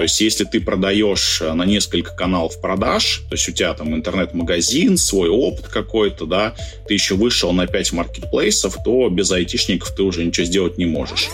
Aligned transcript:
То 0.00 0.04
есть, 0.04 0.18
если 0.22 0.44
ты 0.44 0.62
продаешь 0.62 1.42
э, 1.42 1.52
на 1.52 1.66
несколько 1.66 2.16
каналов 2.16 2.58
продаж, 2.58 3.20
то 3.28 3.34
есть 3.34 3.46
у 3.50 3.52
тебя 3.52 3.74
там 3.74 3.94
интернет-магазин, 3.94 4.96
свой 4.96 5.28
опыт 5.28 5.68
какой-то, 5.68 6.24
да, 6.24 6.54
ты 6.88 6.94
еще 6.94 7.16
вышел 7.16 7.52
на 7.52 7.66
5 7.66 7.92
маркетплейсов, 7.92 8.76
то 8.82 9.10
без 9.10 9.30
айтишников 9.30 9.94
ты 9.94 10.02
уже 10.02 10.24
ничего 10.24 10.46
сделать 10.46 10.78
не 10.78 10.86
можешь. 10.86 11.28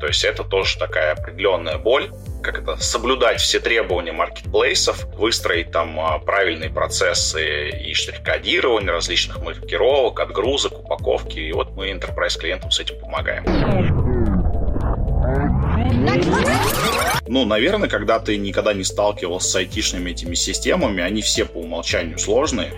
То 0.00 0.06
есть 0.06 0.24
это 0.24 0.42
тоже 0.42 0.78
такая 0.78 1.12
определенная 1.12 1.76
боль, 1.76 2.10
как 2.42 2.62
это, 2.62 2.78
соблюдать 2.78 3.38
все 3.42 3.60
требования 3.60 4.12
маркетплейсов, 4.12 5.04
выстроить 5.18 5.70
там 5.70 6.00
а, 6.00 6.20
правильные 6.20 6.70
процессы 6.70 7.68
и 7.68 7.92
штрих-кодирования 7.92 8.90
различных 8.90 9.42
маркировок, 9.42 10.18
отгрузок, 10.20 10.78
упаковки. 10.78 11.38
И 11.38 11.52
вот 11.52 11.72
мы 11.72 11.90
enterprise 11.90 12.38
клиентам 12.38 12.70
с 12.70 12.80
этим 12.80 12.98
помогаем. 12.98 13.44
Ну, 17.26 17.44
наверное, 17.44 17.88
когда 17.88 18.18
ты 18.18 18.36
никогда 18.36 18.72
не 18.72 18.82
сталкивался 18.82 19.50
с 19.50 19.56
айтишными 19.56 20.10
этими 20.10 20.34
системами, 20.34 21.02
они 21.02 21.22
все 21.22 21.44
по 21.44 21.58
умолчанию 21.58 22.18
сложные. 22.18 22.72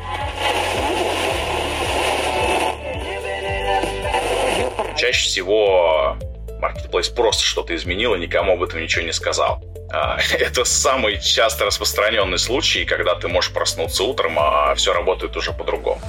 Чаще 4.96 5.26
всего 5.26 6.16
Marketplace 6.60 7.14
просто 7.14 7.42
что-то 7.42 7.74
изменил 7.74 8.14
и 8.14 8.20
никому 8.20 8.52
об 8.52 8.62
этом 8.62 8.82
ничего 8.82 9.04
не 9.04 9.12
сказал. 9.12 9.64
А, 9.90 10.18
это 10.38 10.64
самый 10.64 11.20
часто 11.20 11.64
распространенный 11.64 12.38
случай, 12.38 12.84
когда 12.84 13.14
ты 13.14 13.28
можешь 13.28 13.52
проснуться 13.52 14.04
утром, 14.04 14.38
а 14.38 14.74
все 14.74 14.92
работает 14.92 15.36
уже 15.36 15.52
по-другому. 15.52 16.00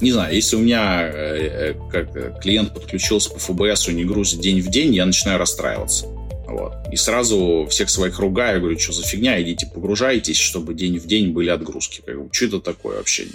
Не 0.00 0.12
знаю, 0.12 0.34
если 0.34 0.56
у 0.56 0.58
меня 0.58 1.08
э, 1.08 1.72
э, 1.72 1.74
как 1.90 2.40
клиент 2.42 2.74
подключился 2.74 3.30
по 3.30 3.38
ФБС, 3.38 3.88
не 3.88 4.04
грузит 4.04 4.40
день 4.40 4.60
в 4.60 4.68
день, 4.68 4.94
я 4.94 5.06
начинаю 5.06 5.38
расстраиваться. 5.38 6.06
Вот. 6.46 6.74
И 6.92 6.96
сразу 6.96 7.66
всех 7.70 7.88
своих 7.88 8.18
ругаю, 8.18 8.60
говорю, 8.60 8.78
что 8.78 8.92
за 8.92 9.04
фигня, 9.04 9.40
идите 9.40 9.66
погружайтесь, 9.66 10.36
чтобы 10.36 10.74
день 10.74 10.98
в 10.98 11.06
день 11.06 11.32
были 11.32 11.48
отгрузки. 11.48 12.02
Как 12.04 12.14
что 12.30 12.44
это 12.44 12.60
такое 12.60 12.98
вообще? 12.98 13.26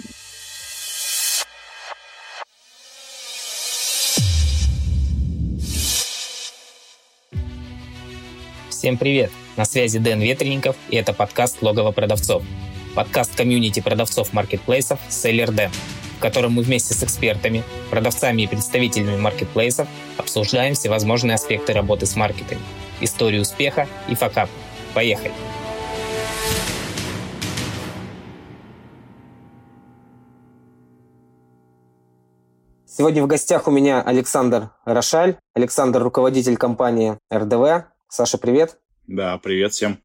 Всем 8.70 8.96
привет! 8.98 9.30
На 9.56 9.64
связи 9.64 9.98
Дэн 9.98 10.20
Ветренников, 10.20 10.76
и 10.90 10.96
это 10.96 11.12
подкаст 11.12 11.60
«Логово 11.60 11.90
продавцов». 11.90 12.44
Подкаст 12.94 13.34
комьюнити 13.34 13.80
продавцов 13.80 14.32
маркетплейсов 14.32 14.98
«Селлер 15.08 15.50
Дэн», 15.50 15.70
котором 16.22 16.52
мы 16.52 16.62
вместе 16.62 16.94
с 16.94 17.02
экспертами, 17.02 17.62
продавцами 17.90 18.42
и 18.42 18.46
представителями 18.46 19.16
маркетплейсов 19.16 19.88
обсуждаем 20.16 20.74
всевозможные 20.74 21.34
аспекты 21.34 21.72
работы 21.72 22.06
с 22.06 22.16
маркетами, 22.16 22.62
историю 23.00 23.42
успеха 23.42 23.88
и 24.08 24.14
факап. 24.14 24.48
Поехали! 24.94 25.34
Сегодня 32.86 33.22
в 33.22 33.26
гостях 33.26 33.66
у 33.66 33.70
меня 33.70 34.02
Александр 34.02 34.70
Рошаль. 34.84 35.36
Александр– 35.54 36.02
руководитель 36.04 36.56
компании 36.56 37.18
РДВ, 37.32 37.86
Саша, 38.08 38.38
привет. 38.38 38.78
Да, 39.06 39.38
привет 39.38 39.72
всем. 39.72 39.98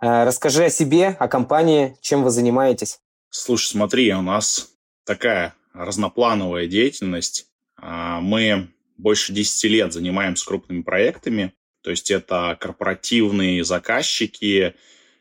Э, 0.00 0.24
расскажи 0.24 0.64
о 0.64 0.70
себе, 0.70 1.08
о 1.18 1.28
компании, 1.28 1.96
чем 2.00 2.24
вы 2.24 2.30
занимаетесь. 2.30 2.98
Слушай, 3.28 3.68
смотри, 3.68 4.12
у 4.14 4.22
нас 4.22 4.73
такая 5.04 5.54
разноплановая 5.72 6.66
деятельность. 6.66 7.46
А, 7.76 8.20
мы 8.20 8.68
больше 8.96 9.32
10 9.32 9.64
лет 9.70 9.92
занимаемся 9.92 10.46
крупными 10.46 10.82
проектами, 10.82 11.52
то 11.82 11.90
есть 11.90 12.10
это 12.10 12.56
корпоративные 12.60 13.62
заказчики, 13.64 14.74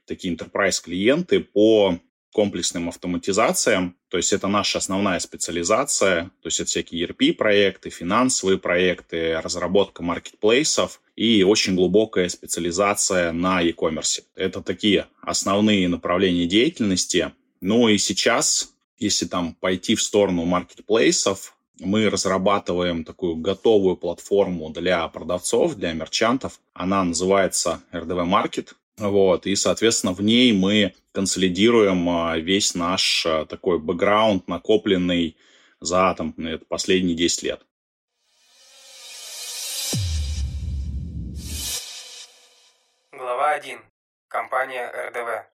такие 0.06 0.34
enterprise 0.34 0.81
клиенты 0.81 1.42
по 1.42 1.99
комплексным 2.33 2.89
автоматизациям. 2.89 3.95
То 4.10 4.17
есть 4.17 4.33
это 4.33 4.48
наша 4.48 4.80
основная 4.80 5.20
специализация. 5.20 6.32
То 6.42 6.48
есть 6.48 6.60
это 6.60 6.70
всякие 6.70 7.05
ERP-проекты, 7.05 7.89
финансовые 7.89 8.58
проекты, 8.58 9.39
разработка 9.39 10.04
маркетплейсов 10.04 11.02
и 11.15 11.44
очень 11.44 11.76
глубокая 11.76 12.27
специализация 12.30 13.32
на 13.32 13.61
e-commerce. 13.61 14.23
Это 14.36 14.61
такие 14.61 15.08
основные 15.21 15.88
направления 15.88 16.48
деятельности. 16.48 17.32
Ну 17.61 17.88
и 17.88 17.98
сейчас, 17.98 18.73
если 19.03 19.25
там 19.25 19.53
пойти 19.55 19.95
в 19.95 20.02
сторону 20.02 20.45
маркетплейсов, 20.45 21.58
мы 21.80 22.09
разрабатываем 22.09 23.03
такую 23.03 23.36
готовую 23.36 23.97
платформу 23.97 24.69
для 24.69 25.08
продавцов, 25.09 25.75
для 25.75 25.91
мерчантов. 25.93 26.59
Она 26.73 27.03
называется 27.03 27.81
RDV 27.91 28.25
Market. 28.25 28.73
Вот, 28.97 29.45
и, 29.47 29.55
соответственно, 29.55 30.14
в 30.14 30.21
ней 30.21 30.53
мы 30.53 30.93
консолидируем 31.11 32.08
а, 32.09 32.37
весь 32.37 32.75
наш 32.75 33.25
а, 33.25 33.45
такой 33.45 33.80
бэкграунд, 33.80 34.47
накопленный 34.47 35.35
за 35.80 36.14
там, 36.15 36.35
последние 36.70 37.15
10 37.15 37.43
лет. 37.43 37.61
Глава 43.11 43.52
1. 43.53 43.80
Компания 44.27 44.91
РДВ. 45.09 45.47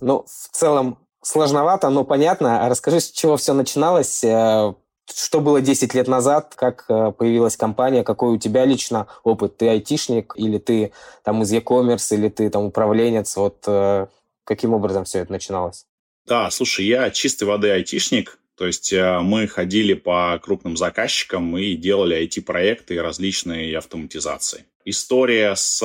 Ну, 0.00 0.22
в 0.22 0.56
целом 0.56 0.98
сложновато, 1.22 1.90
но 1.90 2.04
понятно. 2.04 2.64
А 2.64 2.68
расскажи, 2.68 3.00
с 3.00 3.10
чего 3.10 3.36
все 3.36 3.52
начиналось, 3.52 4.24
э, 4.24 4.74
что 5.14 5.40
было 5.40 5.60
10 5.60 5.94
лет 5.94 6.08
назад, 6.08 6.54
как 6.56 6.84
э, 6.88 7.12
появилась 7.16 7.56
компания, 7.56 8.04
какой 8.04 8.32
у 8.32 8.38
тебя 8.38 8.64
лично 8.64 9.06
опыт? 9.22 9.56
Ты 9.56 9.68
айтишник 9.68 10.34
или 10.36 10.58
ты 10.58 10.92
там 11.22 11.42
из 11.42 11.52
e-commerce, 11.52 12.14
или 12.14 12.28
ты 12.28 12.48
там 12.50 12.64
управленец? 12.64 13.36
Вот 13.36 13.64
э, 13.66 14.06
каким 14.44 14.74
образом 14.74 15.04
все 15.04 15.20
это 15.20 15.32
начиналось? 15.32 15.86
Да, 16.26 16.50
слушай, 16.50 16.84
я 16.86 17.10
чистой 17.10 17.44
воды 17.44 17.70
айтишник, 17.70 18.38
то 18.56 18.66
есть 18.66 18.92
мы 18.92 19.48
ходили 19.48 19.94
по 19.94 20.38
крупным 20.40 20.76
заказчикам 20.76 21.56
и 21.56 21.74
делали 21.74 22.22
IT-проекты 22.22 22.94
и 22.94 22.98
различные 22.98 23.76
автоматизации. 23.76 24.66
История 24.84 25.56
с 25.56 25.82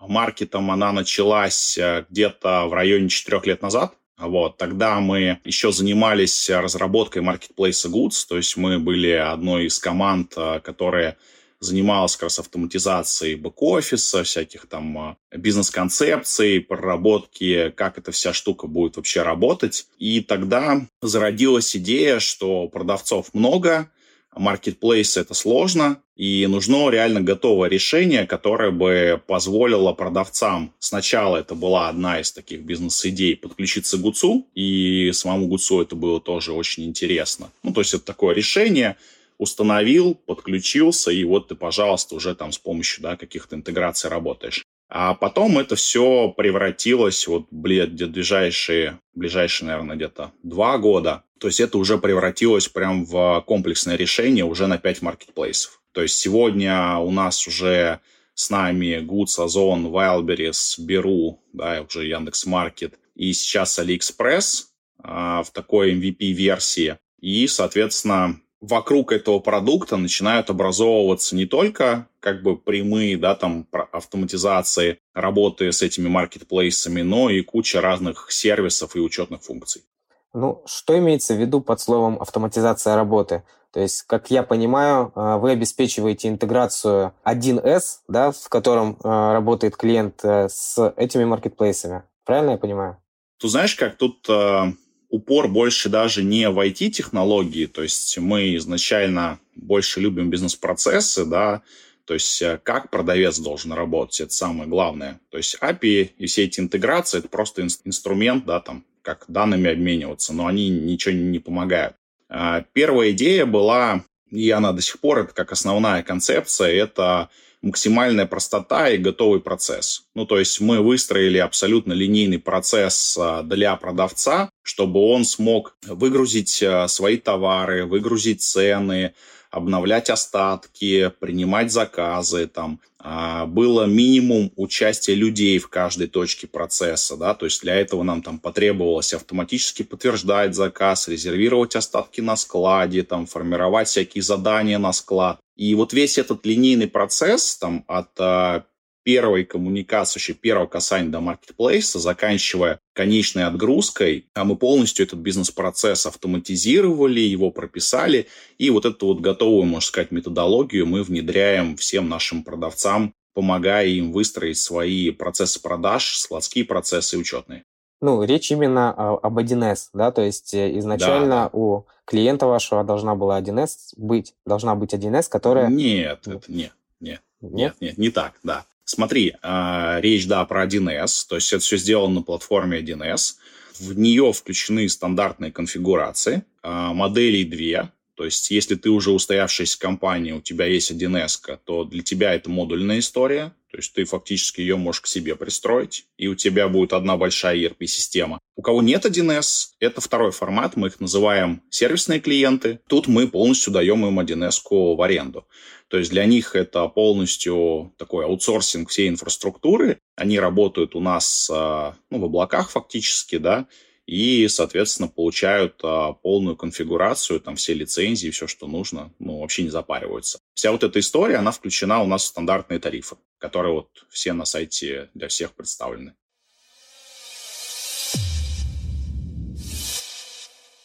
маркетом, 0.00 0.70
она 0.70 0.92
началась 0.92 1.78
где-то 2.08 2.66
в 2.68 2.72
районе 2.72 3.10
4 3.10 3.42
лет 3.44 3.60
назад. 3.60 3.92
Вот, 4.20 4.58
тогда 4.58 5.00
мы 5.00 5.38
еще 5.44 5.72
занимались 5.72 6.50
разработкой 6.50 7.22
маркетплейса 7.22 7.88
Goods, 7.88 8.26
то 8.28 8.36
есть 8.36 8.56
мы 8.56 8.78
были 8.78 9.12
одной 9.12 9.64
из 9.66 9.78
команд, 9.78 10.34
э, 10.36 10.60
которая 10.60 11.16
занималась 11.58 12.16
как 12.16 12.24
раз 12.24 12.38
автоматизацией 12.38 13.36
бэк-офиса, 13.36 14.24
всяких 14.24 14.66
там 14.66 15.16
э, 15.30 15.36
бизнес-концепций, 15.36 16.60
проработки, 16.60 17.70
как 17.70 17.98
эта 17.98 18.12
вся 18.12 18.32
штука 18.32 18.66
будет 18.66 18.96
вообще 18.96 19.22
работать. 19.22 19.86
И 19.98 20.20
тогда 20.20 20.80
зародилась 21.00 21.74
идея, 21.76 22.18
что 22.18 22.68
продавцов 22.68 23.32
много, 23.32 23.90
маркетплейс 24.34 25.16
это 25.16 25.34
сложно, 25.34 26.02
и 26.16 26.46
нужно 26.46 26.90
реально 26.90 27.20
готовое 27.20 27.68
решение, 27.68 28.26
которое 28.26 28.70
бы 28.70 29.20
позволило 29.26 29.92
продавцам, 29.92 30.72
сначала 30.78 31.38
это 31.38 31.54
была 31.54 31.88
одна 31.88 32.20
из 32.20 32.32
таких 32.32 32.60
бизнес-идей, 32.60 33.36
подключиться 33.36 33.96
к 33.96 34.00
ГУЦу, 34.00 34.46
и 34.54 35.10
самому 35.12 35.46
ГУЦу 35.48 35.82
это 35.82 35.96
было 35.96 36.20
тоже 36.20 36.52
очень 36.52 36.84
интересно. 36.84 37.50
Ну, 37.62 37.72
то 37.72 37.80
есть 37.80 37.94
это 37.94 38.04
такое 38.04 38.34
решение, 38.34 38.96
установил, 39.38 40.14
подключился, 40.14 41.10
и 41.10 41.24
вот 41.24 41.48
ты, 41.48 41.54
пожалуйста, 41.54 42.14
уже 42.14 42.34
там 42.34 42.52
с 42.52 42.58
помощью 42.58 43.02
да, 43.02 43.16
каких-то 43.16 43.56
интеграций 43.56 44.10
работаешь. 44.10 44.62
А 44.90 45.14
потом 45.14 45.58
это 45.58 45.76
все 45.76 46.28
превратилось 46.36 47.26
вот 47.28 47.46
ближайшие, 47.50 48.98
ближайшие, 49.14 49.68
наверное, 49.68 49.96
где-то 49.96 50.32
два 50.42 50.78
года. 50.78 51.22
То 51.40 51.46
есть 51.46 51.58
это 51.58 51.78
уже 51.78 51.96
превратилось 51.96 52.68
прям 52.68 53.06
в 53.06 53.42
комплексное 53.46 53.96
решение 53.96 54.44
уже 54.44 54.66
на 54.66 54.76
пять 54.76 55.00
маркетплейсов. 55.00 55.80
То 55.92 56.02
есть 56.02 56.18
сегодня 56.18 56.98
у 56.98 57.10
нас 57.10 57.46
уже 57.46 58.00
с 58.34 58.50
нами 58.50 59.00
Goods, 59.00 59.42
Озон, 59.42 59.86
Wildberries, 59.86 60.78
Беру, 60.78 61.42
да, 61.54 61.82
уже 61.82 62.06
Яндекс.Маркет, 62.06 62.98
и 63.14 63.32
сейчас 63.32 63.78
AliExpress 63.78 64.64
а, 65.02 65.42
в 65.42 65.50
такой 65.50 65.94
MVP-версии. 65.94 66.98
И, 67.20 67.46
соответственно, 67.46 68.38
вокруг 68.60 69.10
этого 69.10 69.38
продукта 69.38 69.96
начинают 69.96 70.50
образовываться 70.50 71.34
не 71.34 71.46
только 71.46 72.06
как 72.20 72.42
бы 72.42 72.58
прямые, 72.58 73.16
да, 73.16 73.34
там, 73.34 73.66
автоматизации 73.92 74.98
работы 75.14 75.72
с 75.72 75.80
этими 75.80 76.08
маркетплейсами, 76.08 77.00
но 77.00 77.30
и 77.30 77.40
куча 77.40 77.80
разных 77.80 78.30
сервисов 78.30 78.94
и 78.94 79.00
учетных 79.00 79.42
функций. 79.42 79.82
Ну, 80.32 80.62
что 80.66 80.96
имеется 80.98 81.34
в 81.34 81.40
виду 81.40 81.60
под 81.60 81.80
словом 81.80 82.20
автоматизация 82.20 82.94
работы? 82.94 83.42
То 83.72 83.80
есть, 83.80 84.02
как 84.02 84.30
я 84.30 84.42
понимаю, 84.42 85.12
а, 85.14 85.38
вы 85.38 85.52
обеспечиваете 85.52 86.28
интеграцию 86.28 87.14
1С, 87.24 88.00
да, 88.08 88.32
в 88.32 88.48
котором 88.48 88.96
а, 89.02 89.32
работает 89.32 89.76
клиент 89.76 90.24
э, 90.24 90.48
с 90.48 90.92
этими 90.96 91.24
маркетплейсами. 91.24 92.02
Правильно 92.24 92.52
я 92.52 92.56
понимаю? 92.58 92.96
Ты 93.38 93.48
знаешь, 93.48 93.74
как 93.74 93.96
тут 93.96 94.28
э, 94.28 94.72
упор 95.08 95.48
больше 95.48 95.88
даже 95.88 96.22
не 96.22 96.48
в 96.50 96.58
IT-технологии, 96.58 97.66
то 97.66 97.82
есть 97.82 98.18
мы 98.18 98.54
изначально 98.56 99.38
больше 99.54 100.00
любим 100.00 100.30
бизнес-процессы, 100.30 101.24
да, 101.24 101.62
То 102.04 102.14
есть 102.14 102.42
э, 102.42 102.60
как 102.62 102.90
продавец 102.90 103.38
должен 103.38 103.72
работать, 103.72 104.20
это 104.20 104.32
самое 104.32 104.68
главное. 104.68 105.20
То 105.30 105.38
есть 105.38 105.56
API 105.60 106.10
и 106.18 106.26
все 106.26 106.44
эти 106.44 106.60
интеграции, 106.60 107.18
это 107.18 107.28
просто 107.28 107.62
инструмент, 107.62 108.44
да, 108.46 108.60
там, 108.60 108.84
как 109.02 109.24
данными 109.28 109.70
обмениваться, 109.70 110.32
но 110.32 110.46
они 110.46 110.68
ничего 110.68 111.14
не 111.14 111.38
помогают. 111.38 111.94
А, 112.28 112.64
первая 112.72 113.10
идея 113.10 113.46
была, 113.46 114.04
и 114.30 114.50
она 114.50 114.72
до 114.72 114.82
сих 114.82 115.00
пор, 115.00 115.20
это 115.20 115.34
как 115.34 115.52
основная 115.52 116.02
концепция, 116.02 116.72
это 116.72 117.28
максимальная 117.62 118.26
простота 118.26 118.88
и 118.88 118.96
готовый 118.96 119.40
процесс. 119.40 120.04
Ну, 120.14 120.24
то 120.24 120.38
есть 120.38 120.60
мы 120.60 120.80
выстроили 120.80 121.38
абсолютно 121.38 121.92
линейный 121.92 122.38
процесс 122.38 123.18
а, 123.18 123.42
для 123.42 123.76
продавца, 123.76 124.50
чтобы 124.62 125.00
он 125.00 125.24
смог 125.24 125.76
выгрузить 125.86 126.62
а, 126.62 126.88
свои 126.88 127.16
товары, 127.16 127.84
выгрузить 127.84 128.42
цены, 128.42 129.14
обновлять 129.50 130.10
остатки, 130.10 131.12
принимать 131.18 131.72
заказы, 131.72 132.46
там, 132.46 132.80
а, 132.98 133.46
было 133.46 133.84
минимум 133.84 134.52
участия 134.56 135.14
людей 135.14 135.58
в 135.58 135.68
каждой 135.68 136.06
точке 136.06 136.46
процесса, 136.46 137.16
да, 137.16 137.34
то 137.34 137.46
есть 137.46 137.62
для 137.62 137.74
этого 137.74 138.02
нам 138.02 138.22
там 138.22 138.38
потребовалось 138.38 139.14
автоматически 139.14 139.82
подтверждать 139.82 140.54
заказ, 140.54 141.08
резервировать 141.08 141.76
остатки 141.76 142.20
на 142.20 142.36
складе, 142.36 143.02
там, 143.02 143.26
формировать 143.26 143.88
всякие 143.88 144.22
задания 144.22 144.78
на 144.78 144.92
склад. 144.92 145.40
И 145.56 145.74
вот 145.74 145.92
весь 145.92 146.16
этот 146.18 146.46
линейный 146.46 146.88
процесс 146.88 147.56
там 147.56 147.84
от 147.88 148.08
а, 148.18 148.64
первой 149.02 149.44
коммуникации, 149.44 150.18
вообще 150.18 150.32
первого 150.34 150.66
касания 150.66 151.10
до 151.10 151.20
маркетплейса, 151.20 151.98
заканчивая 151.98 152.80
конечной 152.92 153.44
отгрузкой, 153.44 154.26
а 154.34 154.44
мы 154.44 154.56
полностью 154.56 155.06
этот 155.06 155.20
бизнес-процесс 155.20 156.06
автоматизировали, 156.06 157.20
его 157.20 157.50
прописали, 157.50 158.26
и 158.58 158.70
вот 158.70 158.84
эту 158.84 159.06
вот 159.06 159.20
готовую, 159.20 159.64
можно 159.64 159.86
сказать, 159.86 160.10
методологию 160.10 160.86
мы 160.86 161.02
внедряем 161.02 161.76
всем 161.76 162.08
нашим 162.08 162.44
продавцам, 162.44 163.14
помогая 163.34 163.86
им 163.86 164.12
выстроить 164.12 164.58
свои 164.58 165.10
процессы 165.10 165.60
продаж, 165.62 166.16
складские 166.16 166.64
процессы 166.64 167.16
учетные. 167.16 167.64
Ну, 168.02 168.22
речь 168.22 168.50
именно 168.50 168.90
об 168.90 169.38
1С, 169.38 169.90
да, 169.92 170.10
то 170.10 170.22
есть 170.22 170.54
э, 170.54 170.78
изначально 170.78 171.50
да. 171.50 171.50
у 171.52 171.84
клиента 172.06 172.46
вашего 172.46 172.82
должна 172.82 173.14
была 173.14 173.40
1С 173.40 173.92
быть, 173.96 174.34
должна 174.46 174.74
быть 174.74 174.94
1С, 174.94 175.28
которая... 175.28 175.68
Нет, 175.68 176.26
это 176.26 176.50
нет, 176.50 176.72
нет, 176.98 177.20
нет, 177.42 177.74
нет, 177.80 177.98
не 177.98 178.10
так, 178.10 178.34
да. 178.42 178.64
Смотри, 178.92 179.36
а, 179.40 180.00
речь, 180.00 180.26
да, 180.26 180.44
про 180.44 180.66
1С, 180.66 181.24
то 181.28 181.36
есть 181.36 181.52
это 181.52 181.62
все 181.62 181.76
сделано 181.76 182.14
на 182.14 182.22
платформе 182.22 182.80
1С. 182.80 183.36
В 183.78 183.96
нее 183.96 184.32
включены 184.32 184.88
стандартные 184.88 185.52
конфигурации, 185.52 186.42
а, 186.64 186.92
моделей 186.92 187.44
две, 187.44 187.92
то 188.20 188.26
есть, 188.26 188.50
если 188.50 188.74
ты 188.74 188.90
уже 188.90 189.12
устоявшаяся 189.12 189.78
компания, 189.78 190.34
у 190.34 190.42
тебя 190.42 190.66
есть 190.66 190.90
1С, 190.90 191.58
то 191.64 191.84
для 191.84 192.02
тебя 192.02 192.34
это 192.34 192.50
модульная 192.50 192.98
история. 192.98 193.54
То 193.70 193.78
есть, 193.78 193.94
ты 193.94 194.04
фактически 194.04 194.60
ее 194.60 194.76
можешь 194.76 195.00
к 195.00 195.06
себе 195.06 195.36
пристроить, 195.36 196.04
и 196.18 196.28
у 196.28 196.34
тебя 196.34 196.68
будет 196.68 196.92
одна 196.92 197.16
большая 197.16 197.56
ERP-система. 197.56 198.38
У 198.56 198.60
кого 198.60 198.82
нет 198.82 199.06
1С, 199.06 199.68
это 199.80 200.02
второй 200.02 200.32
формат, 200.32 200.76
мы 200.76 200.88
их 200.88 201.00
называем 201.00 201.62
сервисные 201.70 202.20
клиенты. 202.20 202.80
Тут 202.88 203.08
мы 203.08 203.26
полностью 203.26 203.72
даем 203.72 204.04
им 204.04 204.20
1С 204.20 204.60
в 204.70 205.00
аренду. 205.00 205.46
То 205.88 205.96
есть 205.96 206.10
для 206.10 206.26
них 206.26 206.54
это 206.54 206.86
полностью 206.88 207.94
такой 207.96 208.26
аутсорсинг 208.26 208.90
всей 208.90 209.08
инфраструктуры. 209.08 209.98
Они 210.14 210.38
работают 210.38 210.94
у 210.94 211.00
нас 211.00 211.48
а, 211.50 211.96
ну, 212.10 212.18
в 212.18 212.24
облаках 212.26 212.68
фактически, 212.68 213.38
да, 213.38 213.66
и, 214.10 214.48
соответственно, 214.48 215.06
получают 215.06 215.78
а, 215.84 216.14
полную 216.14 216.56
конфигурацию, 216.56 217.38
там 217.38 217.54
все 217.54 217.74
лицензии, 217.74 218.30
все, 218.30 218.48
что 218.48 218.66
нужно, 218.66 219.14
ну, 219.20 219.38
вообще 219.38 219.62
не 219.62 219.68
запариваются. 219.68 220.40
Вся 220.52 220.72
вот 220.72 220.82
эта 220.82 220.98
история, 220.98 221.36
она 221.36 221.52
включена 221.52 222.02
у 222.02 222.08
нас 222.08 222.24
в 222.24 222.26
стандартные 222.26 222.80
тарифы, 222.80 223.18
которые 223.38 223.72
вот 223.72 224.04
все 224.08 224.32
на 224.32 224.44
сайте 224.46 225.10
для 225.14 225.28
всех 225.28 225.52
представлены. 225.52 226.16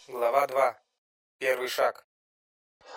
Глава 0.07 0.45
2. 0.45 0.79
Первый 1.39 1.67
шаг. 1.67 2.05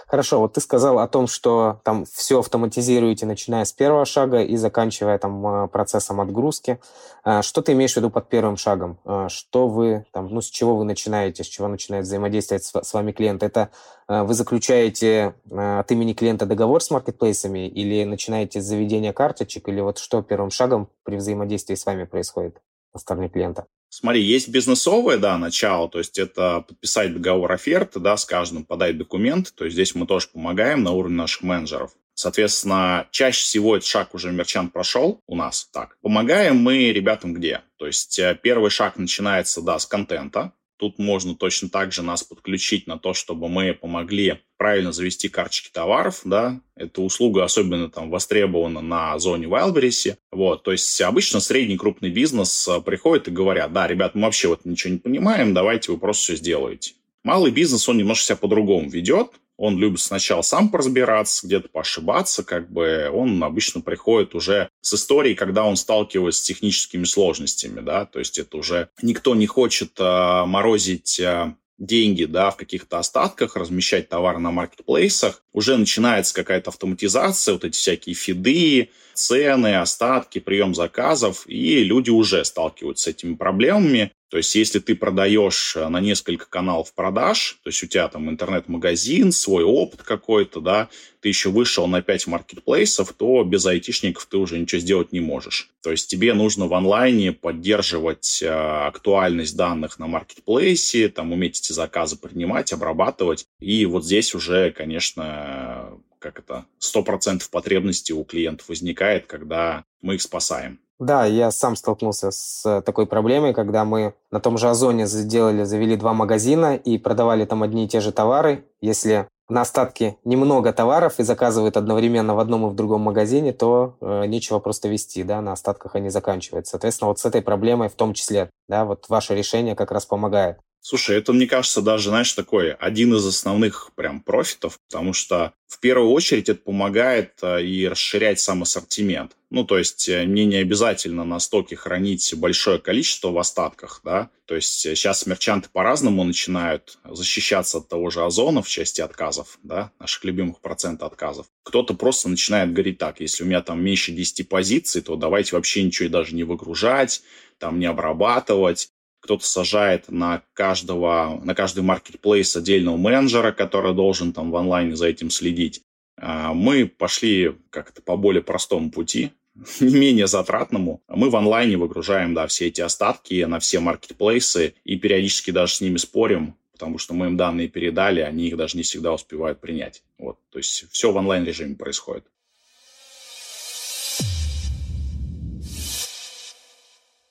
Хорошо, 0.07 0.41
вот 0.41 0.55
ты 0.55 0.61
сказал 0.61 0.99
о 0.99 1.09
том, 1.09 1.27
что 1.27 1.81
там 1.85 2.05
все 2.05 2.41
автоматизируете, 2.41 3.27
начиная 3.27 3.65
с 3.65 3.73
первого 3.73 4.05
шага 4.05 4.43
и 4.43 4.57
заканчивая 4.57 5.19
там 5.19 5.47
а, 5.47 5.67
процессом 5.67 6.21
отгрузки. 6.21 6.81
А, 7.25 7.43
что 7.43 7.63
ты 7.63 7.73
имеешь 7.73 7.95
в 7.95 7.97
виду 7.97 8.11
под 8.11 8.29
первым 8.29 8.57
шагом? 8.57 8.99
А, 9.05 9.29
что 9.29 9.69
вы 9.69 10.07
там, 10.13 10.29
ну, 10.29 10.41
с 10.41 10.47
чего 10.47 10.77
вы 10.77 10.85
начинаете, 10.85 11.45
с 11.45 11.47
чего 11.47 11.69
начинает 11.69 12.05
взаимодействовать 12.05 12.65
с, 12.65 12.93
вами 12.93 13.13
клиент? 13.13 13.43
Это 13.43 13.71
вы 14.09 14.33
заключаете 14.33 15.35
от 15.51 15.91
имени 15.93 16.15
клиента 16.15 16.47
договор 16.47 16.83
с 16.83 16.91
маркетплейсами 16.91 17.69
или 17.69 18.05
начинаете 18.05 18.63
с 18.63 18.65
заведения 18.65 19.13
карточек, 19.13 19.69
или 19.69 19.81
вот 19.81 19.99
что 19.99 20.23
первым 20.23 20.51
шагом 20.51 20.89
при 21.03 21.17
взаимодействии 21.17 21.75
с 21.75 21.85
вами 21.85 22.05
происходит 22.05 22.57
на 22.95 23.01
стороне 23.01 23.29
клиента? 23.29 23.67
Смотри, 23.91 24.23
есть 24.23 24.49
бизнесовое, 24.49 25.17
да, 25.17 25.39
начало, 25.39 25.89
то 25.89 25.99
есть 25.99 26.19
это 26.19 26.61
подписать 26.61 27.15
договор 27.15 27.53
оферты, 27.53 28.01
да, 28.01 28.17
с 28.17 28.25
каждым 28.25 28.65
подать 28.65 28.99
документ, 28.99 29.53
то 29.55 29.65
есть 29.65 29.75
здесь 29.75 29.95
мы 29.95 30.07
тоже 30.07 30.29
помогаем 30.29 30.83
на 30.83 30.93
уровне 30.93 31.17
наших 31.17 31.43
менеджеров. 31.43 31.93
Соответственно, 32.15 33.07
чаще 33.13 33.45
всего 33.45 33.77
этот 33.77 33.87
шаг 33.87 34.13
уже 34.13 34.33
мерчант 34.33 34.73
прошел 34.73 35.23
у 35.29 35.37
нас 35.37 35.69
так. 35.73 35.97
Помогаем 36.03 36.57
мы 36.57 36.91
ребятам 36.91 37.33
где? 37.33 37.63
То 37.77 37.87
есть 37.87 38.19
э, 38.19 38.37
первый 38.43 38.71
шаг 38.71 38.97
начинается, 38.97 39.63
да, 39.63 39.79
с 39.79 39.87
контента, 39.87 40.53
Тут 40.79 40.99
можно 40.99 41.35
точно 41.35 41.69
так 41.69 41.93
же 41.93 42.03
нас 42.03 42.23
подключить 42.23 42.87
на 42.87 42.99
то, 42.99 43.13
чтобы 43.13 43.49
мы 43.49 43.75
помогли 43.75 44.39
правильно 44.57 44.93
завести 44.93 45.29
карточки 45.29 45.71
товаров, 45.73 46.21
да, 46.25 46.61
эта 46.77 47.03
услуга 47.03 47.45
особенно 47.45 47.91
там 47.91 48.11
востребована 48.11 48.81
на 48.81 49.19
зоне 49.19 49.47
Wildberries, 49.47 50.17
вот, 50.31 50.63
то 50.63 50.71
есть 50.71 51.01
обычно 51.01 51.41
средний 51.41 51.77
крупный 51.77 52.11
бизнес 52.11 52.69
э, 52.69 52.81
приходит 52.81 53.27
и 53.27 53.33
говорят, 53.33 53.73
да, 53.73 53.89
ребят, 53.89 54.15
мы 54.15 54.23
вообще 54.23 54.49
вот 54.49 54.65
ничего 54.65 54.93
не 54.93 54.99
понимаем, 54.99 55.53
давайте 55.53 55.91
вы 55.91 55.99
просто 55.99 56.23
все 56.23 56.37
сделаете. 56.37 56.95
Малый 57.25 57.51
бизнес, 57.51 57.89
он 57.89 57.99
немножко 57.99 58.27
себя 58.27 58.37
по-другому 58.37 58.89
ведет, 58.89 59.33
он 59.59 59.77
любит 59.77 60.01
сначала 60.01 60.43
сам 60.43 60.71
поразбираться, 60.71 61.47
где-то 61.47 61.69
поошибаться, 61.69 62.45
как 62.45 62.71
бы 62.71 63.11
он 63.13 63.43
обычно 63.43 63.83
приходит 63.83 64.35
уже 64.35 64.71
с 64.81 64.95
историей, 64.95 65.35
когда 65.35 65.65
он 65.65 65.77
сталкивается 65.77 66.41
с 66.41 66.45
техническими 66.45 67.05
сложностями, 67.05 67.81
да, 67.81 68.07
то 68.07 68.21
есть 68.21 68.39
это 68.39 68.57
уже 68.57 68.89
никто 69.03 69.35
не 69.35 69.47
хочет 69.47 69.99
э, 69.99 70.45
морозить 70.47 71.19
э, 71.19 71.55
деньги, 71.79 72.25
да, 72.25 72.51
в 72.51 72.57
каких-то 72.57 72.99
остатках, 72.99 73.57
размещать 73.57 74.09
товары 74.09 74.39
на 74.39 74.51
маркетплейсах, 74.51 75.43
уже 75.53 75.77
начинается 75.77 76.35
какая-то 76.35 76.71
автоматизация, 76.71 77.55
вот 77.55 77.65
эти 77.65 77.77
всякие 77.77 78.15
фиды, 78.15 78.91
цены, 79.15 79.77
остатки, 79.77 80.39
прием 80.39 80.75
заказов, 80.75 81.45
и 81.47 81.83
люди 81.83 82.11
уже 82.11 82.45
сталкиваются 82.45 83.05
с 83.05 83.09
этими 83.09 83.35
проблемами. 83.35 84.13
То 84.31 84.37
есть, 84.37 84.55
если 84.55 84.79
ты 84.79 84.95
продаешь 84.95 85.75
э, 85.75 85.89
на 85.89 86.01
несколько 86.01 86.47
каналов 86.47 86.93
продаж, 86.93 87.59
то 87.63 87.69
есть 87.69 87.83
у 87.83 87.87
тебя 87.87 88.09
там 88.09 88.29
интернет-магазин, 88.29 89.33
свой 89.33 89.65
опыт 89.65 90.03
какой-то, 90.03 90.61
да, 90.61 90.89
ты 91.21 91.29
еще 91.29 91.49
вышел 91.49 91.87
на 91.87 92.03
5 92.03 92.27
маркетплейсов, 92.27 93.13
то 93.15 93.43
без 93.45 93.65
айтишников 93.65 94.27
ты 94.27 94.37
уже 94.37 94.59
ничего 94.59 94.81
сделать 94.81 95.13
не 95.13 95.21
можешь. 95.21 95.71
То 95.83 95.91
есть 95.91 96.11
тебе 96.11 96.35
нужно 96.35 96.67
в 96.67 96.75
онлайне 96.75 97.33
поддерживать 97.33 98.43
э, 98.43 98.49
актуальность 98.49 99.57
данных 99.57 99.99
на 99.99 100.07
маркетплейсе, 100.07 101.09
там 101.09 101.33
уметь 101.33 101.61
эти 101.61 101.73
заказы 101.73 102.17
принимать, 102.17 102.73
обрабатывать. 102.73 103.47
И 103.61 103.87
вот 103.87 104.05
здесь 104.05 104.35
уже, 104.35 104.73
конечно, 104.73 105.99
как 106.19 106.39
это, 106.39 106.67
100% 106.81 107.43
потребности 107.51 108.13
у 108.13 108.25
клиентов 108.25 108.69
возникает, 108.69 109.27
когда 109.27 109.85
мы 110.03 110.17
их 110.17 110.23
спасаем. 110.23 110.81
Да, 110.99 111.25
я 111.25 111.51
сам 111.53 111.77
столкнулся 111.77 112.31
с 112.33 112.83
такой 112.83 113.07
проблемой, 113.07 113.55
когда 113.55 113.85
мы 113.85 114.15
на 114.33 114.41
том 114.41 114.59
же 114.59 114.69
Озоне 114.69 115.07
сделали, 115.07 115.63
завели 115.63 115.97
два 115.97 116.13
магазина 116.13 116.75
и 116.75 116.99
продавали 116.99 117.45
там 117.45 117.63
одни 117.63 117.85
и 117.85 117.89
те 117.89 118.01
же 118.01 118.11
товары. 118.11 118.65
Если 118.81 119.29
на 119.49 119.63
остатке 119.63 120.17
немного 120.25 120.73
товаров 120.73 121.19
и 121.19 121.23
заказывают 121.23 121.77
одновременно 121.77 122.35
в 122.35 122.41
одном 122.41 122.67
и 122.67 122.71
в 122.71 122.75
другом 122.75 123.03
магазине, 123.03 123.53
то 123.53 123.97
э, 124.01 124.27
нечего 124.27 124.59
просто 124.59 124.89
вести, 124.89 125.23
да, 125.23 125.41
на 125.41 125.53
остатках 125.53 125.95
они 125.95 126.11
заканчиваются. 126.11 126.73
Соответственно, 126.73 127.09
вот 127.09 127.19
с 127.19 127.25
этой 127.25 127.43
проблемой 127.43 127.89
в 127.89 127.95
том 127.95 128.13
числе, 128.13 128.51
да, 128.69 128.85
вот 128.85 129.09
ваше 129.09 129.35
решение 129.35 129.75
как 129.75 129.91
раз 129.91 130.05
помогает. 130.05 130.59
Слушай, 130.81 131.17
это, 131.17 131.33
мне 131.33 131.47
кажется, 131.47 131.83
даже, 131.83 132.11
знаешь, 132.11 132.33
такой 132.33 132.73
один 132.73 133.15
из 133.15 133.27
основных 133.27 133.91
прям 133.95 134.21
профитов, 134.21 134.79
потому 134.89 135.13
что 135.13 135.53
в 135.67 135.81
первую 135.81 136.11
очередь 136.13 136.49
это 136.49 136.61
помогает 136.61 137.35
э, 137.43 137.63
и 137.63 137.87
расширять 137.87 138.41
сам 138.41 138.63
ассортимент. 138.63 139.33
Ну, 139.51 139.65
то 139.65 139.77
есть 139.77 140.09
э, 140.09 140.25
мне 140.25 140.47
не 140.47 140.57
обязательно 140.57 141.25
на 141.25 141.41
стоке 141.41 141.77
хранить 141.77 142.33
большое 142.37 142.79
количество 142.79 143.31
в 143.31 143.39
остатках, 143.39 144.01
да. 144.03 144.31
То 144.47 144.55
есть 144.55 144.73
сейчас 144.73 145.27
э, 145.27 145.31
мерчанты 145.31 145.69
по-разному 145.71 146.25
начинают 146.25 146.99
защищаться 147.05 147.79
от 147.79 147.89
того 147.89 148.09
же 148.09 148.25
озона 148.25 148.63
в 148.63 148.69
части 148.69 149.03
отказов, 149.03 149.59
да, 149.63 149.91
наших 149.99 150.25
любимых 150.25 150.61
процента 150.61 151.05
отказов. 151.05 151.47
Кто-то 151.65 151.95
просто 151.95 152.31
начинает 152.31 152.73
говорить 152.73 152.99
так, 152.99 153.21
если 153.21 153.45
у 153.45 153.47
меня 153.47 153.61
там 153.61 153.83
меньше 153.83 154.13
10 154.13 154.49
позиций, 154.49 155.03
то 155.03 155.17
давайте 155.17 155.57
вообще 155.57 155.83
ничего 155.83 156.07
и 156.07 156.11
даже 156.11 156.35
не 156.35 156.45
выгружать, 156.45 157.23
там 157.59 157.79
не 157.79 157.87
обрабатывать 157.87 158.89
кто-то 159.21 159.45
сажает 159.45 160.11
на 160.11 160.43
каждого, 160.53 161.41
на 161.43 161.55
каждый 161.55 161.83
маркетплейс 161.83 162.55
отдельного 162.57 162.97
менеджера, 162.97 163.53
который 163.53 163.95
должен 163.95 164.33
там 164.33 164.51
в 164.51 164.57
онлайне 164.57 164.97
за 164.97 165.07
этим 165.09 165.31
следить. 165.31 165.83
А, 166.17 166.55
мы 166.55 166.87
пошли 166.87 167.57
как-то 167.71 168.03
по 168.03 168.17
более 168.17 168.43
простому 168.43 168.91
пути, 168.91 169.33
не 169.81 169.95
менее 169.95 170.27
затратному. 170.27 171.03
Мы 171.09 171.31
в 171.31 171.37
онлайне 171.37 171.77
выгружаем, 171.77 172.35
да, 172.35 172.47
все 172.47 172.69
эти 172.69 172.81
остатки 172.81 173.45
на 173.45 173.59
все 173.59 173.81
маркетплейсы 173.81 174.75
и 174.85 174.97
периодически 174.97 175.51
даже 175.51 175.75
с 175.75 175.81
ними 175.81 175.97
спорим, 175.97 176.55
потому 176.73 176.99
что 176.99 177.15
мы 177.15 177.27
им 177.27 177.37
данные 177.37 177.69
передали, 177.69 178.21
они 178.21 178.49
их 178.49 178.57
даже 178.57 178.77
не 178.77 178.83
всегда 178.83 179.13
успевают 179.13 179.61
принять. 179.61 180.03
Вот, 180.19 180.39
то 180.51 180.59
есть 180.59 180.87
все 180.91 181.13
в 181.13 181.17
онлайн-режиме 181.17 181.77
происходит. 181.77 182.25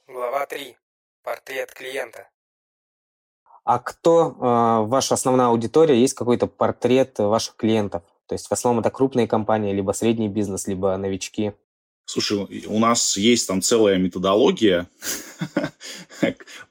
Глава 0.08 0.46
3. 0.46 0.76
Портрет 1.28 1.74
клиента. 1.74 2.30
А 3.66 3.80
кто 3.80 4.30
э, 4.30 4.88
ваша 4.88 5.16
основная 5.16 5.48
аудитория? 5.48 6.00
Есть 6.00 6.14
какой-то 6.14 6.48
портрет 6.48 7.20
ваших 7.20 7.58
клиентов? 7.58 8.04
То 8.30 8.36
есть 8.36 8.48
в 8.48 8.52
основном 8.54 8.80
это 8.80 8.92
крупные 8.92 9.28
компании, 9.28 9.74
либо 9.74 9.92
средний 9.92 10.30
бизнес, 10.30 10.68
либо 10.68 10.96
новички. 10.96 11.52
Слушай, 12.06 12.66
у 12.68 12.80
нас 12.80 13.18
есть 13.18 13.46
там 13.46 13.62
целая 13.62 13.98
методология 13.98 14.88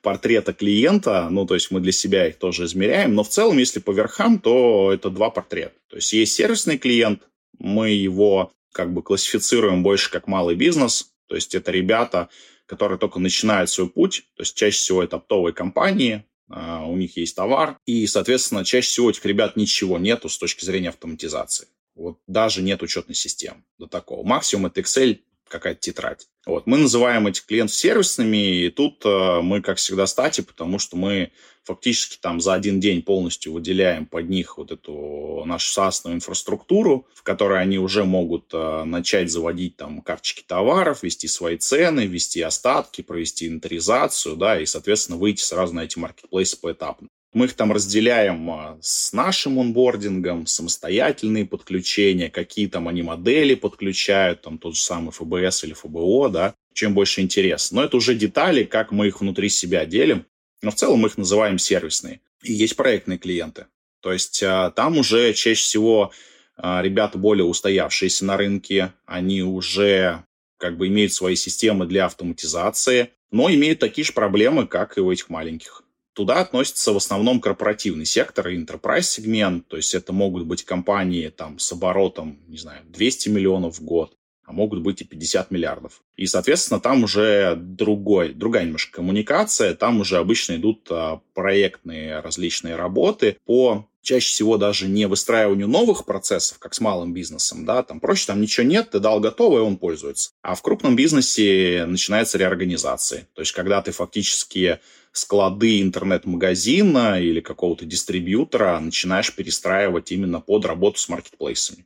портрета 0.01 0.55
клиента, 0.55 1.29
ну, 1.29 1.45
то 1.45 1.53
есть 1.53 1.71
мы 1.71 1.81
для 1.81 1.93
себя 1.93 2.27
их 2.27 2.39
тоже 2.39 2.65
измеряем, 2.65 3.15
но 3.15 3.25
в 3.25 3.29
целом, 3.29 3.59
если 3.59 3.79
по 3.79 3.91
верхам, 3.91 4.39
то 4.39 4.91
это 4.91 5.11
два 5.11 5.29
портрета. 5.29 5.75
То 5.91 5.97
есть 5.97 6.15
есть 6.15 6.33
сервисный 6.33 6.79
клиент, 6.79 7.29
мы 7.59 7.91
его 7.91 8.53
как 8.73 8.95
бы 8.95 9.03
классифицируем 9.03 9.83
больше 9.83 10.11
как 10.11 10.27
малый 10.27 10.55
бизнес, 10.55 11.13
то 11.27 11.35
есть 11.35 11.55
это 11.55 11.73
ребята, 11.73 12.31
которые 12.67 12.99
только 12.99 13.19
начинают 13.19 13.71
свой 13.71 13.89
путь, 13.89 14.25
то 14.35 14.43
есть 14.43 14.57
чаще 14.57 14.77
всего 14.77 15.03
это 15.03 15.17
оптовые 15.17 15.55
компании, 15.55 16.25
а, 16.49 16.85
у 16.87 16.97
них 16.97 17.17
есть 17.17 17.35
товар, 17.35 17.79
и, 17.87 18.07
соответственно, 18.07 18.65
чаще 18.65 18.89
всего 18.89 19.11
этих 19.11 19.25
ребят 19.25 19.57
ничего 19.57 19.99
нету 19.99 20.29
с 20.29 20.39
точки 20.39 20.65
зрения 20.65 20.91
автоматизации. 20.91 21.69
Вот 21.95 22.19
даже 22.27 22.63
нет 22.63 22.83
учетной 22.83 23.15
системы 23.15 23.65
до 23.79 23.87
такого. 23.87 24.27
Максимум 24.27 24.67
это 24.67 24.81
Excel, 24.81 25.19
какая-то 25.49 25.81
тетрадь. 25.81 26.29
Вот. 26.45 26.67
Мы 26.67 26.79
называем 26.79 27.27
этих 27.27 27.47
клиентов 27.47 27.77
сервисными, 27.77 28.65
и 28.65 28.71
тут 28.71 29.05
э, 29.05 29.41
мы, 29.43 29.63
как 29.63 29.79
всегда, 29.79 30.07
стати, 30.07 30.41
потому 30.41 30.79
что 30.79 30.97
мы 30.97 31.33
фактически 31.67 32.19
там 32.21 32.41
за 32.41 32.55
один 32.55 32.81
день 32.81 33.03
полностью 33.03 33.53
выделяем 33.53 34.07
под 34.07 34.29
них 34.29 34.57
вот 34.57 34.71
эту 34.71 35.43
нашу 35.45 35.81
SaaS 35.81 36.13
инфраструктуру, 36.13 37.07
в 37.15 37.23
которой 37.23 37.61
они 37.61 37.79
уже 37.79 38.05
могут 38.05 38.51
э, 38.55 38.85
начать 38.85 39.31
заводить 39.31 39.77
там 39.77 40.01
карточки 40.01 40.45
товаров, 40.47 41.03
вести 41.03 41.27
свои 41.27 41.57
цены, 41.57 42.07
вести 42.07 42.41
остатки, 42.41 43.03
провести 43.03 43.49
инвентаризацию, 43.49 44.37
да, 44.37 44.61
и, 44.61 44.67
соответственно, 44.67 45.19
выйти 45.19 45.43
сразу 45.43 45.75
на 45.75 45.85
эти 45.85 45.99
маркетплейсы 45.99 46.59
поэтапно. 46.61 47.09
Мы 47.33 47.47
их 47.47 47.53
там 47.53 47.71
разделяем 47.71 48.51
а, 48.51 48.79
с 48.81 49.13
нашим 49.13 49.59
онбордингом, 49.59 50.47
самостоятельные 50.47 51.45
подключения, 51.45 52.31
какие 52.31 52.67
там 52.67 52.89
они 52.89 53.03
модели 53.03 53.55
подключают, 53.55 54.41
там 54.41 54.57
тот 54.57 54.75
же 54.75 54.81
самый 54.81 55.11
ФБС 55.11 55.65
или 55.65 55.75
ФБО, 55.75 56.31
да, 56.31 56.55
чем 56.73 56.95
больше 56.95 57.21
интерес. 57.21 57.73
Но 57.73 57.85
это 57.85 57.97
уже 57.99 58.15
детали, 58.15 58.65
как 58.65 58.91
мы 58.91 59.09
их 59.09 59.21
внутри 59.21 59.49
себя 59.49 59.85
делим. 59.85 60.25
Но 60.63 60.71
в 60.71 60.75
целом 60.75 61.01
мы 61.01 61.09
их 61.09 61.19
называем 61.19 61.59
сервисные. 61.59 62.21
И 62.43 62.53
есть 62.53 62.77
проектные 62.77 63.19
клиенты. 63.19 63.67
То 64.01 64.13
есть 64.13 64.43
а, 64.43 64.71
там 64.71 64.99
уже 64.99 65.33
чаще 65.33 65.61
всего 65.63 66.13
а, 66.57 66.81
ребята 66.83 67.19
более 67.19 67.45
устоявшиеся 67.45 68.25
на 68.25 68.37
рынке, 68.37 68.93
они 69.05 69.43
уже 69.43 70.25
как 70.59 70.77
бы 70.77 70.89
имеют 70.89 71.13
свои 71.13 71.37
системы 71.37 71.87
для 71.87 72.07
автоматизации, 72.07 73.11
но 73.31 73.51
имеют 73.51 73.79
такие 73.79 74.05
же 74.05 74.13
проблемы, 74.13 74.67
как 74.67 74.97
и 74.97 75.01
у 75.01 75.11
этих 75.11 75.29
маленьких. 75.29 75.83
Туда 76.15 76.41
относится 76.41 76.93
в 76.93 76.97
основном 76.97 77.41
корпоративный 77.41 78.07
сектор 78.07 78.49
и 78.49 78.57
enterprise 78.57 79.03
сегмент, 79.03 79.69
то 79.69 79.77
есть 79.77 79.95
это 79.95 80.15
могут 80.15 80.47
быть 80.47 80.65
компании 80.65 81.29
там 81.29 81.59
с 81.59 81.71
оборотом, 81.73 82.41
не 82.49 82.57
знаю, 82.57 82.83
200 82.87 83.29
миллионов 83.29 83.79
в 83.79 83.85
год, 83.85 84.16
а 84.47 84.53
могут 84.53 84.81
быть 84.81 85.01
и 85.01 85.05
50 85.05 85.51
миллиардов. 85.51 86.03
И, 86.17 86.27
соответственно, 86.27 86.81
там 86.81 87.05
уже 87.05 87.57
другой, 87.57 88.33
другая 88.33 88.65
немножко 88.65 88.97
коммуникация, 88.97 89.75
там 89.75 90.01
уже 90.01 90.19
обычно 90.19 90.55
идут 90.55 90.87
а, 90.91 91.21
проектные 91.35 92.21
различные 92.21 92.77
работы 92.77 93.37
по 93.45 93.89
чаще 94.07 94.29
всего 94.29 94.57
даже 94.57 94.87
не 94.87 95.07
выстраиванию 95.07 95.67
новых 95.67 96.05
процессов, 96.05 96.59
как 96.61 96.75
с 96.75 96.81
малым 96.81 97.13
бизнесом, 97.13 97.65
да, 97.65 97.83
там 97.83 97.99
проще, 97.99 98.27
там 98.29 98.41
ничего 98.41 98.65
нет, 98.65 98.91
ты 98.91 99.01
дал 99.01 99.19
готово, 99.19 99.59
и 99.59 99.63
он 99.63 99.77
пользуется. 99.77 100.31
А 100.43 100.55
в 100.55 100.63
крупном 100.63 100.95
бизнесе 100.95 101.85
начинается 101.87 102.39
реорганизация. 102.39 103.29
То 103.35 103.43
есть, 103.43 103.51
когда 103.53 103.83
ты 103.83 103.91
фактически 103.91 104.79
склады 105.11 105.83
интернет-магазина 105.83 107.21
или 107.21 107.41
какого-то 107.41 107.85
дистрибьютора 107.85 108.79
начинаешь 108.79 109.35
перестраивать 109.35 110.13
именно 110.13 110.41
под 110.41 110.67
работу 110.67 111.01
с 111.01 111.09
маркетплейсами. 111.09 111.85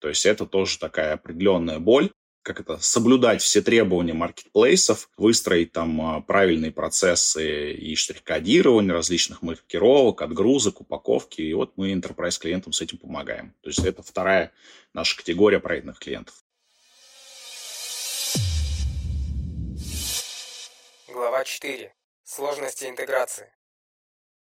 То 0.00 0.08
есть 0.08 0.26
это 0.26 0.46
тоже 0.46 0.78
такая 0.78 1.14
определенная 1.14 1.78
боль, 1.78 2.10
как 2.42 2.60
это, 2.60 2.78
соблюдать 2.78 3.42
все 3.42 3.60
требования 3.60 4.14
маркетплейсов, 4.14 5.10
выстроить 5.18 5.72
там 5.72 6.00
а, 6.00 6.20
правильные 6.20 6.72
процессы 6.72 7.72
и 7.72 7.94
штрих-кодирования 7.94 8.92
различных 8.92 9.42
маркировок, 9.42 10.22
отгрузок, 10.22 10.80
упаковки. 10.80 11.42
И 11.42 11.52
вот 11.52 11.76
мы 11.76 11.92
enterprise 11.92 12.40
клиентам 12.40 12.72
с 12.72 12.80
этим 12.80 12.98
помогаем. 12.98 13.54
То 13.60 13.68
есть 13.68 13.84
это 13.84 14.02
вторая 14.02 14.52
наша 14.94 15.16
категория 15.16 15.60
проектных 15.60 15.98
клиентов. 15.98 16.42
Глава 21.08 21.44
4. 21.44 21.92
Сложности 22.24 22.84
интеграции. 22.86 23.52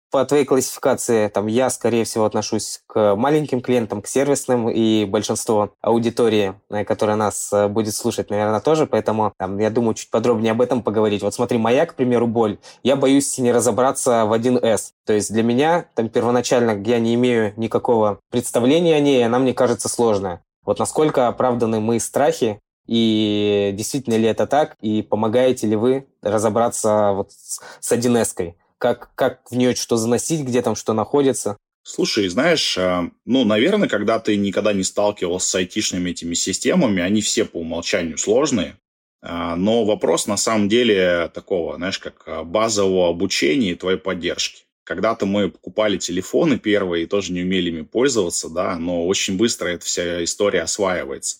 По 0.09 0.23
твоей 0.25 0.45
классификации, 0.45 1.27
там, 1.27 1.47
я, 1.47 1.69
скорее 1.69 2.05
всего, 2.05 2.23
отношусь 2.23 2.81
к 2.87 3.15
маленьким 3.15 3.61
клиентам, 3.61 4.01
к 4.01 4.07
сервисным, 4.07 4.69
и 4.69 5.03
большинство 5.03 5.71
аудитории, 5.81 6.53
э, 6.69 6.85
которая 6.85 7.17
нас 7.17 7.51
э, 7.51 7.67
будет 7.67 7.93
слушать, 7.93 8.29
наверное, 8.29 8.61
тоже, 8.61 8.87
поэтому 8.87 9.33
там, 9.37 9.57
я 9.59 9.69
думаю, 9.69 9.95
чуть 9.95 10.09
подробнее 10.09 10.51
об 10.51 10.61
этом 10.61 10.81
поговорить. 10.81 11.23
Вот 11.23 11.33
смотри, 11.33 11.57
моя, 11.57 11.85
к 11.85 11.95
примеру, 11.95 12.25
боль, 12.25 12.57
я 12.83 12.95
боюсь 12.95 13.37
не 13.37 13.51
разобраться 13.51 14.25
в 14.25 14.33
1С. 14.33 14.91
То 15.05 15.11
есть 15.11 15.33
для 15.33 15.43
меня, 15.43 15.87
там, 15.93 16.07
первоначально 16.07 16.81
я 16.85 16.99
не 16.99 17.15
имею 17.15 17.53
никакого 17.57 18.19
представления 18.31 18.95
о 18.95 19.01
ней, 19.01 19.25
она 19.25 19.39
мне 19.39 19.53
кажется 19.53 19.89
сложная. 19.89 20.41
Вот 20.63 20.79
насколько 20.79 21.27
оправданы 21.27 21.81
мои 21.81 21.99
страхи 21.99 22.59
и 22.87 23.71
действительно 23.73 24.15
ли 24.15 24.27
это 24.27 24.47
так? 24.47 24.75
И 24.81 25.01
помогаете 25.01 25.67
ли 25.67 25.75
вы 25.75 26.07
разобраться 26.21 27.11
вот 27.13 27.31
с 27.31 27.91
1С? 27.91 28.53
Как, 28.77 29.13
как 29.15 29.51
в 29.51 29.55
нее 29.55 29.75
что 29.75 29.97
заносить, 29.97 30.41
где 30.41 30.61
там 30.61 30.75
что 30.75 30.93
находится? 30.93 31.57
Слушай, 31.83 32.27
знаешь, 32.27 32.77
а, 32.77 33.09
ну, 33.25 33.45
наверное, 33.45 33.87
когда 33.87 34.19
ты 34.19 34.35
никогда 34.35 34.73
не 34.73 34.83
сталкивался 34.83 35.49
с 35.49 35.55
айтишными 35.55 36.09
этими 36.09 36.33
системами, 36.33 37.01
они 37.01 37.21
все 37.21 37.45
по 37.45 37.57
умолчанию 37.57 38.17
сложные, 38.17 38.77
а, 39.21 39.55
но 39.55 39.85
вопрос 39.85 40.27
на 40.27 40.37
самом 40.37 40.69
деле 40.69 41.31
такого, 41.33 41.77
знаешь, 41.77 41.97
как 41.97 42.23
а, 42.25 42.43
базового 42.43 43.09
обучения 43.09 43.71
и 43.71 43.75
твоей 43.75 43.97
поддержки. 43.97 44.63
Когда-то 44.83 45.25
мы 45.25 45.49
покупали 45.49 45.97
телефоны 45.97 46.59
первые 46.59 47.03
и 47.03 47.07
тоже 47.07 47.33
не 47.33 47.41
умели 47.41 47.69
ими 47.69 47.81
пользоваться, 47.81 48.49
да, 48.49 48.77
но 48.77 49.05
очень 49.05 49.37
быстро 49.37 49.67
эта 49.69 49.85
вся 49.85 50.23
история 50.23 50.61
осваивается. 50.61 51.37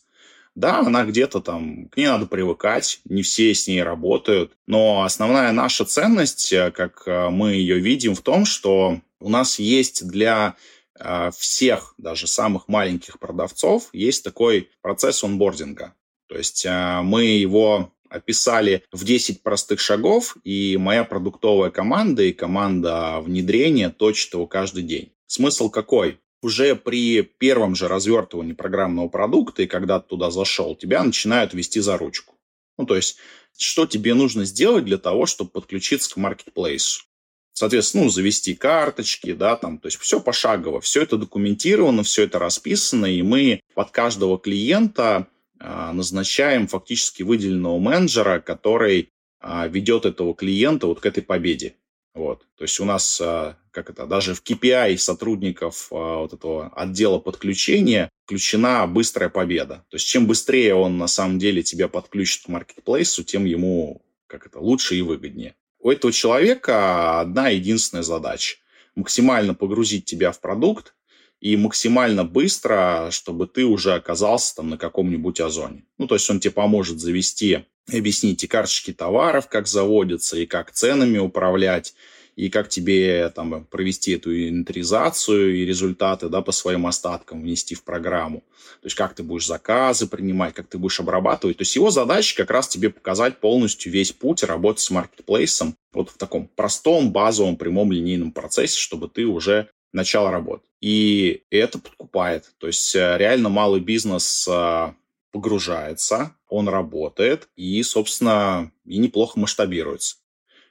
Да, 0.58 0.80
она 0.80 1.06
где-то 1.06 1.40
там, 1.40 1.88
к 1.88 1.98
ней 1.98 2.08
надо 2.08 2.26
привыкать, 2.26 3.00
не 3.06 3.22
все 3.22 3.54
с 3.54 3.68
ней 3.68 3.84
работают, 3.84 4.54
но 4.66 5.04
основная 5.04 5.52
наша 5.52 5.86
ценность, 5.86 6.52
э, 6.52 6.72
как 6.72 7.04
э, 7.06 7.30
мы 7.30 7.52
ее 7.52 7.78
видим, 7.78 8.16
в 8.16 8.22
том, 8.22 8.44
что 8.44 9.00
у 9.20 9.30
нас 9.30 9.60
есть 9.60 10.08
для 10.08 10.56
э, 11.00 11.30
всех, 11.38 11.94
даже 12.00 12.26
самых 12.26 12.68
маленьких 12.68 13.20
продавцов, 13.20 13.90
есть 13.94 14.24
такой 14.24 14.72
процесс 14.82 15.24
онбординга. 15.24 15.94
То 16.28 16.36
есть 16.36 16.66
мы 16.66 17.26
его 17.26 17.94
описали 18.10 18.84
в 18.92 19.06
10 19.06 19.44
простых 19.44 19.80
шагов, 19.80 20.38
и 20.44 20.76
моя 20.78 21.04
продуктовая 21.04 21.70
команда 21.70 22.24
и 22.24 22.34
команда 22.34 23.20
внедрения 23.22 23.92
точит 23.92 24.34
его 24.34 24.48
каждый 24.48 24.82
день. 24.82 25.14
Смысл 25.28 25.70
какой? 25.70 26.20
Уже 26.48 26.78
при 26.78 27.22
первом 27.22 27.76
же 27.76 27.90
развертывании 27.90 28.54
программного 28.54 29.10
продукта, 29.10 29.64
и 29.64 29.68
когда 29.68 30.00
ты 30.00 30.08
туда 30.08 30.32
зашел, 30.32 30.76
тебя 30.78 31.04
начинают 31.04 31.54
вести 31.54 31.82
за 31.82 31.98
ручку. 31.98 32.36
Ну, 32.78 32.86
то 32.86 32.96
есть, 32.96 33.18
что 33.58 33.86
тебе 33.86 34.14
нужно 34.14 34.46
сделать 34.46 34.86
для 34.86 34.98
того, 34.98 35.26
чтобы 35.26 35.50
подключиться 35.52 36.14
к 36.14 36.18
маркетплейсу? 36.18 37.04
Соответственно, 37.52 38.06
ну, 38.06 38.10
завести 38.10 38.56
карточки, 38.56 39.34
да, 39.34 39.58
там, 39.58 39.78
то 39.78 39.88
есть 39.88 40.00
все 40.00 40.22
пошагово, 40.22 40.80
все 40.80 41.02
это 41.02 41.18
документировано, 41.18 42.04
все 42.04 42.24
это 42.24 42.40
расписано, 42.40 43.08
и 43.08 43.22
мы 43.22 43.60
под 43.74 43.92
каждого 43.92 44.40
клиента 44.40 45.28
а, 45.60 45.92
назначаем 45.92 46.68
фактически 46.68 47.24
выделенного 47.24 47.78
менеджера, 47.78 48.40
который 48.40 49.10
а, 49.42 49.68
ведет 49.68 50.06
этого 50.06 50.34
клиента 50.34 50.88
вот 50.88 51.02
к 51.02 51.06
этой 51.06 51.24
победе. 51.24 51.76
Вот. 52.18 52.48
То 52.58 52.64
есть 52.64 52.80
у 52.80 52.86
нас, 52.86 53.22
а, 53.22 53.58
как 53.70 53.92
это, 53.92 54.08
даже 54.08 54.34
в 54.34 54.42
KPI 54.42 54.98
сотрудников 54.98 55.90
а, 55.92 56.22
вот 56.22 56.34
этого 56.34 56.70
отдела 56.76 57.20
подключения 57.20 58.10
включена 58.26 58.88
быстрая 58.88 59.30
победа. 59.30 59.86
То 59.90 59.98
есть 59.98 60.08
чем 60.08 60.26
быстрее 60.26 60.74
он 60.74 60.98
на 60.98 61.08
самом 61.08 61.38
деле 61.38 61.62
тебя 61.62 61.88
подключит 61.88 62.46
к 62.46 62.48
маркетплейсу, 62.48 63.24
тем 63.24 63.46
ему 63.46 64.02
как 64.26 64.48
это, 64.48 64.60
лучше 64.60 64.96
и 64.96 65.04
выгоднее. 65.04 65.56
У 65.80 65.92
этого 65.92 66.12
человека 66.12 67.20
одна 67.22 67.50
единственная 67.50 68.04
задача– 68.04 68.58
максимально 68.96 69.54
погрузить 69.54 70.06
тебя 70.06 70.32
в 70.32 70.42
продукт, 70.42 70.96
и 71.40 71.56
максимально 71.56 72.24
быстро, 72.24 73.10
чтобы 73.12 73.48
ты 73.48 73.66
уже 73.66 73.94
оказался 73.94 74.56
там 74.56 74.70
на 74.70 74.78
каком-нибудь 74.78 75.40
озоне. 75.40 75.84
Ну, 75.98 76.08
то 76.08 76.16
есть 76.16 76.30
он 76.30 76.40
тебе 76.40 76.52
поможет 76.52 77.00
завести, 77.00 77.66
объяснить 77.92 78.44
и 78.44 78.48
карточки 78.48 78.92
товаров, 78.92 79.48
как 79.48 79.68
заводятся, 79.68 80.38
и 80.38 80.46
как 80.46 80.72
ценами 80.72 81.20
управлять, 81.20 81.94
и 82.36 82.50
как 82.50 82.70
тебе 82.70 83.30
там 83.30 83.66
провести 83.66 84.12
эту 84.12 84.32
инвентаризацию 84.32 85.58
и 85.58 85.66
результаты 85.66 86.30
да, 86.30 86.42
по 86.42 86.52
своим 86.52 86.86
остаткам 86.86 87.42
внести 87.42 87.74
в 87.74 87.84
программу. 87.84 88.42
То 88.82 88.86
есть 88.86 88.96
как 88.96 89.16
ты 89.16 89.24
будешь 89.24 89.48
заказы 89.48 90.08
принимать, 90.08 90.54
как 90.54 90.68
ты 90.68 90.78
будешь 90.78 91.00
обрабатывать. 91.00 91.58
То 91.58 91.64
есть 91.64 91.76
его 91.76 91.90
задача 91.90 92.38
как 92.38 92.52
раз 92.52 92.68
тебе 92.68 92.92
показать 92.92 93.40
полностью 93.40 93.92
весь 93.92 94.12
путь 94.12 94.44
работы 94.44 94.82
с 94.82 94.92
маркетплейсом 94.92 95.76
вот 95.94 96.12
в 96.12 96.18
таком 96.18 96.48
простом, 96.56 97.12
базовом, 97.12 97.58
прямом 97.58 97.92
линейном 97.92 98.32
процессе, 98.32 98.80
чтобы 98.80 99.10
ты 99.10 99.26
уже 99.26 99.70
начал 99.98 100.30
работать. 100.30 100.70
И 100.80 101.44
это 101.50 101.80
подкупает. 101.80 102.52
То 102.60 102.68
есть 102.68 102.96
э, 102.96 103.18
реально 103.18 103.50
малый 103.50 103.82
бизнес 103.82 104.48
э, 104.48 104.94
погружается, 105.32 106.36
он 106.48 106.70
работает 106.70 107.50
и, 107.56 107.84
собственно, 107.84 108.72
и 108.86 108.98
неплохо 108.98 109.40
масштабируется. 109.40 110.18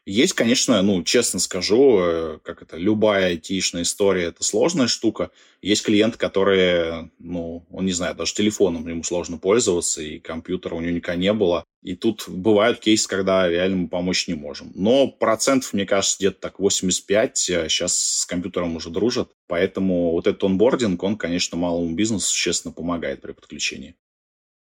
Есть, 0.08 0.34
конечно, 0.34 0.80
ну, 0.82 1.02
честно 1.02 1.40
скажу, 1.40 1.98
э, 1.98 2.38
как 2.44 2.62
это, 2.62 2.76
любая 2.76 3.26
айтишная 3.26 3.82
история– 3.82 4.24
это 4.26 4.44
сложная 4.44 4.86
штука. 4.86 5.32
Есть 5.62 5.84
клиенты, 5.84 6.16
которые, 6.16 7.10
ну, 7.18 7.66
он 7.72 7.86
не 7.86 7.92
знает, 7.92 8.16
даже 8.16 8.32
телефоном 8.32 8.86
ему 8.86 9.02
сложно 9.02 9.36
пользоваться, 9.36 10.00
и 10.00 10.20
компьютера 10.20 10.76
у 10.76 10.80
него 10.80 10.92
никогда 10.92 11.20
не 11.20 11.32
было. 11.32 11.64
И 11.82 11.96
тут 11.96 12.28
бывают 12.28 12.78
кейсы, 12.78 13.08
когда 13.08 13.48
реально 13.48 13.78
мы 13.78 13.88
помочь 13.88 14.28
не 14.28 14.34
можем. 14.34 14.70
Но 14.76 15.08
процентов, 15.08 15.72
мне 15.72 15.86
кажется, 15.86 16.18
где-то 16.18 16.40
так 16.40 16.60
85 16.60 17.36
сейчас 17.36 17.92
э, 17.92 18.20
с 18.22 18.26
компьютером 18.26 18.76
уже 18.76 18.90
дружат. 18.90 19.32
Поэтому 19.48 20.12
вот 20.12 20.28
этот 20.28 20.44
онбординг, 20.44 21.02
он, 21.02 21.16
конечно, 21.16 21.58
малому 21.58 21.92
бизнесу 21.96 22.28
существенно 22.28 22.72
помогает 22.72 23.22
при 23.22 23.32
подключении. 23.32 23.96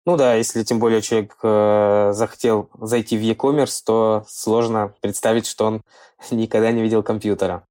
Ну 0.09 0.17
да, 0.17 0.37
если 0.37 0.63
тем 0.63 0.79
более 0.79 1.03
человек 1.03 1.37
э, 1.43 2.13
захотел 2.15 2.71
зайти 2.81 3.19
в 3.19 3.21
e-commerce, 3.21 3.83
то 3.85 4.25
сложно 4.27 4.95
представить, 5.03 5.47
что 5.47 5.67
он 5.67 5.83
никогда 6.31 6.73
не 6.73 6.83
видел 6.83 7.03
компьютера. 7.03 7.67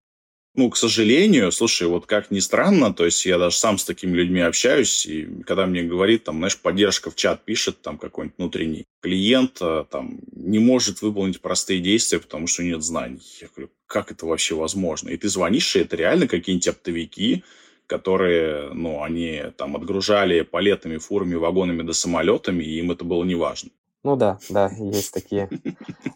Ну, 0.54 0.70
к 0.70 0.78
сожалению, 0.78 1.52
слушай, 1.52 1.88
вот 1.88 2.06
как 2.06 2.30
ни 2.30 2.38
странно, 2.38 2.94
то 2.94 3.06
есть 3.06 3.26
я 3.26 3.40
даже 3.40 3.56
сам 3.56 3.80
с 3.80 3.86
такими 3.86 4.16
людьми 4.16 4.42
общаюсь, 4.42 5.08
и 5.08 5.26
когда 5.48 5.66
мне 5.66 5.82
говорит, 5.82 6.26
там, 6.26 6.38
знаешь, 6.38 6.60
поддержка 6.60 7.10
в 7.10 7.16
чат 7.16 7.44
пишет, 7.44 7.82
там, 7.82 7.98
какой-нибудь 7.98 8.38
внутренний 8.38 8.86
клиент, 9.02 9.58
э, 9.60 9.86
там, 9.90 10.20
не 10.32 10.60
может 10.60 11.02
выполнить 11.02 11.42
простые 11.42 11.80
действия, 11.80 12.20
потому 12.20 12.46
что 12.46 12.62
нет 12.62 12.84
знаний. 12.84 13.24
Я 13.42 13.48
говорю, 13.48 13.72
как 13.88 14.12
это 14.12 14.28
вообще 14.28 14.54
возможно? 14.54 15.10
И 15.10 15.18
ты 15.18 15.28
звонишь, 15.28 15.76
и 15.76 15.80
это 15.80 15.96
реально 15.96 16.28
какие-нибудь 16.28 16.68
оптовики, 16.68 17.44
которые, 17.88 18.70
ну, 18.74 19.02
они 19.02 19.44
там 19.58 19.76
отгружали 19.76 20.42
палетами, 20.42 20.98
фурами, 20.98 21.36
вагонами 21.36 21.82
до 21.82 21.94
самолетами, 21.94 22.64
и 22.64 22.80
им 22.80 22.92
это 22.92 23.06
было 23.06 23.24
не 23.24 23.36
важно. 23.36 23.72
Ну 24.04 24.16
да, 24.16 24.38
да, 24.50 24.70
есть 24.78 25.14
такие. 25.14 25.50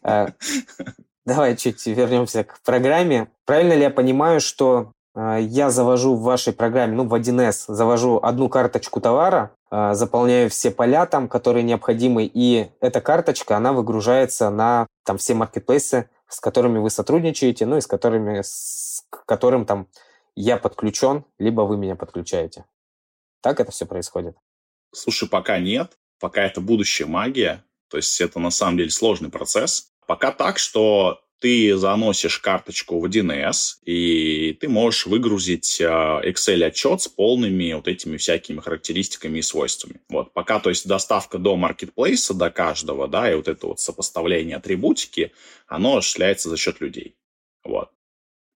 А, 0.03 0.29
давай 1.25 1.57
чуть 1.57 1.85
вернемся 1.87 2.43
к 2.43 2.61
программе. 2.61 3.29
Правильно 3.45 3.73
ли 3.73 3.81
я 3.81 3.89
понимаю, 3.89 4.39
что 4.39 4.91
а, 5.13 5.37
я 5.37 5.69
завожу 5.69 6.15
в 6.15 6.21
вашей 6.21 6.53
программе, 6.53 6.95
ну, 6.95 7.05
в 7.05 7.13
1С, 7.13 7.65
завожу 7.67 8.19
одну 8.21 8.49
карточку 8.49 9.01
товара, 9.01 9.51
а, 9.69 9.93
заполняю 9.93 10.49
все 10.49 10.71
поля 10.71 11.05
там, 11.05 11.27
которые 11.27 11.63
необходимы, 11.63 12.29
и 12.31 12.69
эта 12.79 13.01
карточка, 13.01 13.57
она 13.57 13.73
выгружается 13.73 14.49
на 14.49 14.87
там 15.05 15.17
все 15.17 15.33
маркетплейсы, 15.33 16.09
с 16.27 16.39
которыми 16.39 16.79
вы 16.79 16.89
сотрудничаете, 16.89 17.65
ну, 17.65 17.77
и 17.77 17.81
с 17.81 17.87
которыми, 17.87 18.41
с 18.41 19.03
которым 19.25 19.65
там 19.65 19.87
я 20.35 20.57
подключен, 20.57 21.25
либо 21.39 21.61
вы 21.61 21.77
меня 21.77 21.95
подключаете. 21.95 22.65
Так 23.41 23.59
это 23.59 23.71
все 23.71 23.85
происходит? 23.85 24.35
Слушай, 24.93 25.29
пока 25.29 25.59
нет. 25.59 25.97
Пока 26.19 26.43
это 26.43 26.61
будущая 26.61 27.07
магия. 27.07 27.63
То 27.89 27.97
есть 27.97 28.21
это 28.21 28.39
на 28.39 28.51
самом 28.51 28.77
деле 28.77 28.91
сложный 28.91 29.29
процесс. 29.29 29.91
Пока 30.05 30.31
так, 30.31 30.59
что 30.59 31.21
ты 31.41 31.75
заносишь 31.75 32.37
карточку 32.37 32.99
в 32.99 33.05
1С, 33.05 33.77
и 33.83 34.55
ты 34.61 34.69
можешь 34.69 35.07
выгрузить 35.07 35.81
а, 35.81 36.21
Excel-отчет 36.23 37.01
с 37.01 37.07
полными 37.07 37.73
вот 37.73 37.87
этими 37.87 38.17
всякими 38.17 38.59
характеристиками 38.59 39.39
и 39.39 39.41
свойствами. 39.41 40.01
Вот, 40.07 40.33
пока, 40.33 40.59
то 40.59 40.69
есть, 40.69 40.87
доставка 40.87 41.39
до 41.39 41.55
маркетплейса, 41.55 42.35
до 42.35 42.51
каждого, 42.51 43.07
да, 43.07 43.31
и 43.31 43.35
вот 43.35 43.47
это 43.47 43.65
вот 43.65 43.79
сопоставление 43.79 44.57
атрибутики, 44.57 45.31
оно 45.65 45.97
осуществляется 45.97 46.49
за 46.49 46.57
счет 46.57 46.79
людей. 46.79 47.15
Вот. 47.63 47.89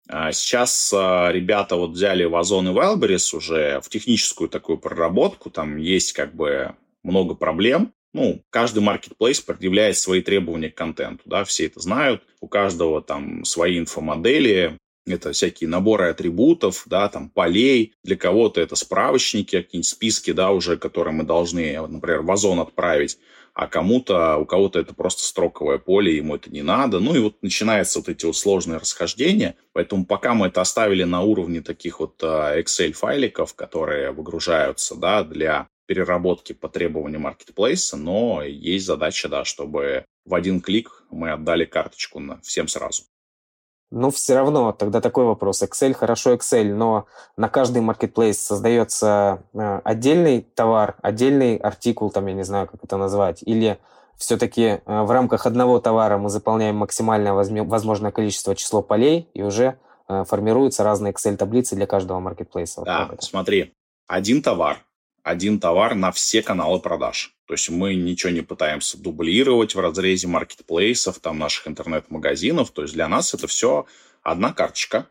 А 0.08 0.32
сейчас 0.32 0.92
а, 0.94 1.30
ребята 1.32 1.76
вот 1.76 1.92
взяли 1.92 2.24
Вазон 2.24 2.68
и 2.68 2.72
Wildberries 2.72 3.36
уже 3.36 3.80
в 3.82 3.88
техническую 3.88 4.48
такую 4.48 4.78
проработку. 4.78 5.50
Там 5.50 5.76
есть 5.76 6.12
как 6.12 6.34
бы 6.34 6.74
много 7.02 7.34
проблем. 7.34 7.92
Ну, 8.12 8.42
каждый 8.50 8.80
маркетплейс 8.80 9.40
предъявляет 9.40 9.96
свои 9.96 10.22
требования 10.22 10.70
к 10.70 10.76
контенту, 10.76 11.24
да, 11.26 11.42
все 11.44 11.66
это 11.66 11.80
знают. 11.80 12.22
У 12.40 12.46
каждого 12.46 13.02
там 13.02 13.44
свои 13.44 13.76
инфомодели, 13.76 14.78
это 15.04 15.32
всякие 15.32 15.68
наборы 15.68 16.08
атрибутов, 16.08 16.84
да, 16.86 17.08
там 17.08 17.28
полей. 17.28 17.94
Для 18.04 18.16
кого-то 18.16 18.60
это 18.60 18.76
справочники, 18.76 19.60
какие-нибудь 19.60 19.88
списки, 19.88 20.32
да, 20.32 20.52
уже, 20.52 20.76
которые 20.76 21.12
мы 21.12 21.24
должны, 21.24 21.80
например, 21.88 22.22
в 22.22 22.30
Озон 22.30 22.60
отправить 22.60 23.18
а 23.54 23.68
кому-то, 23.68 24.36
у 24.36 24.46
кого-то 24.46 24.80
это 24.80 24.94
просто 24.94 25.22
строковое 25.22 25.78
поле, 25.78 26.16
ему 26.16 26.34
это 26.34 26.50
не 26.50 26.62
надо. 26.62 26.98
Ну 26.98 27.14
и 27.14 27.20
вот 27.20 27.40
начинаются 27.40 28.00
вот 28.00 28.08
эти 28.08 28.26
вот 28.26 28.36
сложные 28.36 28.78
расхождения. 28.78 29.54
Поэтому 29.72 30.04
пока 30.04 30.34
мы 30.34 30.48
это 30.48 30.60
оставили 30.60 31.04
на 31.04 31.22
уровне 31.22 31.60
таких 31.60 32.00
вот 32.00 32.20
а, 32.22 32.58
Excel-файликов, 32.60 33.54
которые 33.54 34.10
выгружаются, 34.10 34.96
да, 34.96 35.22
для 35.22 35.68
переработки 35.86 36.52
по 36.52 36.68
требованию 36.68 37.20
маркетплейса, 37.20 37.96
но 37.96 38.42
есть 38.42 38.86
задача, 38.86 39.28
да, 39.28 39.44
чтобы 39.44 40.04
в 40.24 40.34
один 40.34 40.60
клик 40.60 41.04
мы 41.10 41.30
отдали 41.30 41.64
карточку 41.64 42.18
на 42.18 42.40
всем 42.40 42.66
сразу. 42.66 43.04
Ну, 43.90 44.10
все 44.10 44.34
равно, 44.34 44.72
тогда 44.72 45.00
такой 45.00 45.24
вопрос. 45.24 45.62
Excel, 45.62 45.94
хорошо 45.94 46.34
Excel, 46.34 46.74
но 46.74 47.06
на 47.36 47.48
каждый 47.48 47.80
маркетплейс 47.82 48.40
создается 48.40 49.44
э, 49.52 49.80
отдельный 49.84 50.42
товар, 50.42 50.96
отдельный 51.02 51.56
артикул, 51.56 52.10
там, 52.10 52.26
я 52.26 52.34
не 52.34 52.42
знаю, 52.44 52.66
как 52.66 52.82
это 52.82 52.96
назвать, 52.96 53.42
или 53.44 53.78
все-таки 54.16 54.62
э, 54.62 54.80
в 54.84 55.10
рамках 55.10 55.46
одного 55.46 55.78
товара 55.80 56.18
мы 56.18 56.28
заполняем 56.28 56.76
максимальное 56.76 57.32
возможное 57.32 58.10
количество 58.10 58.56
число 58.56 58.82
полей, 58.82 59.28
и 59.34 59.42
уже 59.42 59.78
э, 60.08 60.24
формируются 60.24 60.82
разные 60.82 61.12
Excel-таблицы 61.12 61.76
для 61.76 61.86
каждого 61.86 62.18
маркетплейса. 62.20 62.82
Да, 62.82 63.10
смотри, 63.20 63.74
один 64.08 64.42
товар, 64.42 64.84
один 65.24 65.58
товар 65.58 65.94
на 65.94 66.12
все 66.12 66.42
каналы 66.42 66.78
продаж. 66.78 67.34
То 67.46 67.54
есть 67.54 67.70
мы 67.70 67.94
ничего 67.94 68.30
не 68.30 68.42
пытаемся 68.42 68.98
дублировать 68.98 69.74
в 69.74 69.80
разрезе 69.80 70.28
маркетплейсов, 70.28 71.18
там 71.18 71.38
наших 71.38 71.66
интернет-магазинов. 71.66 72.70
То 72.70 72.82
есть 72.82 72.94
для 72.94 73.08
нас 73.08 73.34
это 73.34 73.46
все 73.46 73.86
одна 74.22 74.52
карточка. 74.52 75.08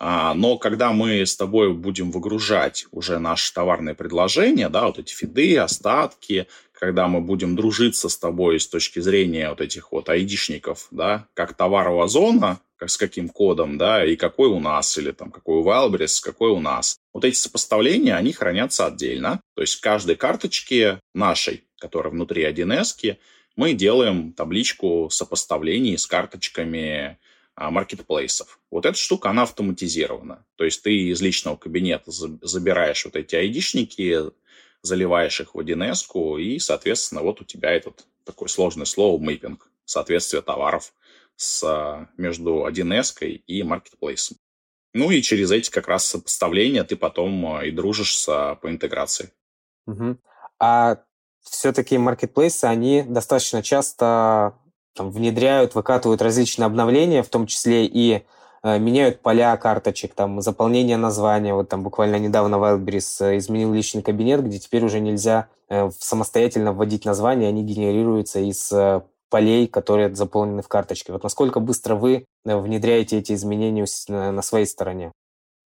А, 0.00 0.32
но 0.34 0.56
когда 0.58 0.92
мы 0.92 1.26
с 1.26 1.36
тобой 1.36 1.74
будем 1.74 2.10
выгружать 2.10 2.86
уже 2.90 3.18
наши 3.18 3.52
товарные 3.52 3.94
предложения, 3.94 4.68
да, 4.68 4.86
вот 4.86 4.98
эти 4.98 5.12
фиды, 5.12 5.58
остатки, 5.58 6.46
когда 6.72 7.06
мы 7.06 7.20
будем 7.20 7.54
дружиться 7.54 8.08
с 8.08 8.16
тобой 8.16 8.60
с 8.60 8.68
точки 8.68 9.00
зрения 9.00 9.50
вот 9.50 9.60
этих 9.60 9.92
вот 9.92 10.08
айдишников, 10.08 10.88
да, 10.90 11.26
как 11.34 11.54
товарового 11.54 12.08
зона, 12.08 12.60
с 12.86 12.96
каким 12.96 13.28
кодом, 13.28 13.78
да, 13.78 14.04
и 14.04 14.16
какой 14.16 14.48
у 14.48 14.60
нас, 14.60 14.96
или 14.98 15.10
там 15.10 15.30
какой 15.30 15.56
у 15.56 15.64
Wildberries, 15.64 16.22
какой 16.22 16.50
у 16.50 16.60
нас. 16.60 16.98
Вот 17.12 17.24
эти 17.24 17.36
сопоставления, 17.36 18.16
они 18.16 18.32
хранятся 18.32 18.86
отдельно. 18.86 19.40
То 19.54 19.62
есть 19.62 19.80
каждой 19.80 20.16
карточке 20.16 21.00
нашей, 21.14 21.64
которая 21.78 22.12
внутри 22.12 22.44
1С, 22.44 23.16
мы 23.56 23.72
делаем 23.72 24.32
табличку 24.32 25.08
сопоставлений 25.10 25.98
с 25.98 26.06
карточками 26.06 27.18
а, 27.56 27.72
маркетплейсов. 27.72 28.60
Вот 28.70 28.86
эта 28.86 28.96
штука, 28.96 29.30
она 29.30 29.42
автоматизирована. 29.42 30.46
То 30.54 30.64
есть 30.64 30.82
ты 30.84 30.94
из 31.10 31.20
личного 31.20 31.56
кабинета 31.56 32.12
забираешь 32.12 33.04
вот 33.04 33.16
эти 33.16 33.34
айдишники, 33.34 34.30
заливаешь 34.82 35.40
их 35.40 35.54
в 35.54 35.58
1С, 35.58 36.40
и, 36.40 36.60
соответственно, 36.60 37.22
вот 37.22 37.40
у 37.40 37.44
тебя 37.44 37.72
этот 37.72 38.06
такое 38.24 38.48
сложное 38.48 38.84
слово 38.84 39.20
мейпинг, 39.20 39.68
соответствие 39.84 40.42
товаров 40.42 40.92
с, 41.38 41.62
а, 41.64 42.08
между 42.16 42.66
1С 42.66 43.24
и 43.46 43.62
маркетплейсом. 43.62 44.36
Ну 44.92 45.10
и 45.10 45.22
через 45.22 45.52
эти 45.52 45.70
как 45.70 45.86
раз 45.86 46.04
сопоставления 46.04 46.82
ты 46.82 46.96
потом 46.96 47.46
а, 47.46 47.64
и 47.64 47.70
дружишь 47.70 48.18
с, 48.18 48.28
а, 48.28 48.56
по 48.56 48.68
интеграции. 48.68 49.30
Угу. 49.86 50.18
А 50.58 50.98
все-таки 51.42 51.96
маркетплейсы, 51.96 52.64
они 52.64 53.02
достаточно 53.02 53.62
часто 53.62 54.54
там, 54.96 55.12
внедряют, 55.12 55.76
выкатывают 55.76 56.20
различные 56.20 56.66
обновления, 56.66 57.22
в 57.22 57.28
том 57.28 57.46
числе 57.46 57.86
и 57.86 58.24
э, 58.64 58.78
меняют 58.80 59.22
поля 59.22 59.56
карточек, 59.56 60.14
там, 60.14 60.40
заполнение 60.40 60.96
названия. 60.96 61.54
Вот 61.54 61.68
там 61.68 61.84
буквально 61.84 62.16
недавно 62.16 62.56
Wildberries 62.56 63.24
э, 63.24 63.38
изменил 63.38 63.72
личный 63.72 64.02
кабинет, 64.02 64.44
где 64.44 64.58
теперь 64.58 64.84
уже 64.84 64.98
нельзя 64.98 65.48
э, 65.68 65.90
самостоятельно 65.98 66.72
вводить 66.72 67.04
названия, 67.04 67.46
они 67.46 67.62
генерируются 67.62 68.40
из 68.40 68.72
э, 68.72 69.02
полей, 69.28 69.66
которые 69.66 70.14
заполнены 70.14 70.62
в 70.62 70.68
карточке. 70.68 71.12
Вот 71.12 71.22
насколько 71.22 71.60
быстро 71.60 71.94
вы 71.94 72.24
э, 72.44 72.56
внедряете 72.56 73.18
эти 73.18 73.32
изменения 73.32 73.86
на 74.08 74.42
своей 74.42 74.66
стороне? 74.66 75.12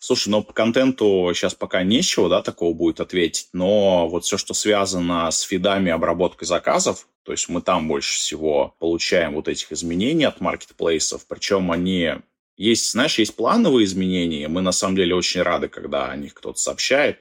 Слушай, 0.05 0.31
ну 0.31 0.43
по 0.43 0.53
контенту 0.53 1.31
сейчас 1.33 1.55
пока 1.55 1.85
нечего, 1.85 2.29
да, 2.29 2.43
такого 2.43 2.75
будет 2.75 2.99
ответить, 2.99 3.51
но 3.53 4.09
вот 4.09 4.25
все, 4.25 4.37
что 4.37 4.53
связано 4.53 5.31
с 5.31 5.43
фидами 5.43 5.93
обработкой 5.93 6.49
заказов, 6.49 7.07
то 7.23 7.31
есть 7.31 7.49
мы 7.49 7.63
там 7.63 7.87
больше 7.87 8.19
всего 8.19 8.75
получаем 8.81 9.35
вот 9.35 9.47
этих 9.47 9.71
изменений 9.71 10.25
от 10.25 10.41
маркетплейсов, 10.41 11.25
причем 11.29 11.71
они 11.71 12.15
есть, 12.57 12.91
знаешь, 12.91 13.21
есть 13.21 13.37
плановые 13.37 13.85
изменения, 13.85 14.49
мы 14.49 14.61
на 14.61 14.73
самом 14.73 14.97
деле 14.97 15.15
очень 15.15 15.43
рады, 15.43 15.69
когда 15.69 16.09
о 16.09 16.17
них 16.17 16.35
кто-то 16.35 16.59
сообщает, 16.59 17.21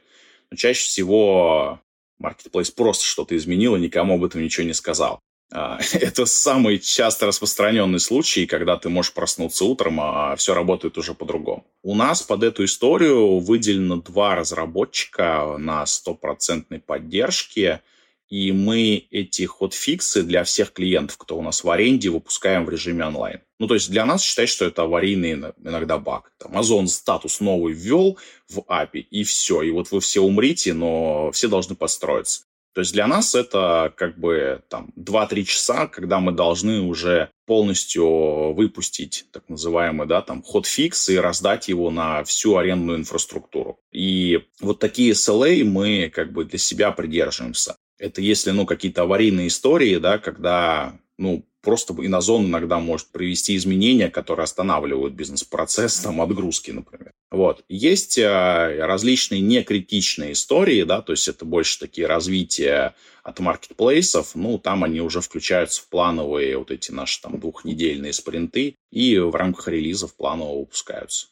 но 0.49 0.57
чаще 0.57 0.87
всего 0.87 1.79
маркетплейс 2.17 2.71
просто 2.71 3.05
что-то 3.05 3.37
изменил 3.37 3.75
и 3.75 3.79
никому 3.79 4.15
об 4.15 4.23
этом 4.23 4.43
ничего 4.43 4.65
не 4.65 4.73
сказал. 4.73 5.19
А, 5.51 5.79
это 5.93 6.25
самый 6.25 6.79
часто 6.79 7.27
распространенный 7.27 7.99
случай, 7.99 8.45
когда 8.45 8.77
ты 8.77 8.89
можешь 8.89 9.13
проснуться 9.13 9.65
утром, 9.65 9.99
а 10.01 10.35
все 10.35 10.53
работает 10.53 10.97
уже 10.97 11.13
по-другому. 11.13 11.65
У 11.83 11.95
нас 11.95 12.21
под 12.21 12.43
эту 12.43 12.65
историю 12.65 13.39
выделено 13.39 13.97
два 13.97 14.35
разработчика 14.35 15.55
на 15.57 15.85
стопроцентной 15.85 16.79
поддержке, 16.79 17.81
и 18.29 18.53
мы 18.53 19.07
эти 19.11 19.43
хотфиксы 19.43 20.23
для 20.23 20.45
всех 20.45 20.71
клиентов, 20.71 21.17
кто 21.17 21.37
у 21.37 21.41
нас 21.41 21.65
в 21.65 21.69
аренде, 21.69 22.09
выпускаем 22.09 22.65
в 22.65 22.69
режиме 22.69 23.05
онлайн. 23.05 23.41
Ну, 23.59 23.67
то 23.67 23.73
есть 23.73 23.91
для 23.91 24.05
нас 24.05 24.23
считай, 24.23 24.47
что 24.47 24.63
это 24.63 24.83
аварийный 24.83 25.33
иногда 25.61 25.97
баг. 25.97 26.31
Amazon 26.41 26.87
статус 26.87 27.41
новый 27.41 27.73
ввел 27.73 28.17
в 28.47 28.59
API, 28.59 29.01
и 29.01 29.25
все. 29.25 29.63
И 29.63 29.71
вот 29.71 29.91
вы 29.91 29.99
все 29.99 30.21
умрите, 30.21 30.73
но 30.73 31.29
все 31.33 31.49
должны 31.49 31.75
построиться. 31.75 32.43
То 32.73 32.81
есть 32.81 32.93
для 32.93 33.07
нас 33.07 33.35
это 33.35 33.93
как 33.97 34.17
бы 34.17 34.61
там 34.69 34.91
2-3 34.97 35.43
часа, 35.43 35.87
когда 35.87 36.19
мы 36.19 36.31
должны 36.31 36.81
уже 36.81 37.29
полностью 37.45 38.53
выпустить 38.53 39.25
так 39.33 39.49
называемый, 39.49 40.07
да, 40.07 40.21
там, 40.21 40.41
ход-фикс 40.41 41.09
и 41.09 41.17
раздать 41.17 41.67
его 41.67 41.91
на 41.91 42.23
всю 42.23 42.55
арендную 42.55 42.99
инфраструктуру. 42.99 43.79
И 43.91 44.39
вот 44.61 44.79
такие 44.79 45.11
SLA 45.11 45.63
мы 45.65 46.09
как 46.13 46.31
бы 46.31 46.45
для 46.45 46.59
себя 46.59 46.91
придерживаемся. 46.91 47.75
Это 47.99 48.21
если, 48.21 48.51
ну, 48.51 48.65
какие-то 48.65 49.03
аварийные 49.03 49.47
истории, 49.47 49.97
да, 49.97 50.17
когда, 50.17 50.97
ну, 51.17 51.45
просто 51.61 51.93
Инозон 51.93 52.45
иногда 52.45 52.79
может 52.79 53.07
привести 53.07 53.55
изменения, 53.55 54.09
которые 54.09 54.43
останавливают 54.43 55.13
бизнес-процесс, 55.13 55.99
там, 55.99 56.21
отгрузки, 56.21 56.71
например. 56.71 57.11
Вот. 57.29 57.63
Есть 57.69 58.17
э, 58.17 58.85
различные 58.85 59.41
некритичные 59.41 60.33
истории, 60.33 60.83
да, 60.83 61.01
то 61.01 61.13
есть 61.13 61.27
это 61.27 61.45
больше 61.45 61.79
такие 61.79 62.07
развития 62.07 62.95
от 63.23 63.39
маркетплейсов, 63.39 64.35
ну, 64.35 64.57
там 64.57 64.83
они 64.83 64.99
уже 64.99 65.21
включаются 65.21 65.81
в 65.81 65.89
плановые 65.89 66.57
вот 66.57 66.71
эти 66.71 66.91
наши 66.91 67.21
там 67.21 67.39
двухнедельные 67.39 68.13
спринты 68.13 68.75
и 68.91 69.17
в 69.17 69.35
рамках 69.35 69.67
релизов 69.67 70.15
планово 70.15 70.59
выпускаются. 70.59 71.27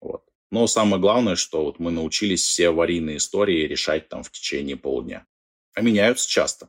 Вот. 0.00 0.22
Но 0.50 0.66
самое 0.66 1.00
главное, 1.00 1.36
что 1.36 1.64
вот 1.64 1.78
мы 1.78 1.90
научились 1.90 2.42
все 2.42 2.68
аварийные 2.68 3.18
истории 3.18 3.66
решать 3.66 4.08
там 4.08 4.22
в 4.22 4.30
течение 4.30 4.76
полудня. 4.76 5.26
А 5.74 5.80
меняются 5.80 6.28
часто. 6.28 6.68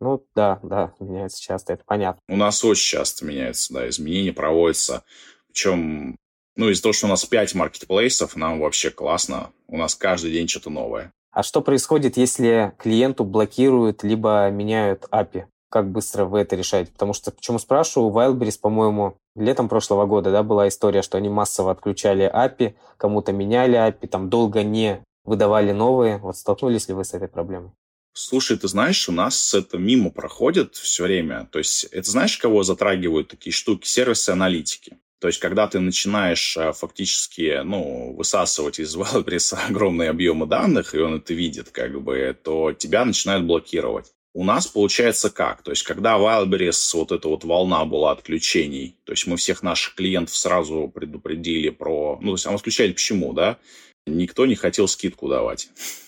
Ну 0.00 0.24
да, 0.34 0.60
да, 0.62 0.92
меняется 1.00 1.40
часто, 1.40 1.72
это 1.72 1.84
понятно. 1.86 2.20
У 2.28 2.36
нас 2.36 2.64
очень 2.64 2.98
часто 2.98 3.24
меняется, 3.24 3.72
да, 3.72 3.88
изменения 3.88 4.32
проводятся. 4.32 5.04
Причем, 5.48 6.16
ну, 6.56 6.68
из-за 6.68 6.82
того, 6.82 6.92
что 6.92 7.06
у 7.06 7.10
нас 7.10 7.24
5 7.24 7.54
маркетплейсов, 7.54 8.36
нам 8.36 8.60
вообще 8.60 8.90
классно. 8.90 9.50
У 9.68 9.76
нас 9.78 9.94
каждый 9.94 10.32
день 10.32 10.48
что-то 10.48 10.70
новое. 10.70 11.12
А 11.32 11.42
что 11.42 11.60
происходит, 11.60 12.16
если 12.16 12.72
клиенту 12.78 13.24
блокируют 13.24 14.02
либо 14.02 14.48
меняют 14.50 15.06
API? 15.10 15.44
Как 15.70 15.90
быстро 15.90 16.24
вы 16.24 16.40
это 16.40 16.56
решаете? 16.56 16.92
Потому 16.92 17.12
что, 17.12 17.30
почему 17.30 17.58
спрашиваю, 17.58 18.10
у 18.10 18.14
Wildberries, 18.14 18.58
по-моему, 18.60 19.18
летом 19.34 19.68
прошлого 19.68 20.06
года 20.06 20.30
да, 20.30 20.42
была 20.42 20.68
история, 20.68 21.02
что 21.02 21.18
они 21.18 21.28
массово 21.28 21.72
отключали 21.72 22.30
API, 22.32 22.74
кому-то 22.96 23.32
меняли 23.32 23.78
API, 23.78 24.06
там 24.06 24.30
долго 24.30 24.62
не 24.62 25.02
выдавали 25.24 25.72
новые. 25.72 26.18
Вот 26.18 26.36
столкнулись 26.36 26.88
ли 26.88 26.94
вы 26.94 27.04
с 27.04 27.12
этой 27.12 27.28
проблемой? 27.28 27.72
Слушай, 28.18 28.56
ты 28.56 28.66
знаешь, 28.66 29.10
у 29.10 29.12
нас 29.12 29.52
это 29.52 29.76
мимо 29.76 30.10
проходит 30.10 30.74
все 30.74 31.04
время. 31.04 31.50
То 31.52 31.58
есть 31.58 31.84
это 31.84 32.10
знаешь, 32.10 32.38
кого 32.38 32.62
затрагивают 32.62 33.28
такие 33.28 33.52
штуки? 33.52 33.86
Сервисы 33.86 34.30
аналитики. 34.30 34.96
То 35.20 35.28
есть, 35.28 35.38
когда 35.38 35.66
ты 35.66 35.80
начинаешь 35.80 36.56
э, 36.56 36.72
фактически 36.72 37.60
ну, 37.62 38.14
высасывать 38.14 38.78
из 38.80 38.96
Wildberries 38.96 39.54
огромные 39.68 40.08
объемы 40.08 40.46
данных, 40.46 40.94
и 40.94 40.98
он 40.98 41.16
это 41.16 41.34
видит, 41.34 41.68
как 41.68 42.00
бы, 42.00 42.34
то 42.42 42.72
тебя 42.72 43.04
начинают 43.04 43.44
блокировать. 43.44 44.06
У 44.32 44.44
нас 44.44 44.66
получается 44.66 45.28
как? 45.28 45.62
То 45.62 45.72
есть, 45.72 45.82
когда 45.82 46.16
Wildberries, 46.16 46.96
вот 46.96 47.12
эта 47.12 47.28
вот 47.28 47.44
волна 47.44 47.84
была 47.84 48.12
отключений, 48.12 48.96
то 49.04 49.12
есть 49.12 49.26
мы 49.26 49.36
всех 49.36 49.62
наших 49.62 49.94
клиентов 49.94 50.34
сразу 50.34 50.90
предупредили 50.94 51.68
про... 51.68 52.18
Ну, 52.22 52.28
то 52.28 52.34
есть, 52.34 52.46
а 52.46 52.50
мы 52.50 52.56
отключали 52.56 52.92
почему, 52.92 53.34
да? 53.34 53.58
Никто 54.06 54.46
не 54.46 54.54
хотел 54.54 54.88
скидку 54.88 55.28
давать. 55.28 55.68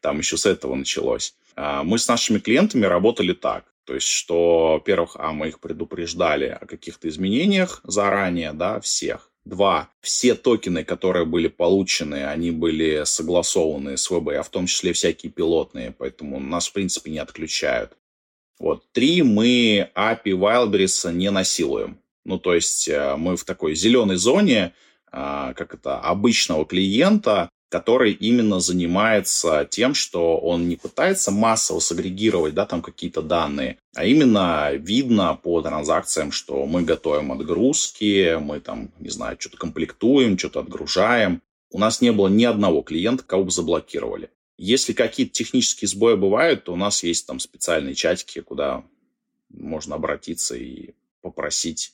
Там 0.00 0.18
еще 0.18 0.36
с 0.36 0.46
этого 0.46 0.74
началось. 0.74 1.34
А, 1.56 1.82
мы 1.82 1.98
с 1.98 2.08
нашими 2.08 2.38
клиентами 2.38 2.86
работали 2.86 3.32
так. 3.32 3.64
То 3.84 3.94
есть, 3.94 4.06
что, 4.06 4.74
во-первых, 4.74 5.16
а 5.18 5.32
мы 5.32 5.48
их 5.48 5.60
предупреждали 5.60 6.46
о 6.46 6.66
каких-то 6.66 7.08
изменениях 7.08 7.80
заранее, 7.84 8.52
да, 8.52 8.80
всех. 8.80 9.30
Два, 9.44 9.90
все 10.00 10.34
токены, 10.34 10.84
которые 10.84 11.26
были 11.26 11.48
получены, 11.48 12.24
они 12.24 12.50
были 12.50 13.04
согласованы 13.04 13.98
с 13.98 14.10
ВБ, 14.10 14.30
а 14.38 14.42
в 14.42 14.48
том 14.48 14.66
числе 14.66 14.94
всякие 14.94 15.30
пилотные, 15.30 15.92
поэтому 15.92 16.40
нас, 16.40 16.68
в 16.68 16.72
принципе, 16.72 17.10
не 17.10 17.18
отключают. 17.18 17.92
Вот. 18.58 18.84
Три, 18.92 19.22
мы 19.22 19.90
API 19.94 20.32
Wildberries 20.32 21.12
не 21.12 21.30
насилуем. 21.30 21.98
Ну, 22.24 22.38
то 22.38 22.54
есть 22.54 22.88
э, 22.88 23.16
мы 23.16 23.36
в 23.36 23.44
такой 23.44 23.74
зеленой 23.74 24.16
зоне, 24.16 24.72
а, 25.12 25.52
как 25.54 25.74
это, 25.74 25.98
обычного 25.98 26.64
клиента, 26.64 27.50
который 27.74 28.12
именно 28.12 28.60
занимается 28.60 29.66
тем, 29.68 29.94
что 29.94 30.38
он 30.38 30.68
не 30.68 30.76
пытается 30.76 31.32
массово 31.32 31.80
сагрегировать 31.80 32.54
да, 32.54 32.66
там 32.66 32.82
какие-то 32.82 33.20
данные, 33.20 33.78
а 33.96 34.04
именно 34.04 34.70
видно 34.74 35.34
по 35.34 35.60
транзакциям, 35.60 36.30
что 36.30 36.66
мы 36.66 36.82
готовим 36.82 37.32
отгрузки, 37.32 38.38
мы 38.38 38.60
там, 38.60 38.92
не 39.00 39.08
знаю, 39.08 39.36
что-то 39.40 39.56
комплектуем, 39.56 40.38
что-то 40.38 40.60
отгружаем. 40.60 41.42
У 41.72 41.80
нас 41.80 42.00
не 42.00 42.12
было 42.12 42.28
ни 42.28 42.44
одного 42.44 42.82
клиента, 42.82 43.24
кого 43.24 43.42
бы 43.42 43.50
заблокировали. 43.50 44.30
Если 44.56 44.92
какие-то 44.92 45.32
технические 45.32 45.88
сбои 45.88 46.14
бывают, 46.14 46.62
то 46.62 46.74
у 46.74 46.76
нас 46.76 47.02
есть 47.02 47.26
там 47.26 47.40
специальные 47.40 47.96
чатики, 47.96 48.40
куда 48.40 48.84
можно 49.48 49.96
обратиться 49.96 50.54
и 50.54 50.90
попросить 51.22 51.92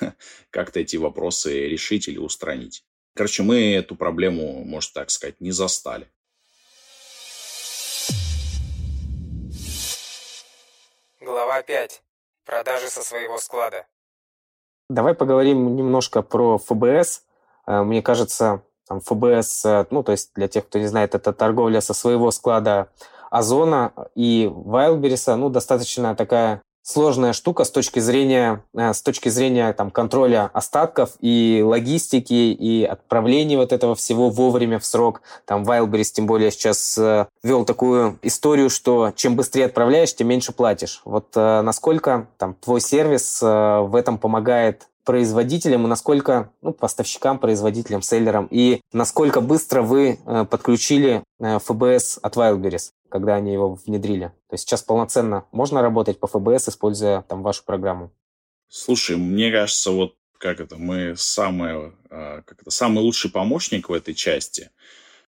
как-то 0.50 0.80
эти 0.80 0.96
вопросы 0.96 1.66
решить 1.66 2.08
или 2.08 2.18
устранить. 2.18 2.84
Короче, 3.14 3.42
мы 3.42 3.74
эту 3.74 3.96
проблему, 3.96 4.64
можно 4.64 4.92
так 4.94 5.10
сказать, 5.10 5.40
не 5.40 5.50
застали. 5.50 6.08
Глава 11.20 11.62
5. 11.62 12.02
Продажи 12.46 12.88
со 12.88 13.02
своего 13.02 13.38
склада. 13.38 13.86
Давай 14.88 15.14
поговорим 15.14 15.76
немножко 15.76 16.22
про 16.22 16.58
ФБС. 16.58 17.24
Э, 17.66 17.82
мне 17.82 18.02
кажется, 18.02 18.62
там 18.86 19.00
ФБС, 19.00 19.64
э, 19.64 19.86
ну, 19.90 20.02
то 20.02 20.12
есть 20.12 20.32
для 20.34 20.48
тех, 20.48 20.66
кто 20.66 20.78
не 20.78 20.86
знает, 20.86 21.14
это 21.14 21.32
торговля 21.32 21.80
со 21.80 21.94
своего 21.94 22.30
склада 22.30 22.90
Озона 23.30 23.92
и 24.16 24.48
Вайлбериса, 24.52 25.36
ну, 25.36 25.48
достаточно 25.48 26.16
такая 26.16 26.62
сложная 26.82 27.32
штука 27.32 27.64
с 27.64 27.70
точки 27.70 28.00
зрения, 28.00 28.64
э, 28.74 28.92
с 28.92 29.02
точки 29.02 29.28
зрения 29.28 29.72
там, 29.72 29.90
контроля 29.90 30.50
остатков 30.52 31.10
и 31.20 31.62
логистики, 31.64 32.52
и 32.52 32.84
отправления 32.84 33.56
вот 33.56 33.72
этого 33.72 33.94
всего 33.94 34.30
вовремя 34.30 34.78
в 34.78 34.86
срок. 34.86 35.22
Там 35.44 35.62
Wildberries 35.62 36.12
тем 36.12 36.26
более 36.26 36.50
сейчас 36.50 36.96
э, 36.98 37.26
вел 37.42 37.64
такую 37.64 38.18
историю, 38.22 38.70
что 38.70 39.12
чем 39.14 39.36
быстрее 39.36 39.66
отправляешь, 39.66 40.14
тем 40.14 40.28
меньше 40.28 40.52
платишь. 40.52 41.02
Вот 41.04 41.28
э, 41.36 41.62
насколько 41.62 42.28
там 42.38 42.54
твой 42.54 42.80
сервис 42.80 43.40
в 43.40 43.92
этом 43.94 44.18
помогает 44.18 44.88
производителям 45.04 45.84
и 45.84 45.88
насколько, 45.88 46.50
ну, 46.62 46.72
поставщикам, 46.72 47.38
производителям, 47.38 48.02
селлерам, 48.02 48.46
и 48.50 48.80
насколько 48.92 49.40
быстро 49.40 49.82
вы 49.82 50.18
подключили 50.50 51.22
ФБС 51.40 52.18
от 52.22 52.36
Wildberries, 52.36 52.90
когда 53.10 53.34
они 53.34 53.52
его 53.52 53.74
внедрили. 53.74 54.28
То 54.48 54.54
есть 54.54 54.64
сейчас 54.64 54.82
полноценно 54.82 55.44
можно 55.52 55.82
работать 55.82 56.18
по 56.18 56.26
ФБС, 56.26 56.68
используя 56.68 57.22
там 57.22 57.42
вашу 57.42 57.64
программу? 57.64 58.12
Слушай, 58.68 59.16
мне 59.16 59.50
кажется, 59.50 59.90
вот 59.90 60.14
как 60.38 60.60
это, 60.60 60.76
мы 60.76 61.14
самый, 61.16 61.92
э, 62.08 62.42
как 62.46 62.62
это, 62.62 62.70
самый 62.70 63.00
лучший 63.00 63.30
помощник 63.30 63.88
в 63.88 63.92
этой 63.92 64.14
части. 64.14 64.70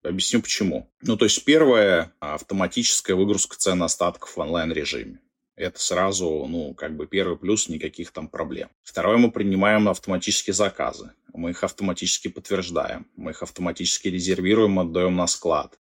Объясню 0.03 0.41
почему. 0.41 0.91
Ну, 1.03 1.17
то 1.17 1.27
есть 1.27 1.45
первое, 1.45 2.13
автоматическая 2.19 3.15
выгрузка 3.15 3.57
цен 3.57 3.83
остатков 3.83 4.37
в 4.37 4.41
онлайн-режиме. 4.41 5.21
Это 5.55 5.79
сразу, 5.79 6.47
ну, 6.49 6.75
как 6.75 6.97
бы 6.97 7.07
первый 7.07 7.37
плюс, 7.37 7.69
никаких 7.69 8.11
там 8.11 8.27
проблем. 8.27 8.71
Второе, 8.83 9.19
мы 9.19 9.31
принимаем 9.31 9.89
автоматические 9.89 10.55
заказы. 10.55 11.13
Мы 11.35 11.51
их 11.51 11.63
автоматически 11.63 12.29
подтверждаем. 12.29 13.07
Мы 13.17 13.33
их 13.33 13.43
автоматически 13.43 14.09
резервируем, 14.09 14.81
отдаем 14.81 15.15
на 15.15 15.27
склад. 15.27 15.79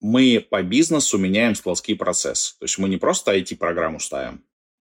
Мы 0.00 0.46
по 0.48 0.62
бизнесу 0.62 1.18
меняем 1.18 1.54
складские 1.54 1.96
процессы. 1.96 2.56
То 2.58 2.64
есть 2.64 2.78
мы 2.78 2.88
не 2.88 2.96
просто 2.96 3.36
IT-программу 3.36 3.98
ставим, 3.98 4.44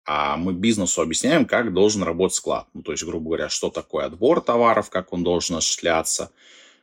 а 0.05 0.37
мы 0.37 0.53
бизнесу 0.53 1.03
объясняем, 1.03 1.45
как 1.45 1.73
должен 1.73 2.03
работать 2.03 2.37
склад. 2.37 2.69
Ну, 2.75 2.83
то 2.83 2.93
есть, 2.93 3.05
грубо 3.05 3.27
говоря, 3.27 3.49
что 3.49 3.71
такое 3.71 4.07
отбор 4.07 4.41
товаров, 4.41 4.91
как 4.91 5.13
он 5.13 5.23
должен 5.23 5.57
осуществляться, 5.57 6.33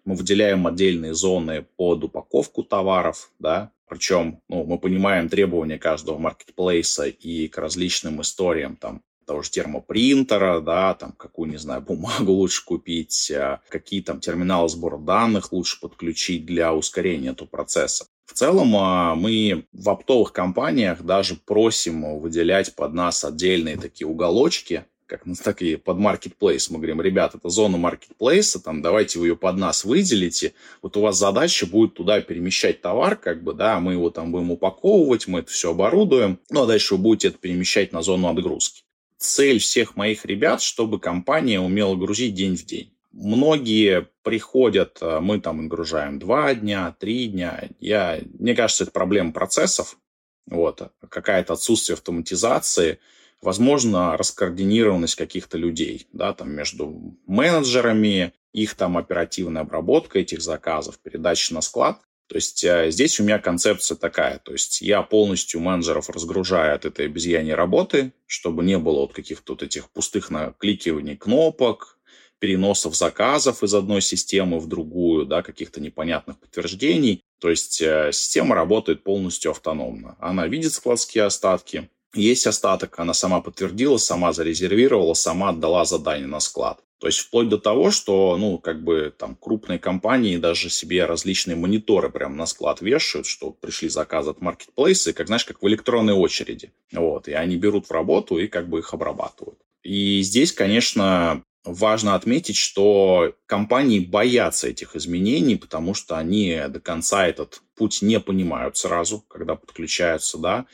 Мы 0.06 0.16
выделяем 0.16 0.66
отдельные 0.66 1.14
зоны 1.14 1.66
под 1.76 2.06
упаковку 2.06 2.64
товаров, 2.64 3.32
да, 3.38 3.72
причем 3.88 4.42
ну, 4.48 4.64
мы 4.64 4.80
понимаем 4.80 5.30
требования 5.30 5.78
каждого 5.78 6.18
маркетплейса 6.18 7.08
и 7.08 7.48
к 7.48 7.58
различным 7.58 8.22
историям, 8.22 8.76
там, 8.78 9.04
того 9.30 9.44
же 9.44 9.52
термопринтера, 9.52 10.60
да, 10.60 10.96
там, 10.96 11.12
какую, 11.12 11.52
не 11.52 11.58
знаю, 11.58 11.82
бумагу 11.88 12.32
лучше 12.32 12.66
купить, 12.66 13.32
а, 13.32 13.62
какие 13.70 14.02
там 14.02 14.20
терминалы 14.20 14.68
сбора 14.70 14.98
данных 14.98 15.54
лучше 15.54 15.80
подключить 15.80 16.48
для 16.48 16.74
ускорения 16.74 17.30
этого 17.30 17.48
процесса. 17.48 18.08
В 18.26 18.34
целом 18.34 18.76
а, 18.76 19.14
мы 19.14 19.66
в 19.72 19.90
оптовых 19.90 20.34
компаниях 20.34 21.04
даже 21.04 21.36
просим 21.36 22.20
выделять 22.20 22.76
под 22.76 22.94
нас 22.94 23.24
отдельные 23.24 23.78
такие 23.78 24.08
уголочки, 24.08 24.86
как 25.06 25.28
ну, 25.28 25.36
такие 25.36 25.78
под 25.78 25.98
маркетплейс. 25.98 26.72
Мы 26.72 26.78
говорим, 26.78 27.00
ребят, 27.00 27.36
это 27.36 27.50
зона 27.50 27.78
маркетплейса, 27.78 28.60
там, 28.60 28.82
давайте 28.82 29.20
вы 29.20 29.28
ее 29.28 29.36
под 29.36 29.58
нас 29.58 29.86
выделите. 29.86 30.54
Вот 30.82 30.98
у 30.98 31.02
вас 31.02 31.18
задача 31.18 31.68
будет 31.68 31.94
туда 31.94 32.20
перемещать 32.22 32.82
товар, 32.82 33.16
как 33.16 33.44
бы, 33.44 33.54
да, 33.54 33.80
мы 33.80 33.94
его 33.94 34.10
там 34.10 34.32
будем 34.32 34.50
упаковывать, 34.50 35.28
мы 35.28 35.40
это 35.40 35.52
все 35.52 35.72
оборудуем, 35.72 36.40
ну, 36.50 36.64
а 36.64 36.66
дальше 36.66 36.96
вы 36.96 37.02
будете 37.02 37.28
это 37.28 37.38
перемещать 37.38 37.92
на 37.92 38.02
зону 38.02 38.28
отгрузки. 38.28 38.84
Цель 39.20 39.60
всех 39.60 39.98
моих 39.98 40.26
ребят, 40.26 40.62
чтобы 40.62 40.98
компания 40.98 41.60
умела 41.60 41.96
грузить 41.96 42.34
день 42.34 42.56
в 42.56 42.66
день. 42.66 42.94
Многие 43.12 44.08
приходят, 44.24 44.98
э, 45.02 45.20
мы 45.20 45.42
там 45.42 45.64
нагружаем 45.64 46.20
два 46.20 46.54
дня, 46.56 46.96
три 46.98 47.28
дня. 47.28 47.70
Я, 47.80 48.22
мне 48.40 48.56
кажется, 48.56 48.86
это 48.86 48.94
проблема 48.94 49.34
процессов. 49.34 49.98
Вот, 50.46 50.92
какая-то 51.10 51.54
отсутствие 51.54 51.96
автоматизации, 51.96 53.00
возможно, 53.42 54.16
раскоординированность 54.16 55.16
каких-то 55.16 55.58
людей, 55.58 56.08
да, 56.14 56.34
там 56.34 56.52
между 56.52 57.18
менеджерами, 57.28 58.34
их 58.54 58.74
там 58.76 58.98
оперативная 58.98 59.64
обработка 59.64 60.20
этих 60.20 60.42
заказов, 60.42 60.98
передача 60.98 61.54
на 61.54 61.62
склад. 61.62 62.02
То 62.30 62.36
есть 62.36 62.64
э, 62.64 62.92
здесь 62.92 63.20
у 63.20 63.24
меня 63.24 63.40
концепция 63.40 63.96
такая, 63.96 64.38
то 64.38 64.52
есть 64.52 64.82
я 64.82 65.02
полностью 65.02 65.62
менеджеров 65.62 66.12
разгружаю 66.12 66.76
от 66.76 66.86
этой 66.86 67.08
обезьяньей 67.08 67.56
работы, 67.56 68.14
чтобы 68.28 68.64
не 68.64 68.78
было 68.78 69.00
вот 69.00 69.14
каких-то 69.14 69.54
вот 69.54 69.64
этих 69.64 69.90
пустых 69.90 70.30
накликиваний 70.30 71.18
кнопок, 71.18 71.98
переносов 72.38 72.96
заказов 72.96 73.64
из 73.64 73.74
одной 73.74 74.02
системы 74.02 74.60
в 74.60 74.68
другую, 74.68 75.26
да, 75.26 75.42
каких-то 75.42 75.82
непонятных 75.82 76.40
подтверждений. 76.40 77.24
То 77.40 77.50
есть 77.50 77.82
э, 77.82 78.12
система 78.14 78.54
работает 78.54 79.04
полностью 79.04 79.50
автономно. 79.50 80.16
Она 80.20 80.46
видит 80.48 80.74
складские 80.74 81.24
остатки, 81.24 81.90
есть 82.14 82.46
остаток, 82.46 83.00
она 83.00 83.14
сама 83.16 83.42
подтвердила, 83.42 83.98
сама 83.98 84.34
зарезервировала, 84.34 85.16
сама 85.16 85.50
отдала 85.50 85.84
задание 85.84 86.28
на 86.28 86.40
склад. 86.40 86.80
То 87.00 87.08
есть 87.08 87.20
вплоть 87.20 87.48
до 87.48 87.58
того, 87.58 87.92
что, 87.92 88.36
ну, 88.38 88.58
как 88.58 88.84
бы 88.84 89.14
там 89.18 89.36
крупные 89.36 89.80
компании 89.80 90.36
даже 90.36 90.70
себе 90.70 91.06
различные 91.06 91.56
мониторы 91.56 92.10
прямо 92.10 92.36
на 92.36 92.46
склад 92.46 92.82
вешают, 92.82 93.26
что 93.26 93.52
пришли 93.52 93.88
заказы 93.88 94.32
от 94.32 94.42
маркетплейса, 94.42 95.14
как, 95.14 95.28
знаешь, 95.28 95.46
как 95.46 95.62
в 95.62 95.68
электронной 95.68 96.14
очереди. 96.14 96.74
Вот, 96.92 97.30
и 97.30 97.34
они 97.34 97.56
берут 97.56 97.88
в 97.88 97.92
работу 97.92 98.38
и 98.38 98.48
как 98.48 98.68
бы 98.68 98.80
их 98.80 98.94
обрабатывают. 98.94 99.60
И 99.82 100.22
здесь, 100.22 100.52
конечно, 100.52 101.44
важно 101.64 102.16
отметить, 102.16 102.58
что 102.58 103.34
компании 103.46 104.00
боятся 104.00 104.68
этих 104.68 104.98
изменений, 104.98 105.56
потому 105.56 105.94
что 105.94 106.18
они 106.18 106.62
до 106.68 106.82
конца 106.82 107.26
этот 107.26 107.62
путь 107.76 108.02
не 108.02 108.20
понимают 108.20 108.76
сразу, 108.76 109.22
когда 109.30 109.56
подключаются, 109.56 110.38
да, 110.38 110.66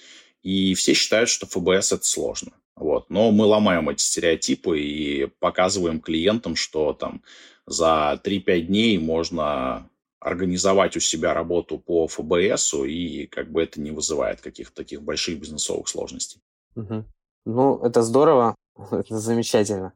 и 0.41 0.73
все 0.73 0.93
считают, 0.93 1.29
что 1.29 1.45
ФБС 1.45 1.93
это 1.93 2.05
сложно. 2.05 2.51
Вот. 2.75 3.09
Но 3.09 3.31
мы 3.31 3.45
ломаем 3.45 3.89
эти 3.89 4.01
стереотипы 4.01 4.79
и 4.79 5.27
показываем 5.39 6.01
клиентам, 6.01 6.55
что 6.55 6.93
там 6.93 7.21
за 7.65 8.19
3-5 8.23 8.61
дней 8.61 8.97
можно 8.97 9.89
организовать 10.19 10.97
у 10.97 10.99
себя 10.99 11.33
работу 11.33 11.77
по 11.77 12.07
ФБС, 12.07 12.73
и 12.85 13.27
как 13.27 13.51
бы 13.51 13.61
это 13.61 13.79
не 13.79 13.91
вызывает 13.91 14.41
каких-то 14.41 14.75
таких 14.75 15.03
больших 15.03 15.39
бизнесовых 15.39 15.87
сложностей. 15.87 16.41
Угу. 16.75 17.05
Ну, 17.45 17.77
это 17.85 18.01
здорово, 18.01 18.55
это 18.91 19.19
замечательно. 19.19 19.93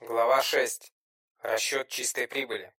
Глава 0.00 0.42
6. 0.42 0.92
Расчет 1.42 1.88
чистой 1.88 2.28
прибыли. 2.28 2.72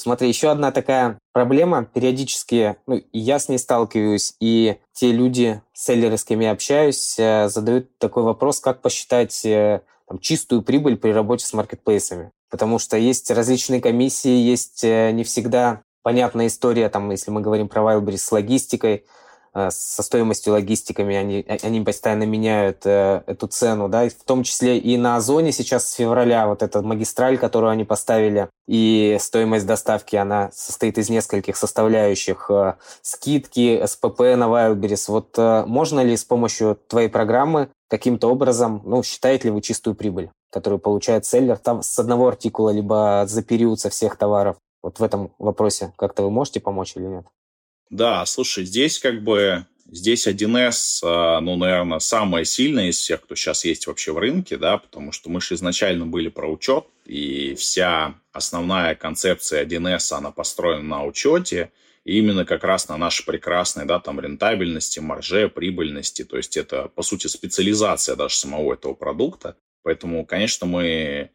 Смотри, 0.00 0.28
еще 0.28 0.50
одна 0.50 0.72
такая 0.72 1.18
проблема, 1.34 1.84
периодически, 1.84 2.76
ну, 2.86 3.02
я 3.12 3.38
с 3.38 3.50
ней 3.50 3.58
сталкиваюсь, 3.58 4.34
и 4.40 4.78
те 4.94 5.12
люди, 5.12 5.60
селлеры, 5.74 6.16
с 6.16 6.24
кем 6.24 6.40
я 6.40 6.52
общаюсь, 6.52 7.18
э, 7.18 7.50
задают 7.50 7.98
такой 7.98 8.22
вопрос, 8.22 8.60
как 8.60 8.80
посчитать 8.80 9.44
э, 9.44 9.82
там, 10.08 10.18
чистую 10.18 10.62
прибыль 10.62 10.96
при 10.96 11.10
работе 11.10 11.44
с 11.44 11.52
маркетплейсами. 11.52 12.30
Потому 12.48 12.78
что 12.78 12.96
есть 12.96 13.30
различные 13.30 13.82
комиссии, 13.82 14.30
есть 14.30 14.82
э, 14.84 15.10
не 15.10 15.22
всегда 15.22 15.82
понятная 16.02 16.46
история, 16.46 16.88
там, 16.88 17.10
если 17.10 17.30
мы 17.30 17.42
говорим 17.42 17.68
про 17.68 17.82
Wildberries 17.82 18.16
с 18.16 18.32
логистикой, 18.32 19.04
со 19.52 20.02
стоимостью 20.02 20.52
логистиками, 20.52 21.16
они, 21.16 21.44
они 21.62 21.80
постоянно 21.80 22.24
меняют 22.24 22.82
э, 22.84 23.22
эту 23.26 23.48
цену, 23.48 23.88
да, 23.88 24.08
в 24.08 24.24
том 24.24 24.42
числе 24.42 24.78
и 24.78 24.96
на 24.96 25.16
Озоне 25.16 25.52
сейчас 25.52 25.88
с 25.88 25.94
февраля 25.94 26.46
вот 26.46 26.62
эта 26.62 26.82
магистраль, 26.82 27.36
которую 27.36 27.70
они 27.70 27.84
поставили, 27.84 28.48
и 28.68 29.16
стоимость 29.20 29.66
доставки, 29.66 30.16
она 30.16 30.50
состоит 30.52 30.98
из 30.98 31.10
нескольких 31.10 31.56
составляющих, 31.56 32.50
э, 32.50 32.74
скидки, 33.02 33.84
СПП 33.84 34.20
на 34.20 34.44
Wildberries. 34.44 35.04
Вот 35.08 35.36
можно 35.66 36.00
ли 36.00 36.16
с 36.16 36.24
помощью 36.24 36.78
твоей 36.86 37.08
программы 37.08 37.70
каким-то 37.88 38.28
образом, 38.28 38.82
ну, 38.84 39.02
считаете 39.02 39.48
ли 39.48 39.50
вы 39.50 39.62
чистую 39.62 39.96
прибыль, 39.96 40.30
которую 40.52 40.78
получает 40.78 41.26
селлер 41.26 41.58
там 41.58 41.82
с 41.82 41.98
одного 41.98 42.28
артикула, 42.28 42.70
либо 42.70 43.24
за 43.26 43.42
период 43.42 43.80
со 43.80 43.90
всех 43.90 44.16
товаров? 44.16 44.56
Вот 44.82 45.00
в 45.00 45.02
этом 45.02 45.32
вопросе 45.38 45.92
как-то 45.96 46.22
вы 46.22 46.30
можете 46.30 46.60
помочь 46.60 46.96
или 46.96 47.06
нет? 47.06 47.26
Да, 47.90 48.24
слушай, 48.24 48.64
здесь 48.64 48.98
как 48.98 49.22
бы 49.22 49.66
Здесь 49.92 50.28
1С, 50.28 51.00
а, 51.02 51.40
ну, 51.40 51.56
наверное, 51.56 51.98
самая 51.98 52.44
сильная 52.44 52.90
из 52.90 52.98
всех, 52.98 53.22
кто 53.22 53.34
сейчас 53.34 53.64
есть 53.64 53.88
вообще 53.88 54.12
в 54.12 54.18
рынке, 54.18 54.56
да, 54.56 54.78
потому 54.78 55.10
что 55.10 55.30
мы 55.30 55.40
же 55.40 55.56
изначально 55.56 56.06
были 56.06 56.28
про 56.28 56.46
учет, 56.46 56.84
и 57.06 57.56
вся 57.56 58.14
основная 58.32 58.94
концепция 58.94 59.64
1С, 59.64 60.12
она 60.16 60.30
построена 60.30 60.84
на 60.84 61.04
учете, 61.04 61.72
и 62.04 62.18
именно 62.18 62.44
как 62.44 62.62
раз 62.62 62.88
на 62.88 62.96
нашей 62.96 63.26
прекрасной, 63.26 63.84
да, 63.84 63.98
там, 63.98 64.20
рентабельности, 64.20 65.00
марже, 65.00 65.48
прибыльности, 65.48 66.22
то 66.22 66.36
есть 66.36 66.56
это, 66.56 66.88
по 66.94 67.02
сути, 67.02 67.26
специализация 67.26 68.14
даже 68.14 68.36
самого 68.36 68.74
этого 68.74 68.94
продукта. 68.94 69.56
Поэтому, 69.82 70.24
конечно, 70.24 70.68
мы 70.68 71.30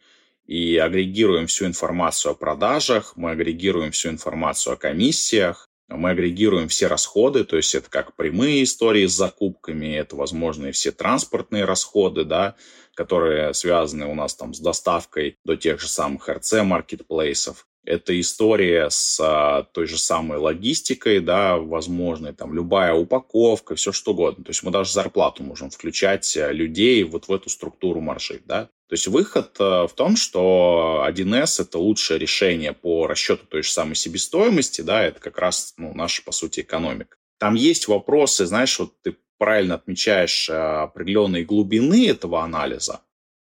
и 0.48 0.78
агрегируем 0.78 1.48
всю 1.48 1.66
информацию 1.66 2.32
о 2.32 2.36
продажах, 2.36 3.18
мы 3.18 3.32
агрегируем 3.32 3.92
всю 3.92 4.10
информацию 4.10 4.74
о 4.74 4.78
комиссиях, 4.78 5.68
мы 5.88 6.12
агрегируем 6.12 6.68
все 6.68 6.88
расходы, 6.88 7.44
то 7.44 7.58
есть 7.58 7.76
это 7.76 7.90
как 7.90 8.16
прямые 8.16 8.64
истории 8.64 9.06
с 9.06 9.14
закупками, 9.14 9.96
это, 9.96 10.16
возможно, 10.16 10.68
и 10.68 10.72
все 10.72 10.92
транспортные 10.92 11.66
расходы, 11.66 12.26
да, 12.26 12.56
которые 12.96 13.54
связаны 13.54 14.08
у 14.08 14.16
нас 14.16 14.36
там 14.36 14.54
с 14.54 14.60
доставкой 14.60 15.38
до 15.46 15.56
тех 15.56 15.80
же 15.80 15.88
самых 15.88 16.28
РЦ-маркетплейсов. 16.30 17.68
Это 17.86 18.20
история 18.20 18.90
с 18.90 19.20
а, 19.22 19.62
той 19.62 19.86
же 19.86 20.00
самой 20.00 20.40
логистикой, 20.40 21.20
да, 21.20 21.58
возможно, 21.58 22.34
там 22.34 22.52
любая 22.52 22.96
упаковка, 22.96 23.76
все 23.76 23.92
что 23.92 24.14
угодно. 24.14 24.44
То 24.44 24.50
есть 24.50 24.64
мы 24.64 24.72
даже 24.72 24.92
зарплату 24.92 25.44
можем 25.44 25.70
включать 25.70 26.36
э, 26.36 26.52
людей 26.52 27.04
вот 27.04 27.28
в 27.28 27.32
эту 27.32 27.50
структуру 27.50 28.02
маржи, 28.02 28.42
да. 28.44 28.70
То 28.88 28.94
есть 28.94 29.08
выход 29.08 29.56
э, 29.60 29.88
в 29.88 29.92
том, 29.96 30.16
что 30.16 31.06
1С– 31.10 31.62
это 31.64 31.80
лучшее 31.80 32.20
решение 32.20 32.74
по 32.74 33.08
расчету 33.08 33.46
той 33.48 33.64
же 33.64 33.72
самой 33.72 33.96
себестоимости, 33.96 34.82
да, 34.82 35.04
это 35.04 35.20
как 35.20 35.40
раз 35.40 35.74
ну, 35.78 35.94
наша, 35.96 36.22
по 36.24 36.32
сути, 36.32 36.60
экономика. 36.60 37.18
Там 37.40 37.56
есть 37.56 37.88
вопросы, 37.88 38.46
знаешь, 38.46 38.78
вот 38.78 38.94
ты 39.02 39.18
правильно 39.38 39.76
отмечаешь 39.76 40.50
э, 40.50 40.54
определенные 40.54 41.44
глубины 41.44 42.08
этого 42.10 42.44
анализа. 42.44 43.02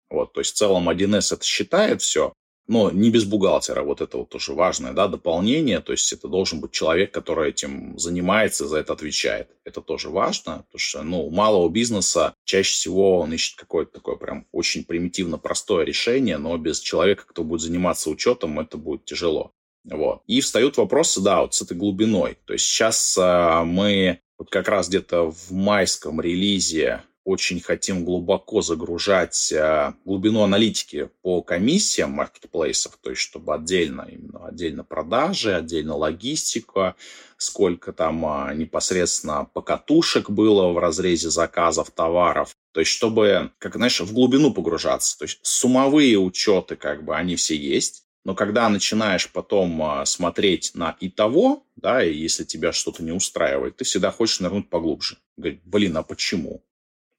Вот, 0.09 0.33
то 0.33 0.39
есть 0.39 0.53
в 0.53 0.57
целом 0.57 0.89
1С 0.89 1.33
это 1.33 1.43
считает 1.43 2.01
все, 2.01 2.33
но 2.67 2.91
не 2.91 3.09
без 3.09 3.25
бухгалтера. 3.25 3.83
Вот 3.83 4.01
это 4.01 4.17
вот 4.17 4.29
тоже 4.29 4.53
важное 4.53 4.93
да, 4.93 5.07
дополнение. 5.07 5.79
То 5.79 5.91
есть 5.91 6.11
это 6.13 6.27
должен 6.27 6.61
быть 6.61 6.71
человек, 6.71 7.11
который 7.11 7.49
этим 7.49 7.97
занимается, 7.99 8.67
за 8.67 8.77
это 8.77 8.93
отвечает. 8.93 9.49
Это 9.63 9.81
тоже 9.81 10.09
важно, 10.09 10.65
потому 10.67 10.79
что 10.79 11.03
ну, 11.03 11.25
у 11.25 11.29
малого 11.29 11.69
бизнеса 11.69 12.33
чаще 12.45 12.73
всего 12.73 13.19
он 13.19 13.33
ищет 13.33 13.57
какое-то 13.57 13.93
такое 13.93 14.15
прям 14.15 14.47
очень 14.51 14.83
примитивно 14.83 15.37
простое 15.37 15.85
решение, 15.85 16.37
но 16.37 16.57
без 16.57 16.79
человека, 16.79 17.25
кто 17.27 17.43
будет 17.43 17.61
заниматься 17.61 18.09
учетом, 18.09 18.59
это 18.59 18.77
будет 18.77 19.05
тяжело. 19.05 19.51
Вот. 19.85 20.21
И 20.27 20.39
встают 20.39 20.77
вопросы, 20.77 21.21
да, 21.21 21.41
вот 21.41 21.53
с 21.53 21.61
этой 21.61 21.75
глубиной. 21.75 22.37
То 22.45 22.53
есть 22.53 22.65
сейчас 22.65 23.17
а, 23.19 23.65
мы 23.65 24.19
вот 24.37 24.49
как 24.49 24.69
раз 24.69 24.87
где-то 24.87 25.31
в 25.31 25.51
майском 25.51 26.21
релизе 26.21 27.03
очень 27.25 27.61
хотим 27.61 28.03
глубоко 28.03 28.61
загружать 28.61 29.51
э, 29.51 29.93
глубину 30.05 30.41
аналитики 30.41 31.09
по 31.21 31.41
комиссиям 31.41 32.11
маркетплейсов, 32.11 32.97
то 33.01 33.11
есть 33.11 33.21
чтобы 33.21 33.55
отдельно, 33.55 34.07
именно 34.09 34.47
отдельно 34.47 34.83
продажи, 34.83 35.55
отдельно 35.55 35.95
логистика, 35.95 36.95
сколько 37.37 37.93
там 37.93 38.25
а, 38.25 38.53
непосредственно 38.53 39.47
покатушек 39.53 40.29
было 40.29 40.71
в 40.71 40.77
разрезе 40.77 41.29
заказов 41.29 41.91
товаров, 41.91 42.55
То 42.73 42.79
есть, 42.79 42.91
чтобы, 42.91 43.51
как 43.59 43.75
знаешь, 43.75 43.99
в 44.01 44.13
глубину 44.13 44.53
погружаться. 44.53 45.17
То 45.17 45.25
есть, 45.25 45.39
суммовые 45.43 46.17
учеты, 46.17 46.75
как 46.75 47.03
бы, 47.03 47.15
они 47.15 47.35
все 47.35 47.55
есть. 47.55 48.03
Но 48.25 48.35
когда 48.35 48.69
начинаешь 48.69 49.29
потом 49.29 49.81
а, 49.81 50.05
смотреть 50.05 50.71
на 50.73 50.95
и 50.99 51.09
того, 51.09 51.65
да, 51.75 52.03
и 52.03 52.13
если 52.13 52.45
тебя 52.45 52.71
что-то 52.71 53.03
не 53.03 53.11
устраивает, 53.11 53.77
ты 53.77 53.83
всегда 53.83 54.11
хочешь 54.11 54.39
нырнуть 54.39 54.69
поглубже. 54.69 55.17
Говорить, 55.37 55.61
блин, 55.65 55.97
а 55.97 56.03
почему? 56.03 56.63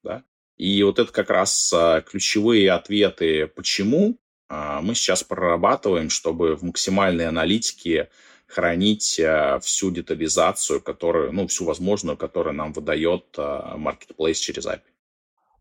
Да? 0.05 0.23
И 0.57 0.83
вот 0.85 0.99
это 0.99 1.11
как 1.11 1.31
раз 1.31 1.73
а, 1.73 2.01
ключевые 2.03 2.71
ответы 2.71 3.49
«почему» 3.49 4.17
а, 4.49 4.81
мы 4.83 4.95
сейчас 4.95 5.25
прорабатываем, 5.25 6.11
чтобы 6.11 6.55
в 6.55 6.62
максимальной 6.62 7.27
аналитике 7.27 8.11
хранить 8.47 9.21
всю 9.62 9.90
детализацию, 9.90 10.81
которую, 10.81 11.33
ну, 11.33 11.49
всю 11.49 11.64
возможную, 11.64 12.17
которую 12.17 12.55
нам 12.55 12.73
выдает 12.73 13.25
Marketplace 13.37 14.35
через 14.35 14.67
API. 14.67 14.81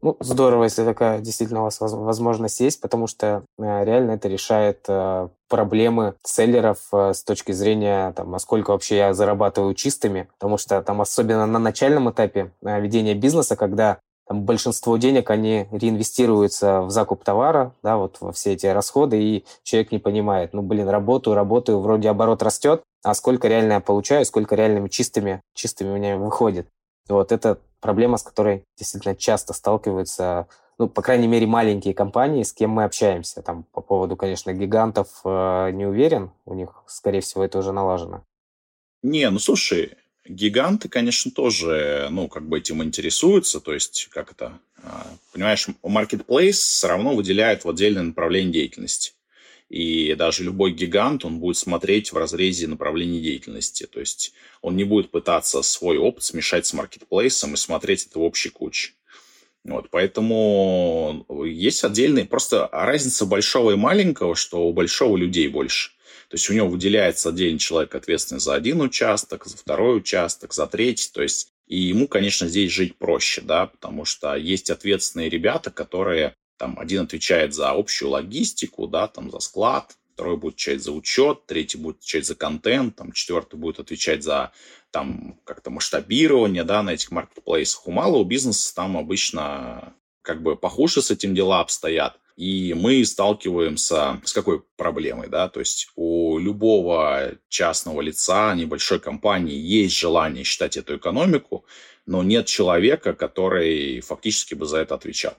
Ну, 0.02 0.18
здорово, 0.20 0.66
если 0.66 0.84
такая 0.84 1.20
действительно 1.20 1.62
у 1.62 1.64
вас 1.64 1.80
возможность 1.80 2.60
есть, 2.60 2.82
потому 2.82 3.08
что 3.08 3.46
реально 3.58 4.12
это 4.12 4.28
решает 4.28 4.86
проблемы 5.48 6.16
селлеров 6.24 6.80
с 6.92 7.24
точки 7.24 7.54
зрения, 7.54 8.12
там, 8.12 8.36
а 8.36 8.40
сколько 8.40 8.72
вообще 8.72 8.98
я 8.98 9.14
зарабатываю 9.14 9.74
чистыми, 9.74 10.28
потому 10.34 10.58
что 10.58 10.80
там 10.84 11.02
особенно 11.02 11.48
на 11.48 11.58
начальном 11.58 12.12
этапе 12.12 12.52
ведения 12.62 13.16
бизнеса, 13.16 13.56
когда 13.56 14.00
там 14.26 14.44
большинство 14.44 14.98
денег, 14.98 15.30
они 15.30 15.68
реинвестируются 15.72 16.82
в 16.82 16.90
закуп 16.90 17.24
товара, 17.24 17.74
да, 17.84 17.98
вот 17.98 18.18
во 18.22 18.32
все 18.32 18.54
эти 18.54 18.66
расходы, 18.66 19.22
и 19.22 19.46
человек 19.64 19.92
не 19.92 20.00
понимает, 20.00 20.54
ну, 20.54 20.62
блин, 20.62 20.88
работаю, 20.88 21.36
работаю, 21.36 21.80
вроде 21.80 22.10
оборот 22.10 22.42
растет, 22.42 22.84
а 23.04 23.14
сколько 23.14 23.48
реально 23.48 23.74
я 23.74 23.80
получаю, 23.80 24.26
сколько 24.26 24.56
реальными 24.56 24.88
чистыми, 24.88 25.42
чистыми 25.54 25.90
у 25.90 25.96
меня 25.96 26.18
выходит. 26.18 26.68
Вот 27.10 27.32
это 27.34 27.60
проблема, 27.82 28.18
с 28.18 28.24
которой 28.24 28.64
действительно 28.78 29.16
часто 29.16 29.54
сталкиваются, 29.54 30.48
ну, 30.78 30.88
по 30.88 31.02
крайней 31.02 31.28
мере, 31.28 31.46
маленькие 31.46 31.94
компании, 31.94 32.44
с 32.44 32.54
кем 32.54 32.72
мы 32.72 32.86
общаемся. 32.86 33.42
Там 33.42 33.64
по 33.74 33.82
поводу, 33.82 34.16
конечно, 34.16 34.54
гигантов 34.54 35.10
э, 35.26 35.72
не 35.72 35.86
уверен, 35.86 36.32
у 36.46 36.54
них, 36.54 36.82
скорее 36.88 37.20
всего, 37.20 37.44
это 37.44 37.60
уже 37.60 37.74
налажено. 37.74 38.24
Не, 39.04 39.30
ну 39.30 39.38
слушай, 39.38 39.98
гиганты, 40.26 40.90
конечно, 40.90 41.32
тоже, 41.32 42.08
ну, 42.12 42.28
как 42.28 42.48
бы 42.48 42.58
этим 42.58 42.84
интересуются, 42.84 43.60
то 43.60 43.74
есть, 43.74 44.08
как 44.12 44.32
это, 44.32 44.60
а, 44.84 45.08
понимаешь, 45.32 45.68
marketplace 45.84 46.52
все 46.52 46.88
равно 46.88 47.16
выделяет 47.16 47.66
в 47.66 47.70
отдельное 47.70 48.04
направление 48.04 48.54
деятельности. 48.54 49.14
И 49.70 50.14
даже 50.14 50.44
любой 50.44 50.72
гигант, 50.72 51.26
он 51.26 51.40
будет 51.40 51.58
смотреть 51.58 52.12
в 52.12 52.18
разрезе 52.18 52.68
направлений 52.68 53.20
деятельности. 53.20 53.88
То 53.88 54.00
есть 54.00 54.34
он 54.62 54.76
не 54.76 54.84
будет 54.84 55.10
пытаться 55.10 55.64
свой 55.64 55.98
опыт 55.98 56.24
смешать 56.24 56.68
с 56.68 56.74
маркетплейсом 56.74 57.56
и 57.56 57.58
смотреть 57.58 58.06
это 58.06 58.20
в 58.20 58.22
общей 58.22 58.50
куче. 58.50 58.92
Вот, 59.64 59.90
поэтому 59.90 61.26
есть 61.48 61.84
отдельные, 61.84 62.26
просто 62.26 62.70
разница 62.72 63.26
большого 63.26 63.72
и 63.72 63.76
маленького, 63.76 64.36
что 64.36 64.68
у 64.68 64.74
большого 64.74 65.18
людей 65.18 65.48
больше. 65.48 65.92
То 66.30 66.36
есть 66.36 66.50
у 66.50 66.54
него 66.54 66.68
выделяется 66.68 67.30
отдельный 67.30 67.60
человек 67.60 67.96
ответственный 67.96 68.42
за 68.42 68.56
один 68.56 68.82
участок, 68.82 69.46
за 69.46 69.58
второй 69.58 69.98
участок, 69.98 70.54
за 70.54 70.68
третий. 70.68 71.10
То 71.14 71.22
есть 71.22 71.54
и 71.68 71.78
ему, 71.78 72.08
конечно, 72.08 72.48
здесь 72.48 72.72
жить 72.72 72.98
проще, 72.98 73.42
да, 73.42 73.68
потому 73.68 74.06
что 74.06 74.36
есть 74.36 74.70
ответственные 74.70 75.30
ребята, 75.30 75.72
которые 75.72 76.36
там 76.58 76.78
один 76.80 77.04
отвечает 77.04 77.54
за 77.54 77.72
общую 77.72 78.12
логистику, 78.12 78.88
да, 78.88 79.08
там 79.08 79.32
за 79.32 79.40
склад, 79.40 79.96
второй 80.14 80.38
будет 80.38 80.54
отвечать 80.54 80.84
за 80.84 80.92
учет, 80.92 81.46
третий 81.46 81.78
будет 81.78 81.98
отвечать 81.98 82.26
за 82.26 82.36
контент, 82.36 82.96
там 82.96 83.12
четвертый 83.12 83.58
будет 83.58 83.80
отвечать 83.80 84.24
за 84.24 84.52
там 84.92 85.40
как-то 85.44 85.72
масштабирование, 85.72 86.64
да, 86.64 86.84
на 86.84 86.92
этих 86.92 87.12
маркетплейсах. 87.12 87.88
У 87.88 87.92
малого 87.92 88.24
бизнеса 88.24 88.74
там 88.76 88.96
обычно 88.96 89.94
как 90.22 90.44
бы 90.44 90.56
похуже 90.56 91.02
с 91.02 91.12
этим 91.12 91.34
дела 91.34 91.62
обстоят. 91.62 92.20
И 92.36 92.74
мы 92.74 93.06
сталкиваемся 93.06 94.22
с 94.24 94.34
какой 94.34 94.64
проблемой, 94.76 95.28
да, 95.30 95.50
то 95.50 95.60
есть 95.60 95.90
у 95.96 96.40
любого 96.40 97.34
частного 97.48 98.02
лица, 98.02 98.56
небольшой 98.56 99.00
компании 99.00 99.56
есть 99.56 99.96
желание 99.96 100.44
считать 100.44 100.78
эту 100.78 100.98
экономику, 100.98 101.66
но 102.06 102.24
нет 102.24 102.48
человека, 102.48 103.14
который 103.14 104.02
фактически 104.02 104.56
бы 104.56 104.66
за 104.66 104.80
это 104.80 104.96
отвечал. 104.96 105.36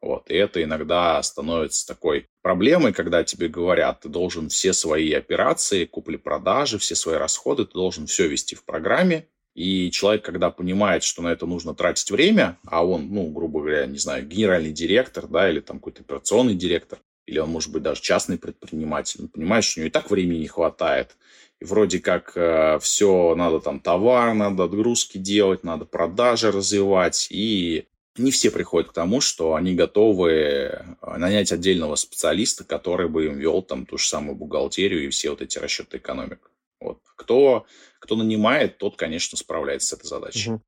Вот. 0.00 0.30
И 0.30 0.34
это 0.34 0.62
иногда 0.62 1.20
становится 1.22 1.86
такой 1.86 2.28
проблемой, 2.42 2.92
когда 2.92 3.24
тебе 3.24 3.48
говорят, 3.48 4.00
ты 4.00 4.08
должен 4.08 4.48
все 4.48 4.72
свои 4.72 5.12
операции, 5.12 5.86
купли-продажи, 5.86 6.78
все 6.78 6.94
свои 6.94 7.16
расходы, 7.16 7.64
ты 7.64 7.72
должен 7.72 8.06
все 8.06 8.28
вести 8.28 8.54
в 8.54 8.64
программе. 8.64 9.28
И 9.58 9.90
человек, 9.90 10.24
когда 10.24 10.50
понимает, 10.50 11.02
что 11.02 11.20
на 11.20 11.32
это 11.32 11.44
нужно 11.44 11.74
тратить 11.74 12.12
время, 12.12 12.56
а 12.64 12.86
он, 12.86 13.08
ну, 13.12 13.28
грубо 13.28 13.58
говоря, 13.58 13.86
не 13.86 13.98
знаю, 13.98 14.24
генеральный 14.24 14.70
директор, 14.70 15.26
да, 15.26 15.50
или 15.50 15.58
там 15.58 15.78
какой-то 15.78 16.02
операционный 16.02 16.54
директор, 16.54 17.00
или 17.26 17.40
он, 17.40 17.50
может 17.50 17.72
быть, 17.72 17.82
даже 17.82 18.00
частный 18.00 18.38
предприниматель, 18.38 19.22
он 19.22 19.28
понимает, 19.28 19.64
что 19.64 19.80
у 19.80 19.82
него 19.82 19.88
и 19.88 19.90
так 19.90 20.12
времени 20.12 20.42
не 20.42 20.46
хватает. 20.46 21.16
И 21.60 21.64
вроде 21.64 21.98
как 21.98 22.36
э, 22.36 22.78
все, 22.80 23.34
надо 23.34 23.58
там 23.58 23.80
товар, 23.80 24.32
надо 24.32 24.62
отгрузки 24.62 25.18
делать, 25.18 25.64
надо 25.64 25.86
продажи 25.86 26.52
развивать. 26.52 27.26
И 27.28 27.88
не 28.16 28.30
все 28.30 28.52
приходят 28.52 28.90
к 28.90 28.94
тому, 28.94 29.20
что 29.20 29.56
они 29.56 29.74
готовы 29.74 30.30
э, 30.30 30.84
нанять 31.02 31.50
отдельного 31.50 31.96
специалиста, 31.96 32.62
который 32.62 33.08
бы 33.08 33.26
им 33.26 33.36
вел 33.36 33.62
там 33.62 33.86
ту 33.86 33.98
же 33.98 34.06
самую 34.06 34.36
бухгалтерию 34.36 35.04
и 35.04 35.08
все 35.08 35.30
вот 35.30 35.42
эти 35.42 35.58
расчеты 35.58 35.96
экономик. 35.96 36.48
Вот. 36.80 37.00
Кто, 37.16 37.66
кто 38.00 38.16
нанимает, 38.16 38.78
тот, 38.78 38.96
конечно, 38.96 39.36
справляется 39.36 39.88
с 39.88 39.92
этой 39.94 40.06
задачей. 40.06 40.52
Угу. 40.52 40.62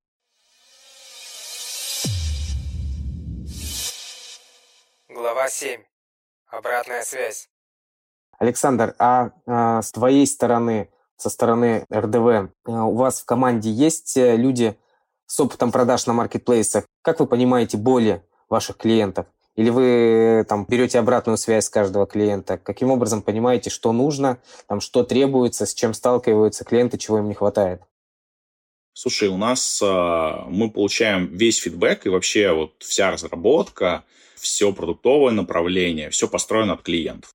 Глава 5.09 5.49
7. 5.49 5.83
Обратная 6.49 7.03
связь. 7.03 7.49
Александр, 8.39 8.95
а, 8.99 9.33
а 9.47 9.83
с 9.83 9.93
твоей 9.93 10.27
стороны, 10.27 10.91
со 11.17 11.31
стороны 11.31 11.87
РДВ, 11.93 12.53
а, 12.65 12.85
у 12.85 12.95
вас 12.95 13.21
в 13.21 13.27
команде 13.27 13.71
есть 13.71 14.17
э, 14.17 14.37
люди, 14.37 14.79
с 15.27 15.39
опытом 15.39 15.71
продаж 15.71 16.07
на 16.07 16.13
маркетплейсах, 16.13 16.87
как 17.03 17.21
вы 17.21 17.27
понимаете 17.27 17.77
боли 17.77 18.27
ваших 18.49 18.79
клиентов? 18.79 19.27
Или 19.61 19.69
вы 19.69 20.47
там 20.49 20.65
берете 20.67 20.99
обратную 20.99 21.37
связь 21.37 21.67
с 21.67 21.69
каждого 21.69 22.07
клиента? 22.07 22.57
Каким 22.57 22.91
образом 22.91 23.21
понимаете, 23.21 23.69
что 23.69 23.93
нужно, 23.93 24.39
там, 24.67 24.81
что 24.81 25.05
требуется, 25.05 25.67
с 25.67 25.75
чем 25.75 25.93
сталкиваются 25.93 26.65
клиенты, 26.65 26.97
чего 26.97 27.19
им 27.19 27.29
не 27.29 27.35
хватает? 27.35 27.83
Слушай, 28.95 29.29
у 29.29 29.37
нас 29.37 29.83
э, 29.83 30.45
мы 30.49 30.71
получаем 30.71 31.27
весь 31.27 31.59
фидбэк 31.59 32.07
и 32.07 32.09
вообще 32.09 32.55
вот 32.55 32.73
вся 32.79 33.11
разработка, 33.11 34.05
все 34.35 34.73
продуктовое 34.73 35.33
направление, 35.33 36.09
все 36.09 36.27
построено 36.27 36.73
от 36.73 36.81
клиентов. 36.81 37.31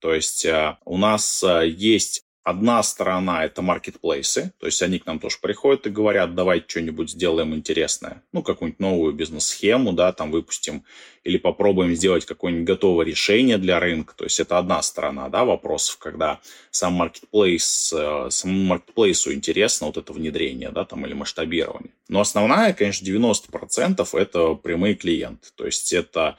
То 0.00 0.14
есть 0.14 0.46
э, 0.46 0.78
у 0.86 0.96
нас 0.96 1.44
э, 1.44 1.68
есть 1.68 2.22
Одна 2.48 2.82
сторона– 2.82 3.44
это 3.44 3.60
маркетплейсы, 3.60 4.54
то 4.58 4.64
есть 4.64 4.80
они 4.80 4.98
к 4.98 5.04
нам 5.04 5.18
тоже 5.18 5.36
приходят 5.38 5.86
и 5.86 5.90
говорят, 5.90 6.34
давайте 6.34 6.64
что-нибудь 6.66 7.10
сделаем 7.10 7.54
интересное, 7.54 8.22
ну, 8.32 8.42
какую-нибудь 8.42 8.80
новую 8.80 9.12
бизнес-схему, 9.12 9.92
да, 9.92 10.14
там 10.14 10.30
выпустим, 10.30 10.82
или 11.24 11.36
попробуем 11.36 11.94
сделать 11.94 12.24
какое-нибудь 12.24 12.66
готовое 12.66 13.04
решение 13.04 13.58
для 13.58 13.78
рынка, 13.78 14.14
то 14.16 14.24
есть 14.24 14.40
это 14.40 14.56
одна 14.56 14.80
сторона, 14.80 15.28
да, 15.28 15.44
вопросов, 15.44 15.98
когда 15.98 16.40
сам 16.70 16.94
маркетплейс, 16.94 17.92
э, 17.94 18.28
самому 18.30 18.64
маркетплейсу 18.64 19.34
интересно 19.34 19.88
вот 19.88 19.98
это 19.98 20.14
внедрение, 20.14 20.70
да, 20.70 20.86
там, 20.86 21.04
или 21.04 21.12
масштабирование. 21.12 21.92
Но 22.08 22.20
основная, 22.20 22.72
конечно, 22.72 23.04
90% 23.04 24.14
это 24.14 24.54
прямые 24.54 24.94
клиенты, 24.94 25.48
то 25.54 25.66
есть 25.66 25.92
это 25.92 26.38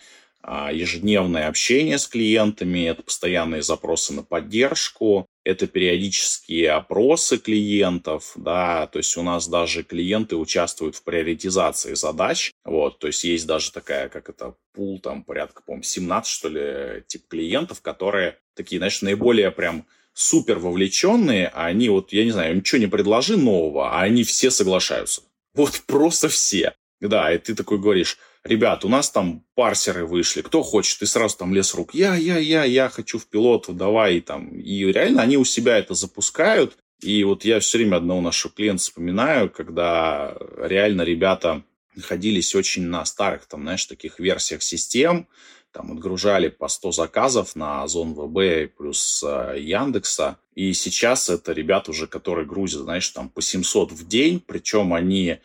ежедневное 0.71 1.47
общение 1.47 1.97
с 1.97 2.07
клиентами, 2.07 2.87
это 2.87 3.03
постоянные 3.03 3.61
запросы 3.61 4.13
на 4.13 4.23
поддержку, 4.23 5.27
это 5.43 5.67
периодические 5.67 6.71
опросы 6.71 7.37
клиентов, 7.37 8.31
да, 8.35 8.87
то 8.87 8.99
есть 8.99 9.15
у 9.17 9.21
нас 9.21 9.47
даже 9.47 9.83
клиенты 9.83 10.35
участвуют 10.35 10.95
в 10.95 11.03
приоритизации 11.03 11.93
задач, 11.93 12.51
вот, 12.63 12.99
то 12.99 13.07
есть 13.07 13.23
есть 13.23 13.47
даже 13.47 13.71
такая, 13.71 14.09
как 14.09 14.29
это, 14.29 14.55
пул, 14.73 14.99
там, 14.99 15.23
порядка, 15.23 15.61
по-моему, 15.65 15.83
17, 15.83 16.31
что 16.31 16.49
ли, 16.49 17.03
тип 17.07 17.27
клиентов, 17.27 17.81
которые 17.81 18.37
такие, 18.55 18.79
знаешь, 18.79 19.01
наиболее 19.01 19.51
прям 19.51 19.85
супер 20.13 20.59
вовлеченные, 20.59 21.47
а 21.47 21.65
они 21.65 21.89
вот, 21.89 22.11
я 22.13 22.25
не 22.25 22.31
знаю, 22.31 22.55
ничего 22.55 22.79
не 22.79 22.87
предложи 22.87 23.37
нового, 23.37 23.91
а 23.91 24.01
они 24.01 24.23
все 24.23 24.51
соглашаются. 24.51 25.21
Вот 25.53 25.81
просто 25.87 26.27
все. 26.27 26.73
Да, 26.99 27.33
и 27.33 27.37
ты 27.37 27.55
такой 27.55 27.79
говоришь, 27.79 28.17
ребят, 28.43 28.85
у 28.85 28.89
нас 28.89 29.09
там 29.09 29.43
парсеры 29.55 30.05
вышли, 30.05 30.41
кто 30.41 30.63
хочет, 30.63 31.01
и 31.01 31.05
сразу 31.05 31.37
там 31.37 31.53
лес 31.53 31.73
рук, 31.73 31.93
я, 31.93 32.15
я, 32.15 32.37
я, 32.37 32.63
я 32.63 32.89
хочу 32.89 33.19
в 33.19 33.27
пилоту, 33.27 33.73
давай, 33.73 34.21
там. 34.21 34.49
И 34.59 34.85
реально 34.85 35.21
они 35.21 35.37
у 35.37 35.45
себя 35.45 35.77
это 35.77 35.93
запускают, 35.93 36.77
и 37.01 37.23
вот 37.23 37.45
я 37.45 37.59
все 37.59 37.77
время 37.77 37.97
одного 37.97 38.21
нашего 38.21 38.53
клиента 38.53 38.83
вспоминаю, 38.83 39.49
когда 39.49 40.35
реально 40.57 41.03
ребята 41.03 41.63
находились 41.95 42.55
очень 42.55 42.83
на 42.83 43.05
старых, 43.05 43.45
там, 43.45 43.61
знаешь, 43.61 43.85
таких 43.85 44.19
версиях 44.19 44.61
систем, 44.61 45.27
там 45.71 45.91
отгружали 45.91 46.49
по 46.49 46.67
100 46.67 46.91
заказов 46.91 47.55
на 47.55 47.83
Озон 47.83 48.13
ВБ 48.15 48.75
плюс 48.75 49.23
э, 49.25 49.55
Яндекса. 49.59 50.37
И 50.55 50.73
сейчас 50.73 51.29
это 51.29 51.53
ребята 51.53 51.91
уже, 51.91 52.07
которые 52.07 52.47
грузят, 52.47 52.81
знаешь, 52.81 53.07
там 53.09 53.29
по 53.29 53.41
700 53.41 53.91
в 53.91 54.07
день, 54.07 54.43
причем 54.45 54.93
они 54.93 55.37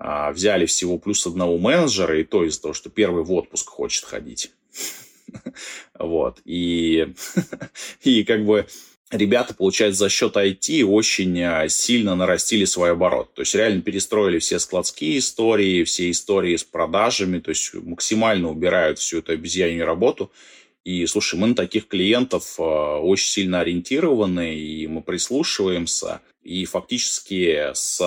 взяли 0.00 0.66
всего 0.66 0.98
плюс 0.98 1.26
одного 1.26 1.58
менеджера, 1.58 2.18
и 2.20 2.24
то 2.24 2.44
из-за 2.44 2.62
того, 2.62 2.74
что 2.74 2.90
первый 2.90 3.24
в 3.24 3.32
отпуск 3.32 3.68
хочет 3.68 4.04
ходить. 4.04 4.52
Вот. 5.98 6.40
И, 6.44 7.12
и 8.02 8.24
как 8.24 8.46
бы 8.46 8.66
ребята, 9.10 9.54
получается, 9.54 10.00
за 10.00 10.08
счет 10.08 10.36
IT 10.36 10.84
очень 10.84 11.40
а, 11.42 11.68
сильно 11.68 12.14
нарастили 12.14 12.64
свой 12.64 12.92
оборот. 12.92 13.34
То 13.34 13.42
есть 13.42 13.54
реально 13.54 13.82
перестроили 13.82 14.38
все 14.38 14.58
складские 14.58 15.18
истории, 15.18 15.84
все 15.84 16.10
истории 16.10 16.56
с 16.56 16.64
продажами, 16.64 17.38
то 17.40 17.50
есть 17.50 17.74
максимально 17.74 18.50
убирают 18.50 18.98
всю 18.98 19.18
эту 19.18 19.32
обезьянью 19.32 19.86
работу. 19.86 20.30
И, 20.84 21.04
слушай, 21.06 21.38
мы 21.38 21.48
на 21.48 21.54
таких 21.54 21.88
клиентов 21.88 22.54
э, 22.58 22.62
очень 22.62 23.28
сильно 23.28 23.60
ориентированы, 23.60 24.54
и 24.54 24.86
мы 24.86 25.02
прислушиваемся, 25.02 26.22
и 26.48 26.64
фактически 26.64 27.72
с 27.74 28.00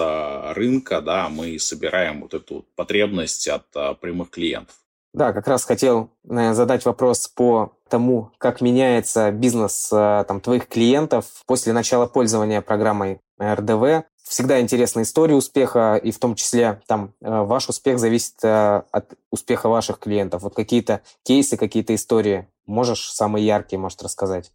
рынка, 0.56 1.02
да, 1.02 1.30
мы 1.30 1.60
собираем 1.60 2.22
вот 2.22 2.34
эту 2.34 2.66
потребность 2.76 3.48
от 3.48 3.66
э, 3.76 3.94
прямых 4.02 4.32
клиентов. 4.32 4.76
Да, 5.14 5.34
как 5.34 5.48
раз 5.48 5.66
хотел 5.66 6.10
наверное, 6.24 6.54
задать 6.56 6.86
вопрос 6.86 7.28
по 7.28 7.78
тому, 7.90 8.32
как 8.38 8.62
меняется 8.62 9.32
бизнес 9.32 9.90
э, 9.92 10.26
там, 10.28 10.42
твоих 10.42 10.68
клиентов 10.68 11.26
после 11.46 11.74
начала 11.74 12.08
пользования 12.08 12.62
программой 12.62 13.20
РДВ. 13.40 14.06
Всегда 14.24 14.62
интересна 14.62 15.02
история 15.02 15.36
успеха, 15.36 16.00
и 16.02 16.12
в 16.12 16.18
том 16.18 16.36
числе 16.36 16.82
там 16.88 17.14
э, 17.22 17.30
ваш 17.30 17.68
успех 17.68 18.00
зависит 18.00 18.36
э, 18.44 18.84
от 18.90 19.14
успеха 19.30 19.68
ваших 19.68 20.00
клиентов. 20.00 20.44
Вот 20.44 20.56
какие-то 20.56 21.02
кейсы, 21.24 21.58
какие-то 21.58 21.94
истории 21.94 22.48
можешь 22.66 23.12
самые 23.12 23.46
яркие, 23.46 23.80
может, 23.80 24.02
рассказать? 24.02 24.52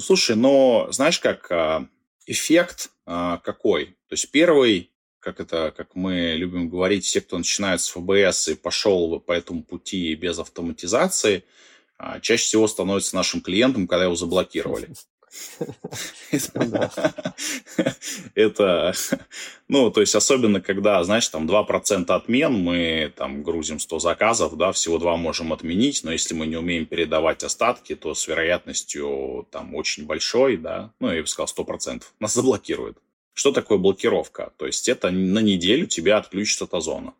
Слушай, 0.00 0.36
ну, 0.36 0.88
знаешь, 0.90 1.20
как 1.20 1.50
эффект 2.26 2.90
какой? 3.06 3.86
То 4.08 4.12
есть 4.12 4.30
первый 4.30 4.90
как 5.26 5.40
это, 5.40 5.74
как 5.76 5.96
мы 5.96 6.34
любим 6.36 6.68
говорить, 6.68 7.04
все, 7.04 7.20
кто 7.20 7.36
начинает 7.36 7.80
с 7.80 7.88
ФБС 7.88 8.48
и 8.48 8.54
пошел 8.54 9.18
по 9.18 9.32
этому 9.32 9.64
пути 9.64 10.14
без 10.14 10.38
автоматизации, 10.38 11.42
а, 11.98 12.20
чаще 12.20 12.44
всего 12.44 12.68
становится 12.68 13.16
нашим 13.16 13.40
клиентом, 13.40 13.88
когда 13.88 14.04
его 14.04 14.14
заблокировали. 14.14 14.88
Это, 18.34 18.92
ну, 19.68 19.90
то 19.90 20.00
есть 20.00 20.14
особенно, 20.14 20.60
когда, 20.60 21.02
знаешь, 21.04 21.28
там 21.28 21.48
2% 21.48 22.10
отмен, 22.10 22.52
мы 22.52 23.12
там 23.16 23.42
грузим 23.42 23.78
100 23.78 23.98
заказов, 23.98 24.56
да, 24.56 24.72
всего 24.72 24.98
2 24.98 25.16
можем 25.16 25.52
отменить, 25.52 26.04
но 26.04 26.12
если 26.12 26.34
мы 26.34 26.46
не 26.46 26.56
умеем 26.56 26.86
передавать 26.86 27.44
остатки, 27.44 27.94
то 27.94 28.14
с 28.14 28.28
вероятностью 28.28 29.46
там 29.50 29.74
очень 29.74 30.06
большой, 30.06 30.56
да, 30.56 30.92
ну, 31.00 31.12
я 31.12 31.20
бы 31.20 31.26
сказал 31.26 31.64
100%, 31.64 32.02
нас 32.20 32.34
заблокируют. 32.34 32.98
Что 33.34 33.52
такое 33.52 33.78
блокировка? 33.78 34.52
То 34.56 34.66
есть 34.66 34.88
это 34.88 35.10
на 35.10 35.40
неделю 35.40 35.86
тебя 35.86 36.16
отключит 36.16 36.62
от 36.62 36.72
озона. 36.72 37.12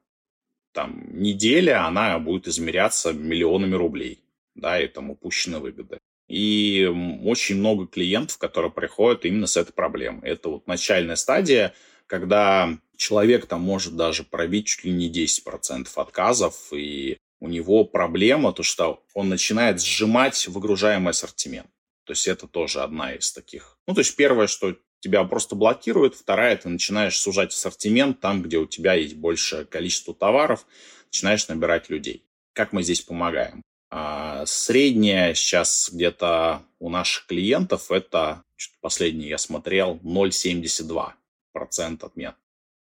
Там 0.73 1.05
неделя, 1.11 1.87
она 1.87 2.19
будет 2.19 2.49
измеряться 2.49 3.13
миллионами 3.13 3.75
рублей, 3.75 4.21
да, 4.55 4.81
и 4.81 4.89
там 4.89 5.11
упущены 5.11 5.59
выгоды. 5.59 5.99
И 6.29 6.91
очень 7.25 7.57
много 7.57 7.87
клиентов, 7.87 8.39
которые 8.39 8.73
приходят 8.73 9.25
именно 9.25 9.47
с 9.47 9.57
этой 9.57 9.73
проблемой. 9.73 10.29
Это 10.29 10.49
вот 10.49 10.67
начальная 10.67 11.17
стадия, 11.17 11.75
когда 12.07 12.79
человек 12.97 13.47
там 13.47 13.61
может 13.61 13.97
даже 13.97 14.25
пробить 14.25 14.67
чуть 14.67 14.85
ли 14.85 14.93
не 14.93 15.11
10% 15.11 15.89
отказов, 15.95 16.73
и 16.73 17.19
у 17.41 17.49
него 17.49 17.85
проблема, 17.85 18.53
то 18.53 18.63
что 18.63 19.05
он 19.15 19.29
начинает 19.29 19.81
сжимать 19.81 20.49
выгружаемый 20.49 21.11
ассортимент. 21.11 21.69
То 22.05 22.13
есть 22.13 22.27
это 22.29 22.47
тоже 22.47 22.83
одна 22.83 23.13
из 23.15 23.33
таких. 23.33 23.79
Ну, 23.87 23.95
то 23.95 24.01
есть 24.01 24.17
первое, 24.17 24.47
что 24.47 24.77
тебя 25.01 25.25
просто 25.25 25.55
блокирует. 25.55 26.15
Вторая, 26.15 26.57
ты 26.57 26.69
начинаешь 26.69 27.19
сужать 27.19 27.53
ассортимент 27.53 28.21
там, 28.21 28.43
где 28.43 28.59
у 28.59 28.67
тебя 28.67 28.95
есть 28.95 29.17
большее 29.17 29.65
количество 29.65 30.15
товаров, 30.15 30.67
начинаешь 31.07 31.47
набирать 31.49 31.91
людей. 31.91 32.25
Как 32.53 32.73
мы 32.73 32.83
здесь 32.83 33.03
помогаем? 33.03 33.63
А, 33.91 34.45
средняя 34.47 35.35
сейчас 35.35 35.91
где-то 35.93 36.63
у 36.79 36.91
наших 36.91 37.27
клиентов 37.27 37.91
это, 37.91 38.45
что-то 38.57 38.79
последнее 38.81 39.31
я 39.31 39.39
смотрел, 39.39 39.99
0,72% 40.03 42.05
отмен. 42.05 42.35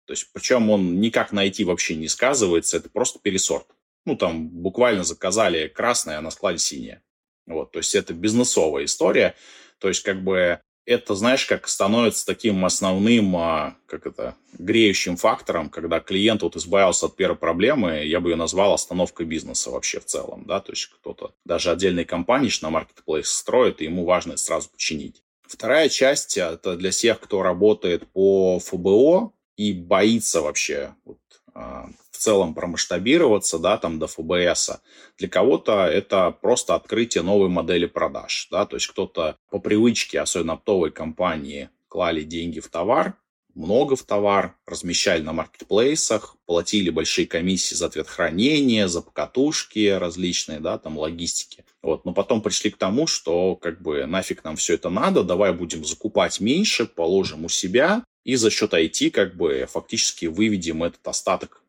То 0.06 0.14
есть, 0.14 0.32
причем 0.32 0.70
он 0.70 1.00
никак 1.00 1.32
найти 1.32 1.64
вообще 1.64 1.96
не 1.96 2.08
сказывается, 2.08 2.78
это 2.78 2.90
просто 2.90 3.20
пересорт. 3.20 3.68
Ну, 4.06 4.16
там 4.16 4.48
буквально 4.48 5.04
заказали 5.04 5.68
красное, 5.68 6.20
а 6.20 6.22
на 6.22 6.32
складе 6.32 6.60
синее. 6.60 7.02
Вот, 7.48 7.72
то 7.72 7.80
есть 7.80 7.96
это 7.96 8.14
бизнесовая 8.14 8.86
история. 8.86 9.36
То 9.80 9.88
есть, 9.88 10.04
как 10.04 10.24
бы 10.24 10.62
это, 10.86 11.16
знаешь, 11.16 11.46
как 11.46 11.68
становится 11.68 12.26
таким 12.26 12.64
основным, 12.64 13.36
а, 13.36 13.76
как 13.88 14.06
это, 14.06 14.36
греющим 14.58 15.18
фактором, 15.18 15.70
когда 15.70 16.00
клиент 16.00 16.42
вот 16.42 16.56
избавился 16.56 17.08
от 17.08 17.16
первой 17.16 17.36
проблемы, 17.36 18.06
я 18.06 18.20
бы 18.20 18.30
ее 18.30 18.36
назвал 18.36 18.74
остановкой 18.74 19.26
бизнеса 19.26 19.72
вообще 19.72 20.00
в 20.00 20.06
целом, 20.06 20.46
да, 20.46 20.60
то 20.60 20.72
есть 20.72 20.86
кто-то, 20.88 21.34
даже 21.44 21.72
отдельные 21.72 22.06
компании 22.06 22.52
на 22.62 22.70
маркетплейс 22.70 23.28
строит, 23.28 23.82
и 23.82 23.86
ему 23.86 24.06
важно 24.06 24.38
сразу 24.38 24.70
починить. 24.70 25.24
Вторая 25.48 25.90
часть– 25.90 26.38
это 26.38 26.76
для 26.76 26.92
тех, 26.92 27.20
кто 27.20 27.44
работает 27.44 28.08
по 28.14 28.60
ФБО 28.60 29.32
и 29.58 29.74
боится 29.74 30.42
вообще 30.42 30.96
вот, 31.06 31.20
а, 31.54 31.90
целом 32.26 32.56
промасштабироваться, 32.56 33.60
да, 33.60 33.78
там 33.78 34.00
до 34.00 34.08
ФБС. 34.08 34.82
Для 35.18 35.30
кого-то 35.30 35.86
это 35.86 36.32
просто 36.32 36.74
открытие 36.76 37.24
новой 37.24 37.50
модели 37.50 37.86
продаж, 37.86 38.48
да, 38.52 38.66
то 38.66 38.78
есть 38.78 38.88
кто-то 38.88 39.38
по 39.52 39.60
привычке, 39.60 40.20
особенно 40.20 40.54
оптовой 40.54 40.92
компании, 40.92 41.70
клали 41.88 42.24
деньги 42.24 42.60
в 42.60 42.70
товар, 42.70 43.14
много 43.54 43.96
в 43.96 44.04
товар, 44.04 44.56
размещали 44.66 45.22
на 45.22 45.34
маркетплейсах, 45.34 46.36
платили 46.46 46.90
большие 46.90 47.26
комиссии 47.26 47.76
за 47.76 47.86
ответ 47.86 48.08
хранения, 48.08 48.88
за 48.88 49.02
покатушки 49.02 49.88
различные, 49.88 50.60
да, 50.60 50.78
там 50.78 50.98
логистики. 50.98 51.64
Вот. 51.82 52.04
Но 52.06 52.14
потом 52.14 52.42
пришли 52.42 52.72
к 52.72 52.78
тому, 52.78 53.08
что 53.08 53.56
как 53.56 53.82
бы 53.82 54.06
нафиг 54.08 54.44
нам 54.44 54.56
все 54.58 54.74
это 54.74 54.90
надо, 54.90 55.24
давай 55.24 55.54
будем 55.54 55.86
закупать 55.86 56.42
меньше, 56.42 56.86
положим 56.86 57.46
у 57.46 57.50
себя, 57.50 58.04
и 58.26 58.36
за 58.36 58.50
счет 58.50 58.74
IT 58.74 59.12
как 59.12 59.38
бы 59.38 59.68
фактически 59.72 60.26
выведем 60.26 60.84
этот 60.84 61.08
остаток 61.08 61.62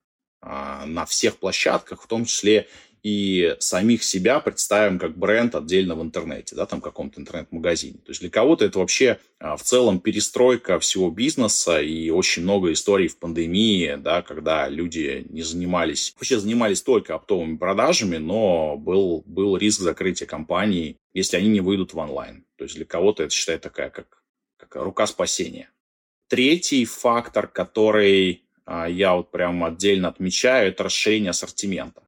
на 0.47 1.05
всех 1.07 1.37
площадках, 1.39 2.03
в 2.03 2.07
том 2.07 2.25
числе 2.25 2.69
и 3.07 3.55
самих 3.61 4.03
себя 4.03 4.41
представим 4.41 4.99
как 4.99 5.17
бренд 5.17 5.55
отдельно 5.55 5.95
в 5.95 6.03
интернете, 6.03 6.57
да, 6.57 6.67
там 6.67 6.81
каком-то 6.81 7.21
интернет-магазине. 7.21 7.99
То 7.99 8.11
есть 8.11 8.21
для 8.21 8.31
кого-то 8.31 8.65
это 8.65 8.81
вообще 8.81 9.21
а, 9.39 9.57
в 9.57 9.63
целом 9.63 10.01
перестройка 10.01 10.81
всего 10.81 11.09
бизнеса 11.09 11.81
и 11.81 12.11
очень 12.11 12.43
много 12.43 12.73
историй 12.73 13.07
в 13.07 13.17
пандемии, 13.17 13.95
да, 13.97 14.23
когда 14.23 14.69
люди 14.69 15.25
не 15.29 15.43
занимались, 15.43 16.15
вообще 16.17 16.41
занимались 16.41 16.83
только 16.83 17.15
оптовыми 17.15 17.57
продажами, 17.57 18.17
но 18.17 18.77
был, 18.77 19.23
был 19.25 19.57
риск 19.57 19.83
закрытия 19.83 20.27
компании, 20.27 20.97
если 21.15 21.37
они 21.37 21.49
не 21.49 21.61
выйдут 21.61 21.95
в 21.95 21.99
онлайн. 21.99 22.45
То 22.57 22.65
есть 22.65 22.75
для 22.75 22.87
кого-то 22.87 23.23
это 23.23 23.33
считает 23.33 23.61
такая 23.61 23.91
как, 23.91 24.25
как 24.57 24.75
рука 24.83 25.07
спасения. 25.07 25.71
Третий 26.29 26.85
фактор, 26.85 27.47
который 27.47 28.33
а, 28.33 28.46
я 28.67 29.15
вот 29.15 29.31
прям 29.31 29.65
отдельно 29.65 30.09
отмечаю, 30.09 30.69
это 30.69 30.85
расширение 30.85 31.31
ассортимента. 31.31 32.03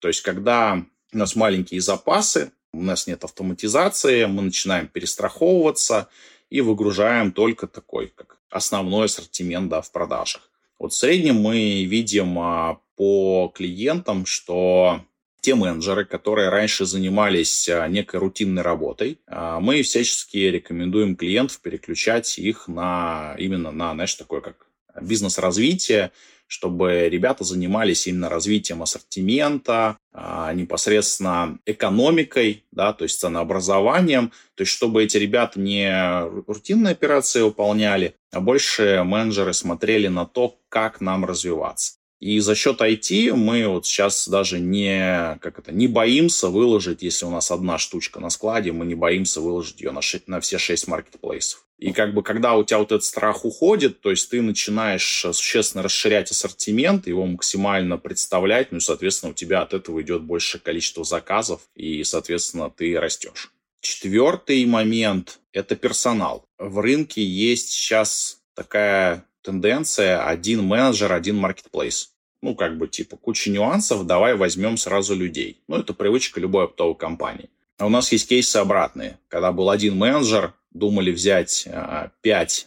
То 0.00 0.08
есть, 0.08 0.22
когда 0.22 0.84
у 1.12 1.18
нас 1.18 1.36
маленькие 1.36 1.80
запасы, 1.80 2.52
у 2.72 2.82
нас 2.82 3.06
нет 3.06 3.24
автоматизации, 3.24 4.24
мы 4.26 4.42
начинаем 4.42 4.88
перестраховываться 4.88 6.08
и 6.50 6.60
выгружаем 6.60 7.32
только 7.32 7.66
такой, 7.66 8.12
как 8.14 8.38
основной 8.50 9.06
ассортимент 9.06 9.68
да, 9.68 9.80
в 9.80 9.90
продажах. 9.90 10.42
Вот 10.78 10.92
в 10.92 10.96
среднем 10.96 11.36
мы 11.36 11.84
видим 11.84 12.38
а, 12.38 12.80
по 12.96 13.52
клиентам, 13.54 14.24
что 14.24 15.04
те 15.40 15.54
менеджеры, 15.54 16.04
которые 16.04 16.48
раньше 16.48 16.86
занимались 16.86 17.68
а, 17.68 17.86
некой 17.88 18.20
рутинной 18.20 18.62
работой, 18.62 19.20
мы 19.28 19.82
всячески 19.82 20.38
рекомендуем 20.38 21.16
клиентов 21.16 21.60
переключать 21.60 22.38
их 22.38 22.66
на 22.68 23.34
именно 23.38 23.70
на, 23.70 23.92
знаешь, 23.94 24.14
такое 24.14 24.40
как 24.40 24.69
бизнес-развития, 25.00 26.12
чтобы 26.50 27.08
ребята 27.08 27.44
занимались 27.44 28.08
именно 28.08 28.28
развитием 28.28 28.82
ассортимента, 28.82 29.96
а, 30.12 30.52
непосредственно 30.52 31.60
экономикой, 31.64 32.64
да, 32.72 32.92
то 32.92 33.04
есть 33.04 33.20
ценообразованием, 33.20 34.32
то 34.56 34.62
есть 34.62 34.72
чтобы 34.72 35.04
эти 35.04 35.16
ребята 35.16 35.60
не 35.60 36.24
рутинные 36.48 36.90
операции 36.90 37.42
выполняли, 37.42 38.16
а 38.32 38.40
больше 38.40 39.02
менеджеры 39.04 39.54
смотрели 39.54 40.08
на 40.08 40.26
то, 40.26 40.58
как 40.68 41.00
нам 41.00 41.24
развиваться. 41.24 41.99
И 42.20 42.38
за 42.40 42.54
счет 42.54 42.80
IT 42.82 43.34
мы 43.34 43.66
вот 43.66 43.86
сейчас 43.86 44.28
даже 44.28 44.60
не, 44.60 45.38
как 45.40 45.58
это, 45.58 45.72
не 45.72 45.88
боимся 45.88 46.48
выложить, 46.48 47.02
если 47.02 47.24
у 47.24 47.30
нас 47.30 47.50
одна 47.50 47.78
штучка 47.78 48.20
на 48.20 48.28
складе, 48.28 48.72
мы 48.72 48.84
не 48.84 48.94
боимся 48.94 49.40
выложить 49.40 49.80
ее 49.80 49.90
на, 49.90 50.02
ше- 50.02 50.22
на 50.26 50.40
все 50.40 50.58
шесть 50.58 50.86
маркетплейсов. 50.86 51.64
И 51.78 51.92
как 51.92 52.12
бы 52.12 52.22
когда 52.22 52.56
у 52.56 52.62
тебя 52.62 52.78
вот 52.78 52.92
этот 52.92 53.04
страх 53.04 53.46
уходит, 53.46 54.02
то 54.02 54.10
есть 54.10 54.28
ты 54.28 54.42
начинаешь 54.42 55.24
существенно 55.32 55.82
расширять 55.82 56.30
ассортимент, 56.30 57.06
его 57.06 57.24
максимально 57.24 57.96
представлять, 57.96 58.70
ну 58.70 58.78
и, 58.78 58.82
соответственно, 58.82 59.32
у 59.32 59.34
тебя 59.34 59.62
от 59.62 59.72
этого 59.72 60.02
идет 60.02 60.22
большее 60.22 60.60
количество 60.60 61.04
заказов, 61.04 61.62
и, 61.74 62.04
соответственно, 62.04 62.68
ты 62.68 63.00
растешь. 63.00 63.50
Четвертый 63.80 64.66
момент– 64.66 65.40
это 65.52 65.74
персонал. 65.74 66.44
В 66.58 66.80
рынке 66.80 67.24
есть 67.24 67.70
сейчас 67.70 68.42
такая 68.54 69.24
тенденция 69.42 70.24
один 70.26 70.64
менеджер, 70.64 71.12
один 71.12 71.36
маркетплейс. 71.36 72.12
Ну, 72.42 72.54
как 72.54 72.78
бы, 72.78 72.88
типа, 72.88 73.16
куча 73.16 73.50
нюансов, 73.50 74.06
давай 74.06 74.34
возьмем 74.34 74.76
сразу 74.76 75.14
людей. 75.14 75.62
Ну, 75.68 75.76
это 75.76 75.92
привычка 75.92 76.40
любой 76.40 76.64
оптовой 76.64 76.94
компании. 76.94 77.50
А 77.78 77.86
у 77.86 77.88
нас 77.90 78.12
есть 78.12 78.28
кейсы 78.28 78.56
обратные. 78.56 79.18
Когда 79.28 79.52
был 79.52 79.70
один 79.70 79.96
менеджер, 79.96 80.54
думали 80.70 81.10
взять 81.10 81.66
а, 81.70 82.10
5, 82.22 82.66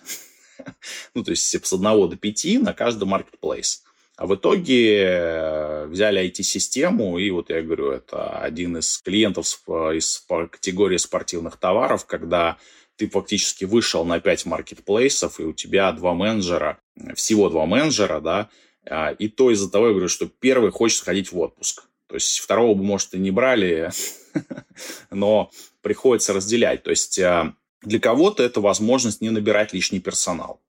ну, 1.15 1.23
то 1.23 1.31
есть 1.31 1.47
с 1.47 1.73
одного 1.73 2.07
до 2.07 2.17
пяти 2.17 2.57
на 2.57 2.73
каждый 2.73 3.05
маркетплейс. 3.05 3.83
А 4.15 4.27
в 4.27 4.35
итоге 4.35 5.05
э, 5.05 5.85
взяли 5.87 6.23
IT-систему, 6.29 7.17
и 7.17 7.31
вот 7.31 7.49
я 7.49 7.63
говорю, 7.63 7.89
это 7.89 8.37
один 8.39 8.77
из 8.77 8.99
клиентов 8.99 9.47
из 9.67 10.23
категории 10.27 10.97
спортивных 10.97 11.57
товаров, 11.57 12.05
когда 12.05 12.57
ты 13.03 13.09
фактически 13.09 13.65
вышел 13.65 14.05
на 14.05 14.21
5 14.21 14.45
маркетплейсов, 14.45 15.41
и 15.41 15.43
у 15.43 15.51
тебя 15.51 15.91
два 15.91 16.13
менеджера, 16.13 16.79
всего 17.15 17.49
два 17.49 17.65
менеджера, 17.65 18.21
да, 18.21 18.49
а, 18.85 19.11
и 19.11 19.27
то 19.27 19.51
из-за 19.51 19.69
того, 19.69 19.87
я 19.87 19.91
говорю, 19.91 20.07
что 20.07 20.25
первый 20.27 20.71
хочет 20.71 20.99
сходить 20.99 21.33
в 21.33 21.37
отпуск. 21.37 21.83
То 22.07 22.15
есть 22.15 22.39
второго 22.39 22.75
бы, 22.75 22.83
может, 22.83 23.13
и 23.13 23.19
не 23.19 23.29
брали, 23.29 23.91
но 25.11 25.51
приходится 25.81 26.31
разделять. 26.31 26.83
То 26.83 26.91
есть 26.91 27.19
а, 27.19 27.53
для 27.81 27.99
кого-то 27.99 28.41
это 28.41 28.61
возможность 28.61 29.19
не 29.19 29.31
набирать 29.31 29.73
лишний 29.73 29.99
персонал. 29.99 30.61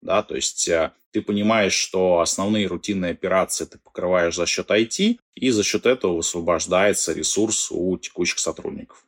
Да, 0.00 0.22
то 0.22 0.34
есть 0.34 0.70
а, 0.70 0.94
ты 1.10 1.20
понимаешь, 1.20 1.74
что 1.74 2.20
основные 2.20 2.68
рутинные 2.68 3.12
операции 3.12 3.66
ты 3.66 3.76
покрываешь 3.76 4.36
за 4.36 4.46
счет 4.46 4.70
IT, 4.70 5.18
и 5.34 5.50
за 5.50 5.62
счет 5.62 5.84
этого 5.84 6.16
высвобождается 6.16 7.12
ресурс 7.12 7.70
у 7.70 7.98
текущих 7.98 8.38
сотрудников. 8.38 9.04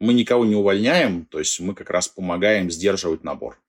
Мы 0.00 0.14
никого 0.14 0.44
не 0.44 0.54
увольняем, 0.54 1.24
то 1.26 1.38
есть 1.38 1.58
мы 1.60 1.74
как 1.74 1.90
раз 1.90 2.08
помогаем 2.08 2.70
сдерживать 2.70 3.24
набор 3.24 3.60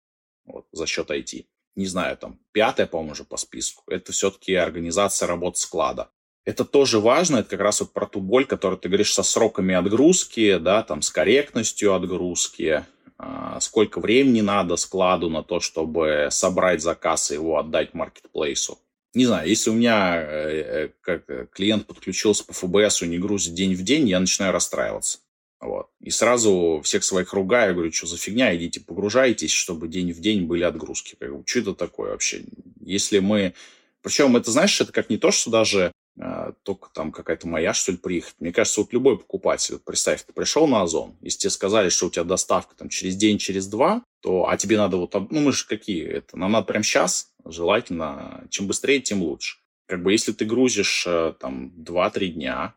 вот, 0.46 0.68
за 0.72 0.86
счет 0.86 1.10
IT 1.10 1.46
не 1.80 1.86
знаю, 1.86 2.18
там, 2.18 2.38
пятое, 2.52 2.86
по-моему, 2.86 3.14
уже 3.14 3.24
по 3.24 3.38
списку, 3.38 3.84
это 3.88 4.12
все-таки 4.12 4.54
организация 4.54 5.28
работ 5.28 5.58
склада. 5.58 6.10
Это 6.46 6.66
тоже 6.66 7.00
важно, 7.00 7.38
это 7.38 7.50
как 7.50 7.62
раз 7.62 7.80
вот 7.80 7.94
про 7.94 8.06
ту 8.06 8.20
боль, 8.22 8.46
которую 8.46 8.80
ты 8.80 8.90
говоришь, 8.90 9.14
со 9.14 9.24
сроками 9.24 9.76
отгрузки, 9.76 10.58
да, 10.58 10.84
там, 10.84 11.02
с 11.02 11.10
корректностью 11.10 11.94
отгрузки, 11.94 12.86
а, 13.18 13.60
сколько 13.60 14.00
времени 14.00 14.42
надо 14.42 14.76
складу 14.76 15.30
на 15.30 15.44
то, 15.44 15.60
чтобы 15.60 16.28
собрать 16.32 16.82
заказ 16.82 17.32
и 17.32 17.36
его 17.36 17.58
отдать 17.58 17.94
маркетплейсу. 17.94 18.80
Не 19.14 19.26
знаю, 19.26 19.48
если 19.48 19.70
у 19.70 19.74
меня 19.74 20.22
э, 20.22 20.86
э, 20.86 20.90
как 21.02 21.52
клиент 21.52 21.88
подключился 21.88 22.46
по 22.46 22.54
ФБС, 22.54 23.02
не 23.04 23.18
грузит 23.18 23.54
день 23.54 23.74
в 23.74 23.84
день, 23.84 24.08
я 24.08 24.20
начинаю 24.20 24.54
расстраиваться. 24.54 25.20
Вот. 25.60 25.90
И 26.00 26.10
сразу 26.10 26.82
всех 26.84 27.04
своих 27.04 27.34
ругаю, 27.34 27.76
говорю, 27.76 27.92
что 27.92 28.08
за 28.08 28.18
фигня, 28.18 28.56
идите 28.56 28.80
погружайтесь, 28.80 29.52
чтобы 29.52 29.88
день 29.90 30.14
в 30.14 30.20
день 30.22 30.46
были 30.46 30.64
отгрузки. 30.64 31.16
Как 31.20 31.30
что 31.46 31.60
это 31.60 31.74
такое 31.74 32.12
вообще? 32.12 32.44
Если 32.80 33.20
мы... 33.20 33.54
Причем 34.02 34.38
это, 34.38 34.52
знаешь, 34.52 34.80
это 34.80 34.94
как 34.94 35.10
не 35.10 35.18
то, 35.18 35.32
что 35.32 35.52
даже 35.52 35.92
э, 36.18 36.54
только 36.64 36.90
там 36.94 37.12
какая-то 37.12 37.50
моя, 37.50 37.74
что 37.74 37.92
ли, 37.92 37.98
приехать. 37.98 38.36
Мне 38.40 38.54
кажется, 38.54 38.80
вот 38.80 38.94
любой 38.94 39.18
покупатель, 39.18 39.74
вот 39.74 39.84
представь, 39.84 40.24
ты 40.24 40.32
пришел 40.32 40.68
на 40.68 40.84
Озон, 40.84 41.18
если 41.20 41.40
тебе 41.40 41.50
сказали, 41.50 41.90
что 41.90 42.08
у 42.08 42.10
тебя 42.10 42.24
доставка 42.24 42.76
там 42.78 42.88
через 42.88 43.18
день, 43.18 43.38
через 43.38 43.68
два, 43.68 44.02
то, 44.22 44.48
а 44.48 44.56
тебе 44.56 44.78
надо 44.78 44.96
вот, 44.96 45.14
ну 45.14 45.42
мы 45.42 45.52
же 45.52 45.68
какие, 45.68 46.06
это, 46.06 46.38
нам 46.38 46.54
надо 46.54 46.66
прямо 46.66 46.84
сейчас, 46.84 47.34
желательно, 47.44 48.48
чем 48.50 48.68
быстрее, 48.68 49.02
тем 49.02 49.22
лучше. 49.22 49.58
Как 49.86 50.02
бы 50.02 50.14
если 50.14 50.32
ты 50.32 50.46
грузишь 50.46 51.04
э, 51.06 51.34
там 51.38 51.74
2-3 51.78 52.28
дня, 52.28 52.76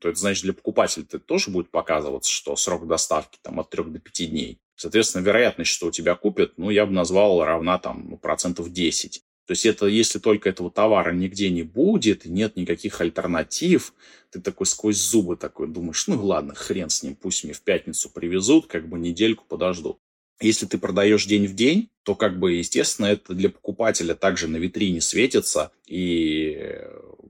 то 0.00 0.08
это 0.08 0.18
значит 0.18 0.44
для 0.44 0.52
покупателя 0.52 1.04
это 1.04 1.18
тоже 1.18 1.50
будет 1.50 1.70
показываться, 1.70 2.30
что 2.30 2.56
срок 2.56 2.86
доставки 2.86 3.38
там 3.42 3.60
от 3.60 3.70
3 3.70 3.84
до 3.84 3.98
5 3.98 4.30
дней. 4.30 4.58
Соответственно, 4.76 5.22
вероятность, 5.22 5.70
что 5.70 5.86
у 5.86 5.90
тебя 5.90 6.14
купят, 6.14 6.54
ну, 6.58 6.70
я 6.70 6.84
бы 6.86 6.92
назвал 6.92 7.42
равна 7.42 7.78
там 7.78 8.06
ну, 8.10 8.18
процентов 8.18 8.70
10. 8.72 9.22
То 9.46 9.52
есть 9.52 9.64
это 9.64 9.86
если 9.86 10.18
только 10.18 10.48
этого 10.48 10.70
товара 10.70 11.12
нигде 11.12 11.50
не 11.50 11.62
будет, 11.62 12.24
нет 12.24 12.56
никаких 12.56 13.00
альтернатив, 13.00 13.94
ты 14.30 14.40
такой 14.40 14.66
сквозь 14.66 14.96
зубы 14.96 15.36
такой 15.36 15.68
думаешь, 15.68 16.06
ну 16.08 16.22
ладно, 16.24 16.54
хрен 16.54 16.90
с 16.90 17.02
ним, 17.02 17.14
пусть 17.14 17.44
мне 17.44 17.52
в 17.52 17.62
пятницу 17.62 18.10
привезут, 18.10 18.66
как 18.66 18.88
бы 18.88 18.98
недельку 18.98 19.44
подожду. 19.48 20.00
Если 20.40 20.66
ты 20.66 20.78
продаешь 20.78 21.26
день 21.26 21.46
в 21.46 21.54
день, 21.54 21.90
то 22.02 22.14
как 22.14 22.38
бы, 22.38 22.52
естественно, 22.52 23.06
это 23.06 23.34
для 23.34 23.48
покупателя 23.48 24.14
также 24.14 24.48
на 24.48 24.58
витрине 24.58 25.00
светится 25.00 25.72
и 25.86 26.78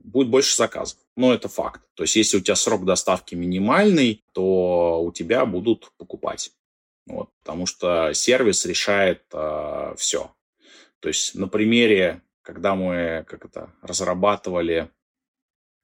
будет 0.03 0.29
больше 0.29 0.55
заказов. 0.55 0.97
Но 1.15 1.33
это 1.33 1.47
факт. 1.47 1.81
То 1.93 2.03
есть, 2.03 2.15
если 2.15 2.37
у 2.37 2.41
тебя 2.41 2.55
срок 2.55 2.85
доставки 2.85 3.35
минимальный, 3.35 4.23
то 4.33 5.03
у 5.03 5.11
тебя 5.11 5.45
будут 5.45 5.91
покупать. 5.97 6.51
Вот, 7.05 7.29
потому 7.39 7.65
что 7.65 8.13
сервис 8.13 8.65
решает 8.65 9.23
э, 9.31 9.95
все. 9.97 10.33
То 10.99 11.07
есть, 11.07 11.35
на 11.35 11.47
примере, 11.47 12.21
когда 12.41 12.75
мы 12.75 13.25
как 13.27 13.45
это, 13.45 13.73
разрабатывали 13.81 14.89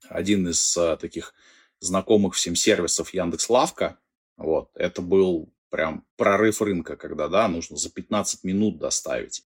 один 0.09 0.49
из 0.49 0.75
э, 0.75 0.97
таких 0.97 1.33
знакомых 1.79 2.35
всем 2.35 2.55
сервисов 2.55 3.13
Яндекс 3.13 3.49
Лавка, 3.49 3.97
вот, 4.35 4.71
это 4.75 5.01
был 5.01 5.52
прям 5.73 6.05
прорыв 6.17 6.61
рынка, 6.61 6.95
когда, 6.95 7.27
да, 7.27 7.47
нужно 7.47 7.77
за 7.77 7.89
15 7.91 8.43
минут 8.43 8.77
доставить. 8.77 9.41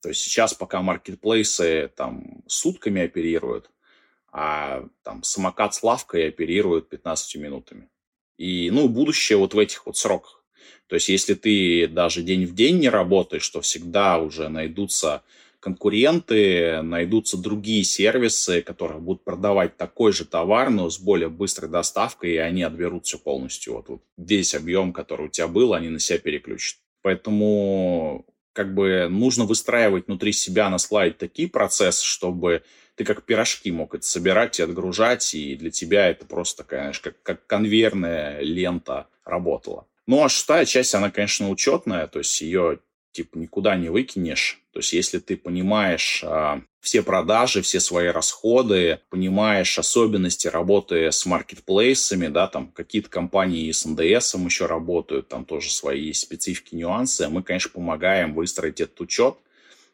То 0.00 0.08
есть 0.08 0.22
сейчас, 0.22 0.54
пока 0.54 0.80
маркетплейсы 0.80 1.92
там 1.94 2.42
сутками 2.46 3.02
оперируют, 3.02 3.70
а 4.32 4.88
там 5.02 5.22
самокат 5.22 5.74
с 5.74 5.82
лавкой 5.82 6.28
оперирует 6.28 6.88
15 6.88 7.36
минутами. 7.36 7.90
И, 8.38 8.70
ну, 8.70 8.88
будущее 8.88 9.36
вот 9.36 9.52
в 9.52 9.58
этих 9.58 9.84
вот 9.84 9.98
сроках. 9.98 10.42
То 10.86 10.94
есть 10.94 11.10
если 11.10 11.34
ты 11.34 11.86
даже 11.86 12.22
день 12.22 12.46
в 12.46 12.54
день 12.54 12.78
не 12.78 12.88
работаешь, 12.88 13.46
то 13.50 13.60
всегда 13.60 14.20
уже 14.20 14.48
найдутся 14.48 15.22
конкуренты, 15.62 16.82
найдутся 16.82 17.38
другие 17.38 17.84
сервисы, 17.84 18.62
которые 18.62 19.00
будут 19.00 19.22
продавать 19.22 19.76
такой 19.76 20.12
же 20.12 20.24
товар, 20.24 20.70
но 20.70 20.90
с 20.90 20.98
более 20.98 21.28
быстрой 21.28 21.70
доставкой, 21.70 22.32
и 22.32 22.36
они 22.36 22.64
отберут 22.64 23.06
все 23.06 23.16
полностью. 23.16 23.74
Вот, 23.74 23.88
вот 23.88 24.02
весь 24.16 24.56
объем, 24.56 24.92
который 24.92 25.26
у 25.26 25.28
тебя 25.28 25.46
был, 25.46 25.72
они 25.72 25.88
на 25.88 26.00
себя 26.00 26.18
переключат. 26.18 26.78
Поэтому 27.02 28.26
как 28.52 28.74
бы 28.74 29.06
нужно 29.08 29.44
выстраивать 29.44 30.08
внутри 30.08 30.32
себя 30.32 30.68
на 30.68 30.78
слайд 30.78 31.18
такие 31.18 31.48
процессы, 31.48 32.04
чтобы 32.04 32.64
ты 32.96 33.04
как 33.04 33.22
пирожки 33.22 33.70
мог 33.70 33.94
это 33.94 34.04
собирать 34.04 34.58
и 34.58 34.64
отгружать, 34.64 35.32
и 35.34 35.54
для 35.54 35.70
тебя 35.70 36.08
это 36.08 36.26
просто 36.26 36.66
знаешь, 36.68 36.98
как, 36.98 37.22
как 37.22 37.46
конвейерная 37.46 38.40
лента 38.40 39.06
работала. 39.24 39.86
Ну, 40.06 40.24
а 40.24 40.28
шестая 40.28 40.64
часть, 40.64 40.94
она, 40.96 41.10
конечно, 41.10 41.48
учетная, 41.48 42.08
то 42.08 42.18
есть 42.18 42.40
ее 42.40 42.80
типа 43.12 43.38
никуда 43.38 43.76
не 43.76 43.90
выкинешь. 43.90 44.61
То 44.72 44.78
есть 44.78 44.94
если 44.94 45.18
ты 45.18 45.36
понимаешь 45.36 46.24
а, 46.24 46.62
все 46.80 47.02
продажи, 47.02 47.60
все 47.60 47.78
свои 47.78 48.08
расходы, 48.08 49.00
понимаешь 49.10 49.78
особенности 49.78 50.48
работы 50.48 51.12
с 51.12 51.26
маркетплейсами, 51.26 52.28
да, 52.28 52.48
там 52.48 52.68
какие-то 52.68 53.10
компании 53.10 53.70
с 53.70 53.84
НДС 53.84 54.34
еще 54.34 54.64
работают, 54.64 55.28
там 55.28 55.44
тоже 55.44 55.70
свои 55.70 56.12
специфики, 56.14 56.74
нюансы, 56.74 57.28
мы, 57.28 57.42
конечно, 57.42 57.70
помогаем 57.70 58.34
выстроить 58.34 58.80
этот 58.80 58.98
учет, 59.02 59.36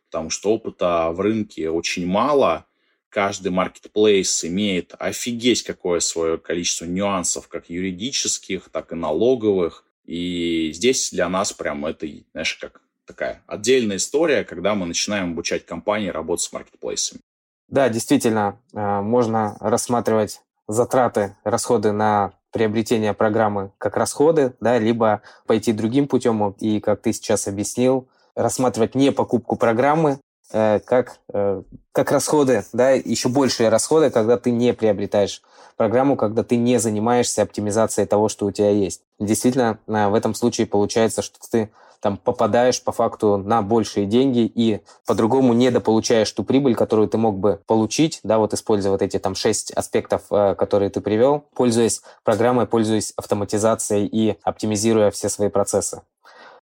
потому 0.06 0.30
что 0.30 0.52
опыта 0.52 1.10
в 1.10 1.20
рынке 1.20 1.70
очень 1.70 2.06
мало, 2.06 2.66
каждый 3.08 3.50
маркетплейс 3.50 4.44
имеет 4.44 4.94
офигеть 4.96 5.64
какое 5.64 5.98
свое 5.98 6.38
количество 6.38 6.84
нюансов, 6.84 7.48
как 7.48 7.68
юридических, 7.68 8.68
так 8.70 8.92
и 8.92 8.94
налоговых. 8.94 9.84
И 10.04 10.70
здесь 10.72 11.10
для 11.10 11.28
нас 11.28 11.52
прям 11.52 11.84
это, 11.84 12.06
знаешь, 12.32 12.54
как 12.54 12.80
такая 13.09 13.42
отдельная 13.46 13.96
история, 13.96 14.44
когда 14.44 14.76
мы 14.76 14.86
начинаем 14.86 15.32
обучать 15.32 15.66
компании 15.66 16.09
работать 16.09 16.44
с 16.44 16.52
маркетплейсами. 16.52 17.20
Да, 17.68 17.88
действительно, 17.88 18.61
э, 18.72 19.00
можно 19.00 19.56
рассматривать 19.59 20.40
затраты, 20.68 21.36
расходы 21.42 21.90
на 21.90 22.34
приобретение 22.52 23.14
программы 23.14 23.72
как 23.78 23.96
расходы, 23.96 24.54
да, 24.61 24.78
либо 24.78 25.22
пойти 25.46 25.72
другим 25.72 26.06
путем 26.06 26.50
и, 26.61 26.80
как 26.80 27.02
ты 27.02 27.12
сейчас 27.12 27.48
объяснил, 27.48 28.09
рассматривать 28.36 28.94
не 28.94 29.11
покупку 29.11 29.56
программы 29.56 30.20
Э, 30.50 30.80
как, 30.82 31.18
э, 31.34 31.62
как 31.92 32.11
расходы, 32.11 32.64
да, 32.72 32.92
еще 32.92 33.28
большие 33.28 33.68
расходы, 33.68 34.09
когда 34.09 34.38
ты 34.38 34.50
не 34.50 34.72
приобретаешь 34.72 35.42
программу, 35.76 36.16
когда 36.16 36.42
ты 36.42 36.56
не 36.56 36.78
занимаешься 36.78 37.42
оптимизацией 37.42 38.06
того, 38.06 38.28
что 38.28 38.46
у 38.46 38.50
тебя 38.50 38.70
есть. 38.70 39.02
Действительно, 39.18 39.78
в 39.86 40.14
этом 40.14 40.34
случае 40.34 40.66
получается, 40.66 41.20
что 41.20 41.38
ты 41.50 41.70
там 42.01 42.16
попадаешь 42.16 42.82
по 42.82 42.92
факту 42.92 43.36
на 43.38 43.62
большие 43.62 44.07
деньги 44.07 44.51
и 44.53 44.80
по-другому 45.07 45.53
недополучаешь 45.53 46.30
ту 46.32 46.44
прибыль, 46.44 46.74
которую 46.74 47.09
ты 47.09 47.18
мог 47.18 47.38
бы 47.38 47.61
получить, 47.66 48.20
да, 48.22 48.38
вот 48.38 48.55
используя 48.55 48.92
вот 48.92 49.03
эти 49.03 49.18
там 49.18 49.34
шесть 49.34 49.72
аспектов, 49.72 50.22
э, 50.30 50.55
которые 50.55 50.90
ты 50.90 51.01
привел, 51.01 51.44
пользуясь 51.55 52.03
программой, 52.24 52.66
пользуясь 52.66 53.12
автоматизацией 53.16 54.07
и 54.07 54.36
оптимизируя 54.42 55.11
все 55.11 55.28
свои 55.28 55.49
процессы. 55.49 56.03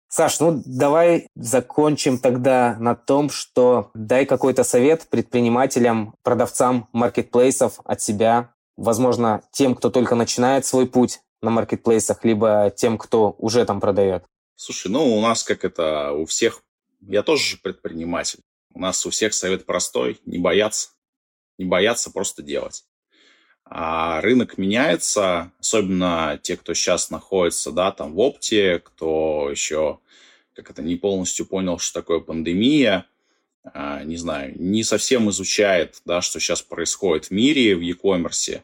Саш, 0.08 0.40
ну 0.40 0.62
давай 0.64 1.28
закончим 1.34 2.18
тогда 2.18 2.76
на 2.78 2.94
том, 2.94 3.28
что 3.28 3.90
дай 3.92 4.24
какой-то 4.24 4.62
совет 4.62 5.08
предпринимателям, 5.10 6.14
продавцам 6.22 6.88
маркетплейсов 6.92 7.80
от 7.84 8.00
себя, 8.00 8.50
возможно, 8.76 9.42
тем, 9.50 9.74
кто 9.74 9.90
только 9.90 10.14
начинает 10.14 10.64
свой 10.64 10.86
путь 10.86 11.20
на 11.42 11.50
маркетплейсах, 11.50 12.24
либо 12.24 12.72
тем, 12.74 12.98
кто 12.98 13.34
уже 13.38 13.64
там 13.64 13.80
продает. 13.80 14.24
Слушай, 14.56 14.90
ну 14.90 15.16
у 15.16 15.20
нас 15.20 15.44
как 15.44 15.64
это, 15.64 16.12
у 16.12 16.24
всех, 16.24 16.62
я 17.02 17.22
тоже 17.22 17.58
предприниматель. 17.58 18.40
У 18.72 18.80
нас 18.80 19.04
у 19.04 19.10
всех 19.10 19.34
совет 19.34 19.66
простой, 19.66 20.18
не 20.24 20.38
бояться. 20.38 20.90
не 21.58 21.66
бояться 21.66 22.10
просто 22.10 22.42
делать. 22.42 22.84
А 23.64 24.20
рынок 24.20 24.58
меняется, 24.58 25.52
особенно 25.58 26.38
те, 26.42 26.56
кто 26.56 26.72
сейчас 26.72 27.10
находится, 27.10 27.70
да, 27.72 27.92
там 27.92 28.14
в 28.14 28.20
опте, 28.20 28.78
кто 28.78 29.50
еще, 29.50 29.98
как 30.54 30.70
это, 30.70 30.82
не 30.82 30.96
полностью 30.96 31.46
понял, 31.46 31.78
что 31.78 32.00
такое 32.00 32.20
пандемия, 32.20 33.06
а, 33.64 34.04
не 34.04 34.16
знаю, 34.16 34.54
не 34.60 34.84
совсем 34.84 35.28
изучает, 35.30 36.00
да, 36.04 36.22
что 36.22 36.38
сейчас 36.40 36.62
происходит 36.62 37.26
в 37.26 37.30
мире, 37.32 37.74
в 37.76 37.80
e-commerce. 37.80 38.62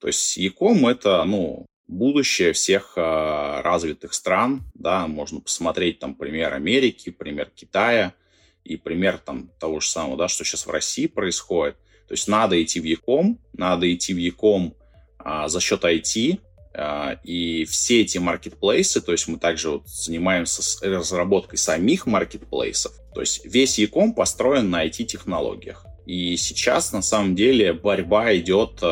То 0.00 0.06
есть 0.08 0.36
e-com 0.36 0.88
это, 0.88 1.22
ну, 1.24 1.66
будущее 1.90 2.52
всех 2.52 2.94
а, 2.96 3.62
развитых 3.62 4.14
стран, 4.14 4.62
да, 4.74 5.06
можно 5.06 5.40
посмотреть 5.40 5.98
там 5.98 6.14
пример 6.14 6.54
Америки, 6.54 7.10
пример 7.10 7.50
Китая 7.54 8.14
и 8.64 8.76
пример 8.76 9.18
там 9.18 9.50
того 9.58 9.80
же 9.80 9.88
самого, 9.88 10.16
да, 10.16 10.28
что 10.28 10.44
сейчас 10.44 10.66
в 10.66 10.70
России 10.70 11.06
происходит– 11.06 11.76
то 12.10 12.14
есть 12.14 12.26
надо 12.26 12.60
идти 12.60 12.80
в 12.80 12.84
Яком, 12.84 13.38
надо 13.52 13.94
идти 13.94 14.12
в 14.12 14.16
Яком 14.16 14.74
а, 15.16 15.46
за 15.46 15.60
счет 15.60 15.84
IT, 15.84 16.40
а, 16.74 17.20
и 17.22 17.64
все 17.66 18.00
эти 18.00 18.18
маркетплейсы, 18.18 19.00
то 19.00 19.12
есть 19.12 19.28
мы 19.28 19.38
также 19.38 19.70
вот 19.70 19.88
занимаемся 19.88 20.60
с 20.60 20.82
разработкой 20.82 21.56
самих 21.56 22.06
маркетплейсов, 22.06 22.94
то 23.14 23.20
есть 23.20 23.44
весь 23.44 23.78
Яком 23.78 24.12
построен 24.12 24.70
на 24.70 24.84
IT-технологиях. 24.88 25.86
И 26.04 26.36
сейчас 26.36 26.92
на 26.92 27.00
самом 27.00 27.36
деле 27.36 27.72
борьба 27.72 28.34
идет, 28.36 28.82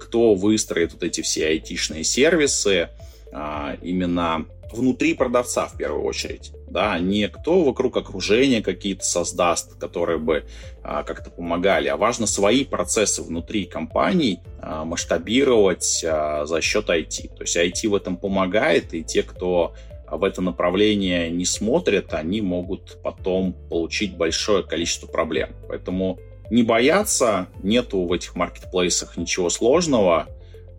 кто 0.00 0.34
выстроит 0.34 0.92
вот 0.92 1.02
эти 1.02 1.20
все 1.20 1.56
IT-шные 1.56 2.04
сервисы, 2.04 2.88
а, 3.32 3.76
именно 3.82 4.46
внутри 4.72 5.14
продавца 5.14 5.66
в 5.66 5.76
первую 5.76 6.04
очередь, 6.04 6.52
да, 6.68 6.98
не 6.98 7.28
кто 7.28 7.62
вокруг 7.62 7.96
окружения 7.96 8.62
какие-то 8.62 9.04
создаст, 9.04 9.78
которые 9.78 10.18
бы 10.18 10.44
а, 10.82 11.02
как-то 11.02 11.30
помогали, 11.30 11.88
а 11.88 11.96
важно 11.96 12.26
свои 12.26 12.64
процессы 12.64 13.22
внутри 13.22 13.64
компаний 13.64 14.40
а, 14.60 14.84
масштабировать 14.84 16.04
а, 16.06 16.46
за 16.46 16.60
счет 16.60 16.88
IT. 16.88 17.36
То 17.36 17.42
есть 17.42 17.56
IT 17.56 17.88
в 17.88 17.94
этом 17.94 18.16
помогает, 18.16 18.94
и 18.94 19.02
те, 19.02 19.22
кто 19.22 19.74
в 20.10 20.24
это 20.24 20.42
направление 20.42 21.30
не 21.30 21.44
смотрят, 21.44 22.14
они 22.14 22.40
могут 22.40 23.00
потом 23.02 23.54
получить 23.68 24.16
большое 24.16 24.64
количество 24.64 25.06
проблем. 25.06 25.50
Поэтому 25.68 26.18
не 26.50 26.62
бояться, 26.62 27.46
нету 27.62 28.04
в 28.04 28.12
этих 28.12 28.34
маркетплейсах 28.34 29.16
ничего 29.16 29.50
сложного, 29.50 30.26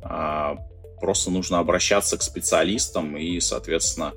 а, 0.03 0.57
Просто 1.01 1.31
нужно 1.31 1.57
обращаться 1.57 2.15
к 2.15 2.21
специалистам 2.21 3.17
и, 3.17 3.39
соответственно, 3.39 4.13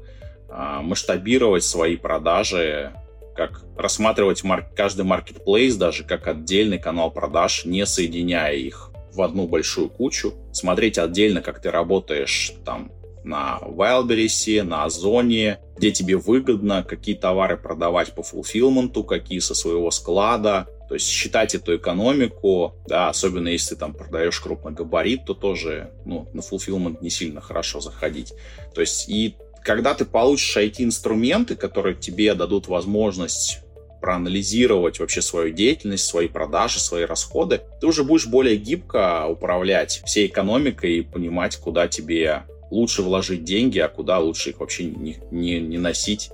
а, 0.50 0.82
масштабировать 0.82 1.64
свои 1.64 1.96
продажи, 1.96 2.92
как 3.34 3.64
рассматривать 3.76 4.44
марк 4.44 4.66
каждый 4.76 5.06
маркетплейс 5.06 5.76
даже 5.76 6.04
как 6.04 6.28
отдельный 6.28 6.78
канал 6.78 7.10
продаж, 7.10 7.64
не 7.64 7.86
соединяя 7.86 8.52
их 8.52 8.90
в 9.12 9.22
одну 9.22 9.48
большую 9.48 9.88
кучу, 9.88 10.34
смотреть 10.52 10.98
отдельно, 10.98 11.40
как 11.40 11.62
ты 11.62 11.70
работаешь 11.70 12.52
там 12.66 12.92
на 13.24 13.58
Wildberries, 13.62 14.62
на 14.62 14.84
Озоне, 14.84 15.60
где 15.78 15.90
тебе 15.90 16.18
выгодно, 16.18 16.84
какие 16.84 17.14
товары 17.14 17.56
продавать 17.56 18.14
по 18.14 18.22
фулфилменту, 18.22 19.04
какие 19.04 19.38
со 19.38 19.54
своего 19.54 19.90
склада, 19.90 20.68
то 20.88 20.94
есть 20.94 21.08
считать 21.08 21.54
эту 21.54 21.76
экономику, 21.76 22.74
да, 22.86 23.08
особенно 23.08 23.48
если 23.48 23.74
ты 23.74 23.80
там 23.80 23.94
продаешь 23.94 24.38
крупногабарит, 24.40 25.24
то 25.24 25.34
тоже 25.34 25.90
ну, 26.04 26.28
на 26.32 26.40
fulfillment 26.40 26.98
не 27.00 27.10
сильно 27.10 27.40
хорошо 27.40 27.80
заходить. 27.80 28.34
То 28.74 28.80
есть 28.80 29.08
и 29.08 29.36
когда 29.62 29.94
ты 29.94 30.04
получишь 30.04 30.56
IT-инструменты, 30.56 31.56
которые 31.56 31.96
тебе 31.96 32.34
дадут 32.34 32.68
возможность 32.68 33.60
проанализировать 34.02 35.00
вообще 35.00 35.22
свою 35.22 35.54
деятельность, 35.54 36.04
свои 36.04 36.28
продажи, 36.28 36.78
свои 36.78 37.04
расходы, 37.04 37.62
ты 37.80 37.86
уже 37.86 38.04
будешь 38.04 38.26
более 38.26 38.56
гибко 38.56 39.26
управлять 39.26 40.02
всей 40.04 40.26
экономикой 40.26 40.98
и 40.98 41.00
понимать, 41.00 41.56
куда 41.56 41.88
тебе 41.88 42.42
лучше 42.70 43.00
вложить 43.02 43.44
деньги, 43.44 43.78
а 43.78 43.88
куда 43.88 44.18
лучше 44.18 44.50
их 44.50 44.60
вообще 44.60 44.84
не, 44.84 45.16
не, 45.30 45.58
не 45.60 45.78
носить 45.78 46.30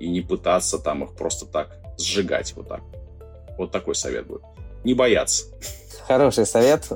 и 0.00 0.08
не 0.08 0.22
пытаться 0.22 0.78
там 0.78 1.04
их 1.04 1.14
просто 1.14 1.44
так 1.44 1.76
сжигать 1.98 2.54
вот 2.56 2.68
так. 2.68 2.80
Вот 3.58 3.70
такой 3.70 3.94
совет 3.94 4.26
будет. 4.26 4.42
Не 4.84 4.94
бояться. 4.94 5.44
Хороший 6.06 6.46
совет. 6.46 6.88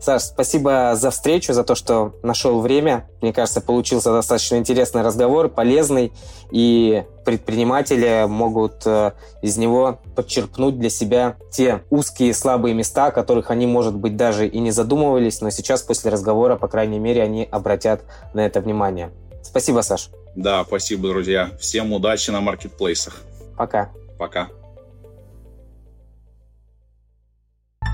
Саш, 0.00 0.22
спасибо 0.22 0.92
за 0.94 1.10
встречу, 1.10 1.52
за 1.52 1.62
то, 1.62 1.74
что 1.74 2.14
нашел 2.22 2.60
время. 2.62 3.06
Мне 3.20 3.34
кажется, 3.34 3.60
получился 3.60 4.10
достаточно 4.10 4.56
интересный 4.56 5.02
разговор, 5.02 5.50
полезный, 5.50 6.10
и 6.50 7.04
предприниматели 7.26 8.24
могут 8.26 8.86
э, 8.86 9.12
из 9.42 9.58
него 9.58 10.00
подчерпнуть 10.16 10.78
для 10.78 10.88
себя 10.88 11.36
те 11.50 11.82
узкие 11.90 12.32
слабые 12.32 12.74
места, 12.74 13.06
о 13.06 13.10
которых 13.10 13.50
они, 13.50 13.66
может 13.66 13.94
быть, 13.94 14.16
даже 14.16 14.48
и 14.48 14.58
не 14.58 14.70
задумывались, 14.70 15.42
но 15.42 15.50
сейчас 15.50 15.82
после 15.82 16.10
разговора, 16.10 16.56
по 16.56 16.66
крайней 16.66 16.98
мере, 16.98 17.22
они 17.22 17.46
обратят 17.50 18.00
на 18.32 18.46
это 18.46 18.62
внимание. 18.62 19.10
Спасибо, 19.42 19.82
Саш. 19.82 20.08
Да, 20.34 20.64
спасибо, 20.66 21.08
друзья. 21.08 21.50
Всем 21.60 21.92
удачи 21.92 22.30
на 22.30 22.40
маркетплейсах. 22.40 23.20
Пока. 23.54 23.90
Пока. 24.18 24.48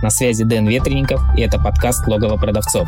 На 0.02 0.10
связи 0.10 0.44
Дэн 0.44 0.68
Ветренников, 0.68 1.22
и 1.36 1.40
это 1.40 1.58
подкаст 1.58 2.06
«Логово 2.06 2.36
продавцов». 2.36 2.86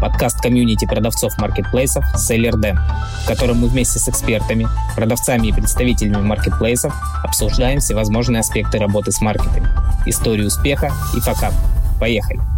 Подкаст 0.00 0.40
комьюнити 0.40 0.86
продавцов 0.86 1.36
маркетплейсов 1.36 2.04
«Селлер 2.16 2.56
Дэн», 2.56 2.78
в 3.24 3.26
котором 3.26 3.58
мы 3.58 3.68
вместе 3.68 3.98
с 3.98 4.08
экспертами, 4.08 4.66
продавцами 4.94 5.48
и 5.48 5.52
представителями 5.52 6.22
маркетплейсов 6.22 6.94
обсуждаем 7.22 7.80
всевозможные 7.80 8.40
аспекты 8.40 8.78
работы 8.78 9.12
с 9.12 9.20
маркетами, 9.20 9.68
историю 10.06 10.46
успеха 10.46 10.92
и 11.14 11.20
факап. 11.20 11.52
Поехали! 12.00 12.55